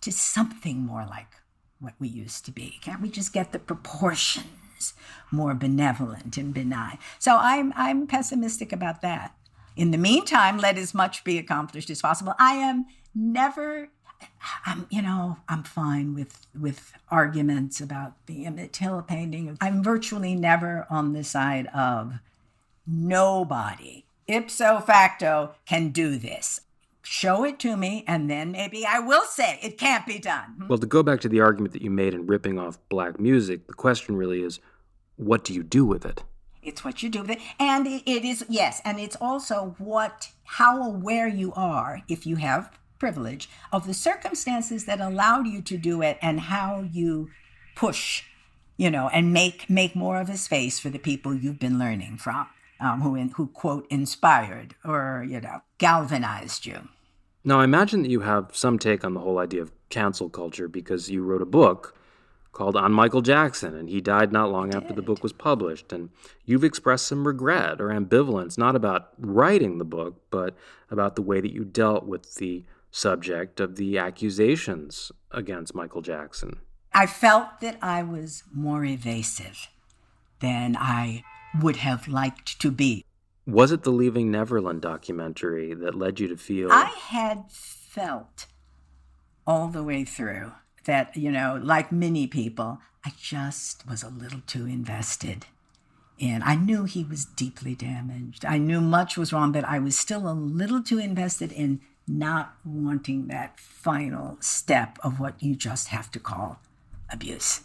to 0.00 0.12
something 0.12 0.84
more 0.84 1.06
like 1.08 1.28
what 1.80 1.94
we 1.98 2.08
used 2.08 2.44
to 2.46 2.50
be? 2.50 2.78
Can't 2.80 3.02
we 3.02 3.10
just 3.10 3.32
get 3.32 3.52
the 3.52 3.58
proportions 3.58 4.94
more 5.30 5.54
benevolent 5.54 6.36
and 6.36 6.54
benign? 6.54 6.98
So 7.18 7.36
I'm 7.36 7.72
I'm 7.76 8.06
pessimistic 8.06 8.72
about 8.72 9.02
that. 9.02 9.34
In 9.76 9.90
the 9.90 9.98
meantime, 9.98 10.58
let 10.58 10.78
as 10.78 10.94
much 10.94 11.24
be 11.24 11.38
accomplished 11.38 11.90
as 11.90 12.00
possible. 12.00 12.34
I 12.38 12.54
am 12.54 12.86
never 13.14 13.88
I'm, 14.64 14.86
you 14.90 15.02
know, 15.02 15.38
I'm 15.48 15.62
fine 15.62 16.14
with 16.14 16.46
with 16.58 16.92
arguments 17.10 17.80
about 17.80 18.26
the 18.26 18.46
Emmett 18.46 18.72
Till 18.72 19.02
painting. 19.02 19.56
I'm 19.60 19.82
virtually 19.82 20.34
never 20.34 20.86
on 20.88 21.12
the 21.12 21.24
side 21.24 21.66
of 21.68 22.14
nobody 22.86 24.04
ipso 24.26 24.80
facto 24.80 25.54
can 25.66 25.90
do 25.90 26.16
this 26.16 26.60
show 27.04 27.44
it 27.44 27.58
to 27.60 27.76
me, 27.76 28.04
and 28.08 28.28
then 28.28 28.50
maybe 28.50 28.84
I 28.84 28.98
will 28.98 29.24
say 29.24 29.60
it 29.62 29.78
can't 29.78 30.06
be 30.06 30.18
done. 30.18 30.54
Hmm? 30.58 30.68
Well, 30.68 30.78
to 30.78 30.86
go 30.86 31.02
back 31.02 31.20
to 31.20 31.28
the 31.28 31.40
argument 31.40 31.72
that 31.74 31.82
you 31.82 31.90
made 31.90 32.14
in 32.14 32.26
ripping 32.26 32.58
off 32.58 32.78
black 32.88 33.20
music, 33.20 33.66
the 33.66 33.74
question 33.74 34.16
really 34.16 34.42
is 34.42 34.58
what 35.16 35.44
do 35.44 35.54
you 35.54 35.62
do 35.62 35.84
with 35.84 36.04
it? 36.04 36.24
It's 36.62 36.82
what 36.82 37.02
you 37.02 37.10
do 37.10 37.20
with 37.20 37.30
it. 37.30 37.40
And 37.60 37.86
it 37.86 38.24
is, 38.24 38.44
yes, 38.48 38.80
and 38.84 38.98
it's 38.98 39.16
also 39.20 39.76
what, 39.78 40.30
how 40.44 40.82
aware 40.82 41.28
you 41.28 41.52
are, 41.52 42.02
if 42.08 42.26
you 42.26 42.36
have 42.36 42.76
privilege, 42.98 43.50
of 43.70 43.86
the 43.86 43.94
circumstances 43.94 44.86
that 44.86 45.00
allowed 45.00 45.46
you 45.46 45.60
to 45.60 45.76
do 45.76 46.00
it 46.00 46.16
and 46.22 46.40
how 46.40 46.88
you 46.90 47.30
push, 47.76 48.22
you 48.78 48.90
know, 48.90 49.08
and 49.08 49.32
make 49.32 49.68
make 49.68 49.94
more 49.94 50.20
of 50.20 50.30
a 50.30 50.38
space 50.38 50.80
for 50.80 50.88
the 50.88 50.98
people 50.98 51.34
you've 51.34 51.58
been 51.58 51.78
learning 51.78 52.16
from. 52.16 52.46
Um, 52.80 53.02
who, 53.02 53.14
in, 53.14 53.28
who 53.30 53.46
quote 53.46 53.86
inspired 53.88 54.74
or 54.84 55.24
you 55.26 55.40
know 55.40 55.62
galvanized 55.78 56.66
you 56.66 56.88
now, 57.44 57.60
I 57.60 57.64
imagine 57.64 58.02
that 58.02 58.10
you 58.10 58.20
have 58.20 58.50
some 58.52 58.78
take 58.78 59.04
on 59.04 59.12
the 59.12 59.20
whole 59.20 59.38
idea 59.38 59.60
of 59.60 59.72
cancel 59.90 60.30
culture 60.30 60.66
because 60.66 61.10
you 61.10 61.22
wrote 61.22 61.42
a 61.42 61.46
book 61.46 61.94
called 62.52 62.76
On 62.76 62.92
Michael 62.92 63.20
Jackson, 63.20 63.76
and 63.76 63.88
he 63.88 64.00
died 64.00 64.32
not 64.32 64.50
long 64.50 64.74
after 64.74 64.94
the 64.94 65.02
book 65.02 65.22
was 65.22 65.32
published. 65.32 65.92
And 65.92 66.08
you've 66.46 66.64
expressed 66.64 67.06
some 67.06 67.26
regret 67.26 67.80
or 67.80 67.88
ambivalence, 67.88 68.56
not 68.56 68.76
about 68.76 69.10
writing 69.18 69.76
the 69.76 69.84
book, 69.84 70.22
but 70.30 70.56
about 70.90 71.16
the 71.16 71.22
way 71.22 71.40
that 71.40 71.52
you 71.52 71.64
dealt 71.64 72.06
with 72.06 72.36
the 72.36 72.64
subject 72.90 73.60
of 73.60 73.76
the 73.76 73.98
accusations 73.98 75.12
against 75.30 75.74
Michael 75.74 76.00
Jackson. 76.00 76.60
I 76.94 77.06
felt 77.06 77.60
that 77.60 77.76
I 77.82 78.04
was 78.04 78.44
more 78.52 78.84
evasive 78.84 79.68
than 80.40 80.76
I 80.78 81.24
would 81.60 81.76
have 81.76 82.08
liked 82.08 82.60
to 82.60 82.70
be. 82.70 83.04
Was 83.46 83.72
it 83.72 83.82
the 83.82 83.90
Leaving 83.90 84.30
Neverland 84.30 84.80
documentary 84.80 85.74
that 85.74 85.94
led 85.94 86.18
you 86.18 86.28
to 86.28 86.36
feel? 86.36 86.72
I 86.72 86.84
had 86.84 87.44
felt 87.50 88.46
all 89.46 89.68
the 89.68 89.82
way 89.82 90.04
through 90.04 90.52
that, 90.84 91.14
you 91.16 91.30
know, 91.30 91.60
like 91.62 91.92
many 91.92 92.26
people, 92.26 92.80
I 93.04 93.12
just 93.20 93.86
was 93.86 94.02
a 94.02 94.08
little 94.08 94.40
too 94.46 94.64
invested 94.64 95.44
in. 96.18 96.42
I 96.42 96.54
knew 96.54 96.84
he 96.84 97.04
was 97.04 97.26
deeply 97.26 97.74
damaged. 97.74 98.46
I 98.46 98.56
knew 98.56 98.80
much 98.80 99.18
was 99.18 99.32
wrong, 99.32 99.52
but 99.52 99.64
I 99.64 99.78
was 99.78 99.98
still 99.98 100.26
a 100.26 100.32
little 100.32 100.82
too 100.82 100.98
invested 100.98 101.52
in 101.52 101.80
not 102.06 102.54
wanting 102.64 103.26
that 103.28 103.60
final 103.60 104.38
step 104.40 104.98
of 105.02 105.20
what 105.20 105.42
you 105.42 105.54
just 105.54 105.88
have 105.88 106.10
to 106.12 106.18
call 106.18 106.60
abuse 107.10 107.62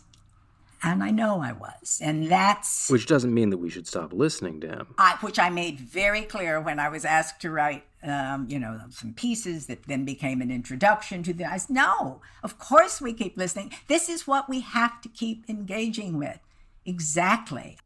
and 0.84 1.04
I 1.04 1.12
know 1.12 1.42
I 1.42 1.52
was. 1.52 2.00
And 2.04 2.28
that's. 2.30 2.90
Which 2.90 3.06
doesn't 3.06 3.34
mean 3.34 3.50
that 3.50 3.58
we 3.58 3.70
should 3.70 3.88
stop 3.88 4.14
listening 4.14 4.62
to 4.62 4.68
him. 4.68 4.96
I, 4.98 5.18
which 5.22 5.40
I 5.40 5.50
made 5.50 5.80
very 5.80 6.22
clear 6.22 6.62
when 6.62 6.80
I 6.80 6.90
was 6.90 7.06
asked 7.06 7.42
to 7.42 7.52
write, 7.52 7.84
um, 8.04 8.48
you 8.50 8.60
know, 8.60 8.80
some 8.90 9.14
pieces 9.14 9.66
that 9.68 9.84
then 9.88 10.06
became 10.06 10.42
an 10.42 10.52
introduction 10.52 11.24
to 11.24 11.34
the. 11.34 11.46
I 11.46 11.58
said, 11.58 11.76
no, 11.76 12.22
of 12.44 12.58
course 12.58 13.02
we 13.02 13.14
keep 13.14 13.38
listening. 13.38 13.72
This 13.88 14.10
is 14.10 14.28
what 14.28 14.50
we 14.50 14.62
have 14.62 15.02
to 15.02 15.10
keep 15.10 15.50
engaging 15.50 16.18
with. 16.18 16.40
Exactly. 16.86 17.78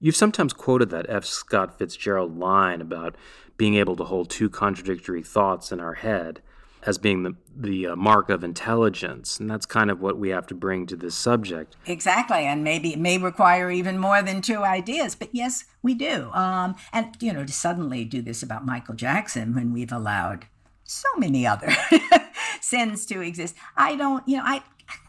You've 0.00 0.16
sometimes 0.16 0.52
quoted 0.52 0.90
that 0.90 1.06
F. 1.08 1.24
Scott 1.24 1.78
Fitzgerald 1.78 2.38
line 2.38 2.80
about 2.80 3.16
being 3.56 3.74
able 3.74 3.96
to 3.96 4.04
hold 4.04 4.30
two 4.30 4.48
contradictory 4.48 5.22
thoughts 5.22 5.70
in 5.70 5.80
our 5.80 5.94
head 5.94 6.40
as 6.82 6.98
being 6.98 7.22
the 7.22 7.36
the 7.56 7.88
uh, 7.88 7.96
mark 7.96 8.30
of 8.30 8.42
intelligence, 8.42 9.38
and 9.38 9.50
that's 9.50 9.66
kind 9.66 9.90
of 9.90 10.00
what 10.00 10.18
we 10.18 10.30
have 10.30 10.46
to 10.46 10.54
bring 10.54 10.86
to 10.86 10.96
this 10.96 11.14
subject. 11.14 11.76
Exactly, 11.86 12.46
and 12.46 12.64
maybe 12.64 12.92
it 12.92 12.98
may 12.98 13.18
require 13.18 13.70
even 13.70 13.98
more 13.98 14.22
than 14.22 14.40
two 14.40 14.62
ideas, 14.62 15.14
but 15.14 15.28
yes, 15.32 15.64
we 15.82 15.94
do. 15.94 16.30
Um, 16.32 16.74
and 16.92 17.16
you 17.20 17.32
know, 17.32 17.44
to 17.44 17.52
suddenly 17.52 18.04
do 18.04 18.22
this 18.22 18.42
about 18.42 18.64
Michael 18.64 18.94
Jackson 18.94 19.54
when 19.54 19.72
we've 19.72 19.92
allowed 19.92 20.46
so 20.84 21.08
many 21.18 21.46
other 21.46 21.70
sins 22.60 23.04
to 23.06 23.20
exist, 23.20 23.54
I 23.76 23.96
don't. 23.96 24.26
You 24.26 24.38
know, 24.38 24.44
I 24.44 24.62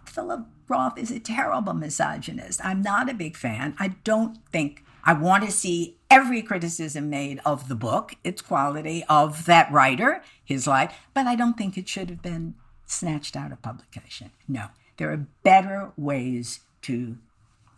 Philip 0.05 0.45
Roth 0.67 0.97
is 0.97 1.11
a 1.11 1.19
terrible 1.19 1.73
misogynist. 1.73 2.63
I'm 2.65 2.81
not 2.81 3.09
a 3.09 3.13
big 3.13 3.37
fan. 3.37 3.75
I 3.79 3.89
don't 4.03 4.37
think 4.51 4.83
I 5.03 5.13
want 5.13 5.43
to 5.45 5.51
see 5.51 5.97
every 6.09 6.41
criticism 6.41 7.09
made 7.09 7.39
of 7.45 7.67
the 7.67 7.75
book, 7.75 8.15
its 8.23 8.41
quality, 8.41 9.03
of 9.09 9.45
that 9.45 9.71
writer, 9.71 10.21
his 10.43 10.67
life, 10.67 10.93
but 11.13 11.25
I 11.27 11.35
don't 11.35 11.57
think 11.57 11.77
it 11.77 11.87
should 11.87 12.09
have 12.09 12.21
been 12.21 12.55
snatched 12.85 13.35
out 13.35 13.51
of 13.51 13.61
publication. 13.61 14.31
No, 14.47 14.67
there 14.97 15.11
are 15.11 15.25
better 15.43 15.91
ways 15.97 16.61
to 16.83 17.17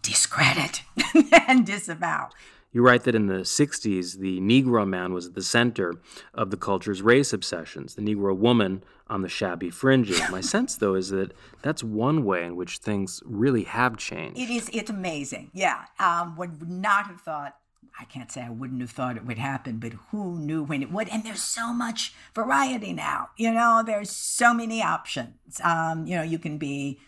discredit 0.01 0.81
and 1.47 1.65
disavow. 1.65 2.29
You 2.73 2.81
write 2.81 3.03
that 3.03 3.15
in 3.15 3.27
the 3.27 3.41
60s, 3.41 4.17
the 4.17 4.39
Negro 4.41 4.85
man 4.87 5.13
was 5.13 5.27
at 5.27 5.35
the 5.35 5.43
center 5.43 5.93
of 6.33 6.49
the 6.49 6.57
culture's 6.57 7.01
race 7.03 7.31
obsessions, 7.31 7.93
the 7.95 8.01
Negro 8.01 8.35
woman 8.35 8.83
on 9.07 9.21
the 9.21 9.29
shabby 9.29 9.69
fringes. 9.69 10.19
My 10.31 10.41
sense, 10.55 10.75
though, 10.75 10.95
is 10.95 11.09
that 11.11 11.33
that's 11.61 11.83
one 11.83 12.25
way 12.25 12.43
in 12.43 12.55
which 12.55 12.79
things 12.79 13.21
really 13.25 13.63
have 13.63 13.97
changed. 13.97 14.39
It 14.39 14.49
is, 14.49 14.69
it's 14.73 14.89
amazing. 14.89 15.51
Yeah. 15.53 15.85
Um, 15.99 16.35
would 16.35 16.67
not 16.67 17.05
have 17.07 17.21
thought 17.21 17.55
I 17.99 18.05
can't 18.05 18.31
say 18.31 18.41
I 18.41 18.49
wouldn't 18.49 18.81
have 18.81 18.89
thought 18.89 19.17
it 19.17 19.25
would 19.25 19.37
happen, 19.37 19.77
but 19.77 19.93
who 20.09 20.39
knew 20.39 20.63
when 20.63 20.81
it 20.81 20.91
would? 20.91 21.09
And 21.09 21.23
there's 21.23 21.43
so 21.43 21.71
much 21.73 22.13
variety 22.33 22.91
now. 22.91 23.29
You 23.37 23.53
know, 23.53 23.83
there's 23.85 24.09
so 24.09 24.51
many 24.51 24.81
options. 24.81 25.61
Um, 25.63 26.07
you 26.07 26.15
know, 26.15 26.23
you 26.23 26.39
can 26.39 26.57
be 26.57 26.99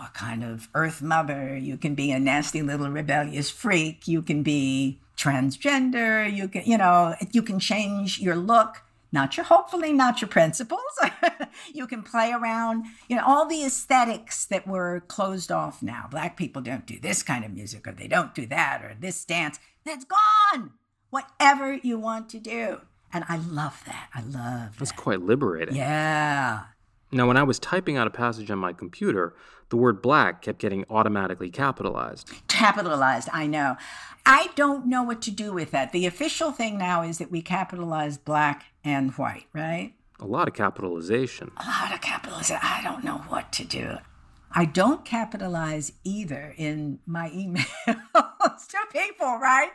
a 0.00 0.10
kind 0.14 0.42
of 0.42 0.68
earth 0.74 1.02
mother. 1.02 1.56
You 1.56 1.76
can 1.76 1.94
be 1.94 2.10
a 2.10 2.18
nasty 2.18 2.62
little 2.62 2.90
rebellious 2.90 3.50
freak. 3.50 4.08
You 4.08 4.22
can 4.22 4.42
be 4.42 5.00
transgender. 5.16 6.32
You 6.32 6.48
can, 6.48 6.64
you 6.64 6.78
know, 6.78 7.14
you 7.30 7.42
can 7.42 7.58
change 7.58 8.18
your 8.18 8.36
look, 8.36 8.82
not 9.12 9.36
your, 9.36 9.44
hopefully 9.44 9.92
not 9.92 10.20
your 10.20 10.28
principles. 10.28 10.80
you 11.74 11.86
can 11.86 12.02
play 12.02 12.32
around, 12.32 12.86
you 13.08 13.16
know, 13.16 13.24
all 13.26 13.46
the 13.46 13.64
aesthetics 13.64 14.46
that 14.46 14.66
were 14.66 15.00
closed 15.08 15.52
off 15.52 15.82
now. 15.82 16.06
Black 16.10 16.36
people 16.36 16.62
don't 16.62 16.86
do 16.86 16.98
this 16.98 17.22
kind 17.22 17.44
of 17.44 17.52
music 17.52 17.86
or 17.86 17.92
they 17.92 18.08
don't 18.08 18.34
do 18.34 18.46
that 18.46 18.82
or 18.82 18.96
this 18.98 19.24
dance. 19.24 19.58
That's 19.84 20.04
gone. 20.04 20.72
Whatever 21.10 21.74
you 21.74 21.98
want 21.98 22.28
to 22.30 22.38
do. 22.38 22.80
And 23.12 23.24
I 23.28 23.36
love 23.36 23.82
that. 23.86 24.08
I 24.14 24.22
love 24.22 24.78
That's 24.78 24.92
quite 24.92 25.20
liberating. 25.20 25.74
Yeah. 25.74 26.64
Now, 27.12 27.26
when 27.26 27.36
I 27.36 27.42
was 27.42 27.58
typing 27.58 27.96
out 27.96 28.06
a 28.06 28.10
passage 28.10 28.50
on 28.50 28.58
my 28.58 28.72
computer, 28.72 29.34
the 29.70 29.76
word 29.76 30.02
black 30.02 30.42
kept 30.42 30.58
getting 30.58 30.84
automatically 30.90 31.50
capitalized. 31.50 32.30
Capitalized, 32.48 33.28
I 33.32 33.46
know. 33.46 33.76
I 34.26 34.50
don't 34.54 34.86
know 34.86 35.02
what 35.02 35.22
to 35.22 35.30
do 35.30 35.52
with 35.52 35.70
that. 35.70 35.92
The 35.92 36.06
official 36.06 36.52
thing 36.52 36.76
now 36.76 37.02
is 37.02 37.18
that 37.18 37.30
we 37.30 37.40
capitalize 37.40 38.18
black 38.18 38.66
and 38.84 39.12
white, 39.12 39.46
right? 39.52 39.94
A 40.18 40.26
lot 40.26 40.48
of 40.48 40.54
capitalization. 40.54 41.50
A 41.56 41.66
lot 41.66 41.94
of 41.94 42.00
capitalization. 42.00 42.60
I 42.62 42.82
don't 42.82 43.02
know 43.02 43.18
what 43.28 43.52
to 43.52 43.64
do. 43.64 43.98
I 44.52 44.64
don't 44.64 45.04
capitalize 45.04 45.92
either 46.02 46.54
in 46.56 46.98
my 47.06 47.30
emails 47.30 47.66
to 47.86 48.78
people, 48.92 49.38
right? 49.38 49.70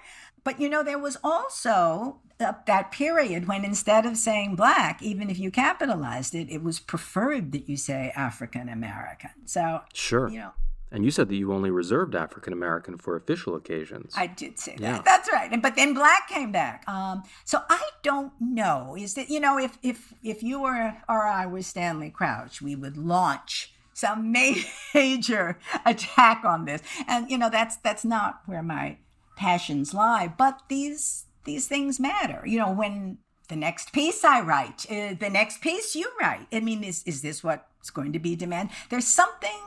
But 0.46 0.62
you 0.62 0.70
know, 0.70 0.84
there 0.84 1.00
was 1.00 1.18
also 1.22 2.20
that 2.38 2.92
period 2.92 3.48
when 3.48 3.66
instead 3.66 4.06
of 4.06 4.16
saying 4.16 4.56
black, 4.56 5.02
even 5.02 5.30
if 5.30 5.40
you 5.40 5.52
capitalized 5.52 6.36
it, 6.36 6.50
it 6.50 6.64
was 6.64 6.80
preferred 6.80 7.52
that 7.54 7.68
you 7.68 7.76
say 7.76 8.14
African 8.16 8.70
American. 8.70 9.32
So, 9.46 9.82
sure. 9.94 10.30
You 10.30 10.40
know, 10.40 10.52
and 10.92 11.04
you 11.04 11.12
said 11.12 11.30
that 11.30 11.36
you 11.36 11.52
only 11.52 11.72
reserved 11.72 12.16
African 12.16 12.54
American 12.54 12.98
for 12.98 13.16
official 13.16 13.56
occasions. 13.56 14.14
I 14.16 14.28
did 14.28 14.60
say 14.60 14.78
yeah. 14.80 14.94
that. 14.94 15.06
That's 15.06 15.32
right. 15.32 15.62
But 15.62 15.76
then 15.76 15.94
black 15.94 16.30
came 16.30 16.52
back. 16.52 16.88
Um, 16.88 17.24
so 17.44 17.60
I 17.70 17.82
don't 18.04 18.32
know. 18.40 18.96
Is 18.98 19.16
that 19.16 19.30
you 19.30 19.40
know 19.40 19.58
if 19.58 19.78
if 19.82 20.14
if 20.24 20.44
you 20.44 20.62
were 20.62 20.96
or 21.10 21.26
I 21.26 21.48
were 21.48 21.64
Stanley 21.64 22.12
Crouch, 22.12 22.62
we 22.62 22.76
would 22.76 22.98
launch 22.98 23.74
some 23.94 24.32
major 24.94 25.58
attack 25.86 26.46
on 26.46 26.66
this. 26.66 26.84
And 27.08 27.32
you 27.32 27.38
know 27.38 27.50
that's 27.50 27.78
that's 27.78 28.06
not 28.06 28.42
where 28.46 28.62
my 28.62 28.98
passions 29.36 29.94
lie. 29.94 30.32
But 30.36 30.62
these 30.70 31.26
these 31.44 31.68
things 31.68 32.00
matter. 32.00 32.42
You 32.46 32.60
know 32.60 32.72
when 32.72 33.20
the 33.48 33.56
next 33.56 33.94
piece 33.94 34.24
I 34.24 34.42
write, 34.42 34.86
uh, 34.90 35.14
the 35.20 35.30
next 35.30 35.62
piece 35.62 35.96
you 35.96 36.12
write. 36.20 36.48
I 36.52 36.60
mean, 36.60 36.84
is 36.84 37.04
is 37.06 37.22
this 37.22 37.44
what's 37.44 37.90
going 37.92 38.14
to 38.14 38.20
be 38.20 38.36
demand? 38.36 38.70
There's 38.90 39.08
something. 39.08 39.60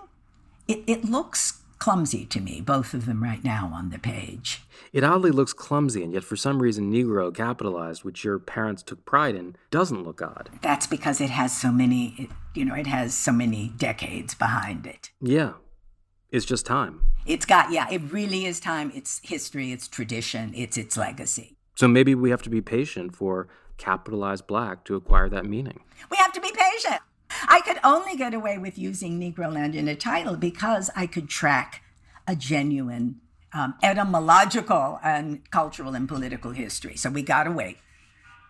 It 0.66 0.85
it 0.86 1.05
looks 1.05 1.62
clumsy 1.78 2.24
to 2.27 2.40
me, 2.40 2.61
both 2.61 2.93
of 2.93 3.07
them 3.07 3.23
right 3.23 3.43
now 3.43 3.70
on 3.73 3.90
the 3.90 3.99
page. 3.99 4.62
It 4.93 5.05
oddly 5.05 5.31
looks 5.31 5.53
clumsy, 5.53 6.03
and 6.03 6.12
yet 6.12 6.24
for 6.24 6.36
some 6.36 6.61
reason, 6.61 6.93
Negro 6.93 7.35
capitalized, 7.35 8.05
which 8.05 8.24
your 8.24 8.39
parents 8.39 8.82
took 8.82 9.05
pride 9.05 9.35
in, 9.35 9.57
doesn't 9.70 10.05
look 10.05 10.20
odd. 10.20 10.51
That's 10.62 10.86
because 10.86 11.20
it 11.20 11.31
has 11.31 11.57
so 11.57 11.70
many, 11.70 12.31
you 12.55 12.65
know, 12.65 12.74
it 12.74 12.86
has 12.86 13.15
so 13.15 13.32
many 13.32 13.73
decades 13.77 14.35
behind 14.35 14.86
it. 14.86 15.11
Yeah. 15.20 15.55
It's 16.30 16.44
just 16.44 16.66
time. 16.66 17.02
It's 17.26 17.46
got, 17.46 17.72
yeah, 17.72 17.86
it 17.90 18.02
really 18.12 18.44
is 18.44 18.60
time. 18.60 18.92
It's 18.94 19.20
history, 19.22 19.72
it's 19.72 19.88
tradition, 19.88 20.52
it's 20.55 20.76
its 20.76 20.96
legacy. 20.96 21.56
So 21.74 21.88
maybe 21.88 22.14
we 22.14 22.30
have 22.30 22.42
to 22.42 22.50
be 22.50 22.60
patient 22.60 23.16
for 23.16 23.48
capitalized 23.78 24.46
black 24.46 24.84
to 24.84 24.96
acquire 24.96 25.28
that 25.30 25.46
meaning. 25.46 25.80
We 26.10 26.16
have 26.18 26.32
to 26.32 26.40
be 26.40 26.52
patient. 26.52 27.00
I 27.48 27.60
could 27.60 27.78
only 27.84 28.16
get 28.16 28.34
away 28.34 28.59
with 28.59 28.78
using 28.78 29.20
Negroland 29.20 29.74
in 29.74 29.88
a 29.88 29.94
title 29.94 30.36
because 30.36 30.90
I 30.96 31.06
could 31.06 31.28
track 31.28 31.82
a 32.26 32.34
genuine 32.34 33.20
um, 33.55 33.74
etymological 33.82 35.00
and 35.02 35.50
cultural 35.50 35.94
and 35.94 36.09
political 36.09 36.50
history. 36.50 36.96
So 36.96 37.10
we 37.10 37.22
got 37.22 37.44
to 37.44 37.50
wait. 37.50 37.78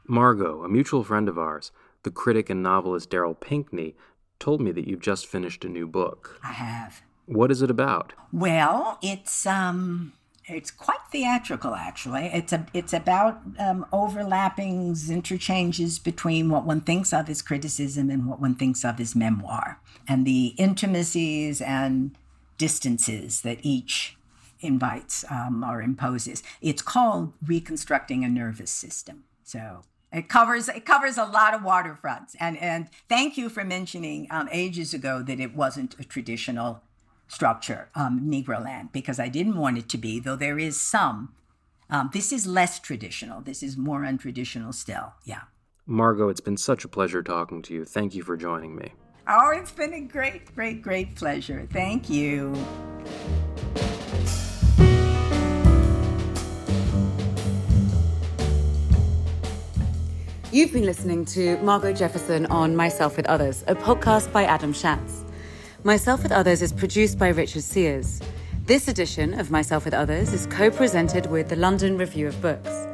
Margo, 0.07 0.65
a 0.65 0.69
mutual 0.69 1.05
friend 1.05 1.29
of 1.29 1.39
ours, 1.39 1.71
the 2.03 2.11
critic 2.11 2.51
and 2.51 2.63
novelist 2.63 3.11
Darryl 3.11 3.39
Pinckney, 3.39 3.95
told 4.41 4.61
me 4.61 4.73
that 4.73 4.89
you've 4.89 5.01
just 5.01 5.27
finished 5.27 5.65
a 5.65 5.69
new 5.69 5.87
book. 5.87 6.41
I 6.43 6.53
have. 6.53 7.03
What 7.29 7.51
is 7.51 7.61
it 7.61 7.71
about? 7.71 8.15
Well, 8.33 8.99
it's 9.03 9.45
um 9.47 10.15
it's 10.47 10.71
quite 10.71 11.01
theatrical 11.13 11.75
actually. 11.75 12.31
It's 12.33 12.53
a 12.55 12.67
it's 12.73 12.95
about 12.95 13.41
um, 13.59 13.85
overlappings, 13.93 15.11
interchanges 15.11 15.99
between 15.99 16.49
what 16.49 16.65
one 16.65 16.81
thinks 16.81 17.13
of 17.13 17.29
as 17.29 17.43
criticism 17.43 18.09
and 18.09 18.27
what 18.27 18.41
one 18.41 18.55
thinks 18.55 18.83
of 18.85 18.99
as 18.99 19.15
memoir, 19.15 19.79
and 20.09 20.27
the 20.27 20.55
intimacies 20.57 21.61
and 21.61 22.17
distances 22.57 23.43
that 23.43 23.59
each 23.63 24.17
invites 24.61 25.25
um, 25.31 25.63
or 25.63 25.83
imposes. 25.83 26.43
It's 26.63 26.83
called 26.83 27.35
reconstructing 27.47 28.25
a 28.25 28.29
nervous 28.29 28.71
system. 28.71 29.25
So 29.45 29.83
it 30.11 30.31
covers 30.31 30.71
it 30.71 30.87
covers 30.87 31.19
a 31.19 31.27
lot 31.27 31.53
of 31.53 31.61
waterfronts. 31.61 32.35
And 32.41 32.57
and 32.57 32.89
thank 33.07 33.37
you 33.37 33.51
for 33.51 33.65
mentioning 33.65 34.27
um, 34.31 34.49
ages 34.51 34.95
ago 34.95 35.23
that 35.23 35.39
it 35.39 35.55
wasn't 35.55 35.95
a 36.01 36.05
traditional 36.05 36.83
structure, 37.29 37.91
um, 37.95 38.23
Negroland, 38.25 38.93
because 38.93 39.21
I 39.21 39.29
didn't 39.29 39.57
want 39.57 39.79
it 39.79 39.89
to 39.91 39.99
be. 39.99 40.19
Though 40.19 40.37
there 40.37 40.59
is 40.59 40.81
some. 40.81 41.35
Um, 41.91 42.11
this 42.13 42.33
is 42.33 42.47
less 42.47 42.79
traditional. 42.81 43.41
This 43.41 43.63
is 43.63 43.77
more 43.77 44.01
untraditional 44.01 44.75
still. 44.75 45.15
Yeah. 45.25 45.43
Margo, 45.87 46.29
it's 46.29 46.41
been 46.41 46.59
such 46.59 46.85
a 46.85 46.89
pleasure 46.89 47.23
talking 47.23 47.63
to 47.63 47.73
you. 47.73 47.85
Thank 47.85 48.15
you 48.15 48.23
for 48.23 48.37
joining 48.37 48.77
me. 48.77 48.93
Oh, 49.27 49.53
it's 49.55 49.73
been 49.73 49.95
a 49.95 50.01
great, 50.01 50.55
great, 50.55 50.83
great 50.83 51.15
pleasure. 51.17 51.67
Thank 51.73 52.11
you. 52.11 52.55
You've 60.51 60.73
been 60.73 60.85
listening 60.85 61.27
to 61.27 61.59
Margo 61.59 61.93
Jefferson 61.93 62.47
on 62.47 62.75
Myself 62.75 63.19
with 63.19 63.27
Others, 63.27 63.65
a 63.67 63.75
podcast 63.75 64.33
by 64.33 64.45
Adam 64.45 64.73
Shatz. 64.73 65.28
Myself 65.89 66.23
with 66.23 66.33
Others 66.33 66.61
is 66.61 66.71
produced 66.71 67.19
by 67.19 67.29
Richard 67.29 67.63
Sears. 67.63 68.21
This 68.67 68.89
edition 68.89 69.33
of 69.41 69.51
Myself 69.51 69.87
with 69.87 69.95
Others 69.95 70.35
is 70.35 70.45
co 70.45 70.71
presented 70.71 71.25
with 71.31 71.49
the 71.49 71.57
London 71.57 71.97
Review 71.97 72.27
of 72.27 72.39
Books. 72.43 72.87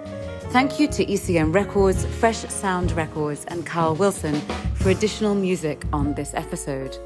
Thank 0.52 0.78
you 0.78 0.86
to 0.86 1.04
ECM 1.04 1.52
Records, 1.52 2.06
Fresh 2.06 2.46
Sound 2.50 2.92
Records, 2.92 3.46
and 3.46 3.66
Carl 3.66 3.96
Wilson 3.96 4.40
for 4.76 4.90
additional 4.90 5.34
music 5.34 5.82
on 5.92 6.14
this 6.14 6.34
episode. 6.34 6.96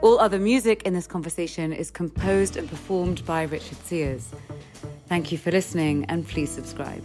All 0.00 0.18
other 0.18 0.38
music 0.38 0.84
in 0.84 0.94
this 0.94 1.06
conversation 1.06 1.74
is 1.74 1.90
composed 1.90 2.56
and 2.56 2.66
performed 2.66 3.22
by 3.26 3.42
Richard 3.42 3.84
Sears. 3.84 4.30
Thank 5.10 5.30
you 5.30 5.36
for 5.36 5.50
listening 5.50 6.06
and 6.06 6.26
please 6.26 6.50
subscribe. 6.50 7.04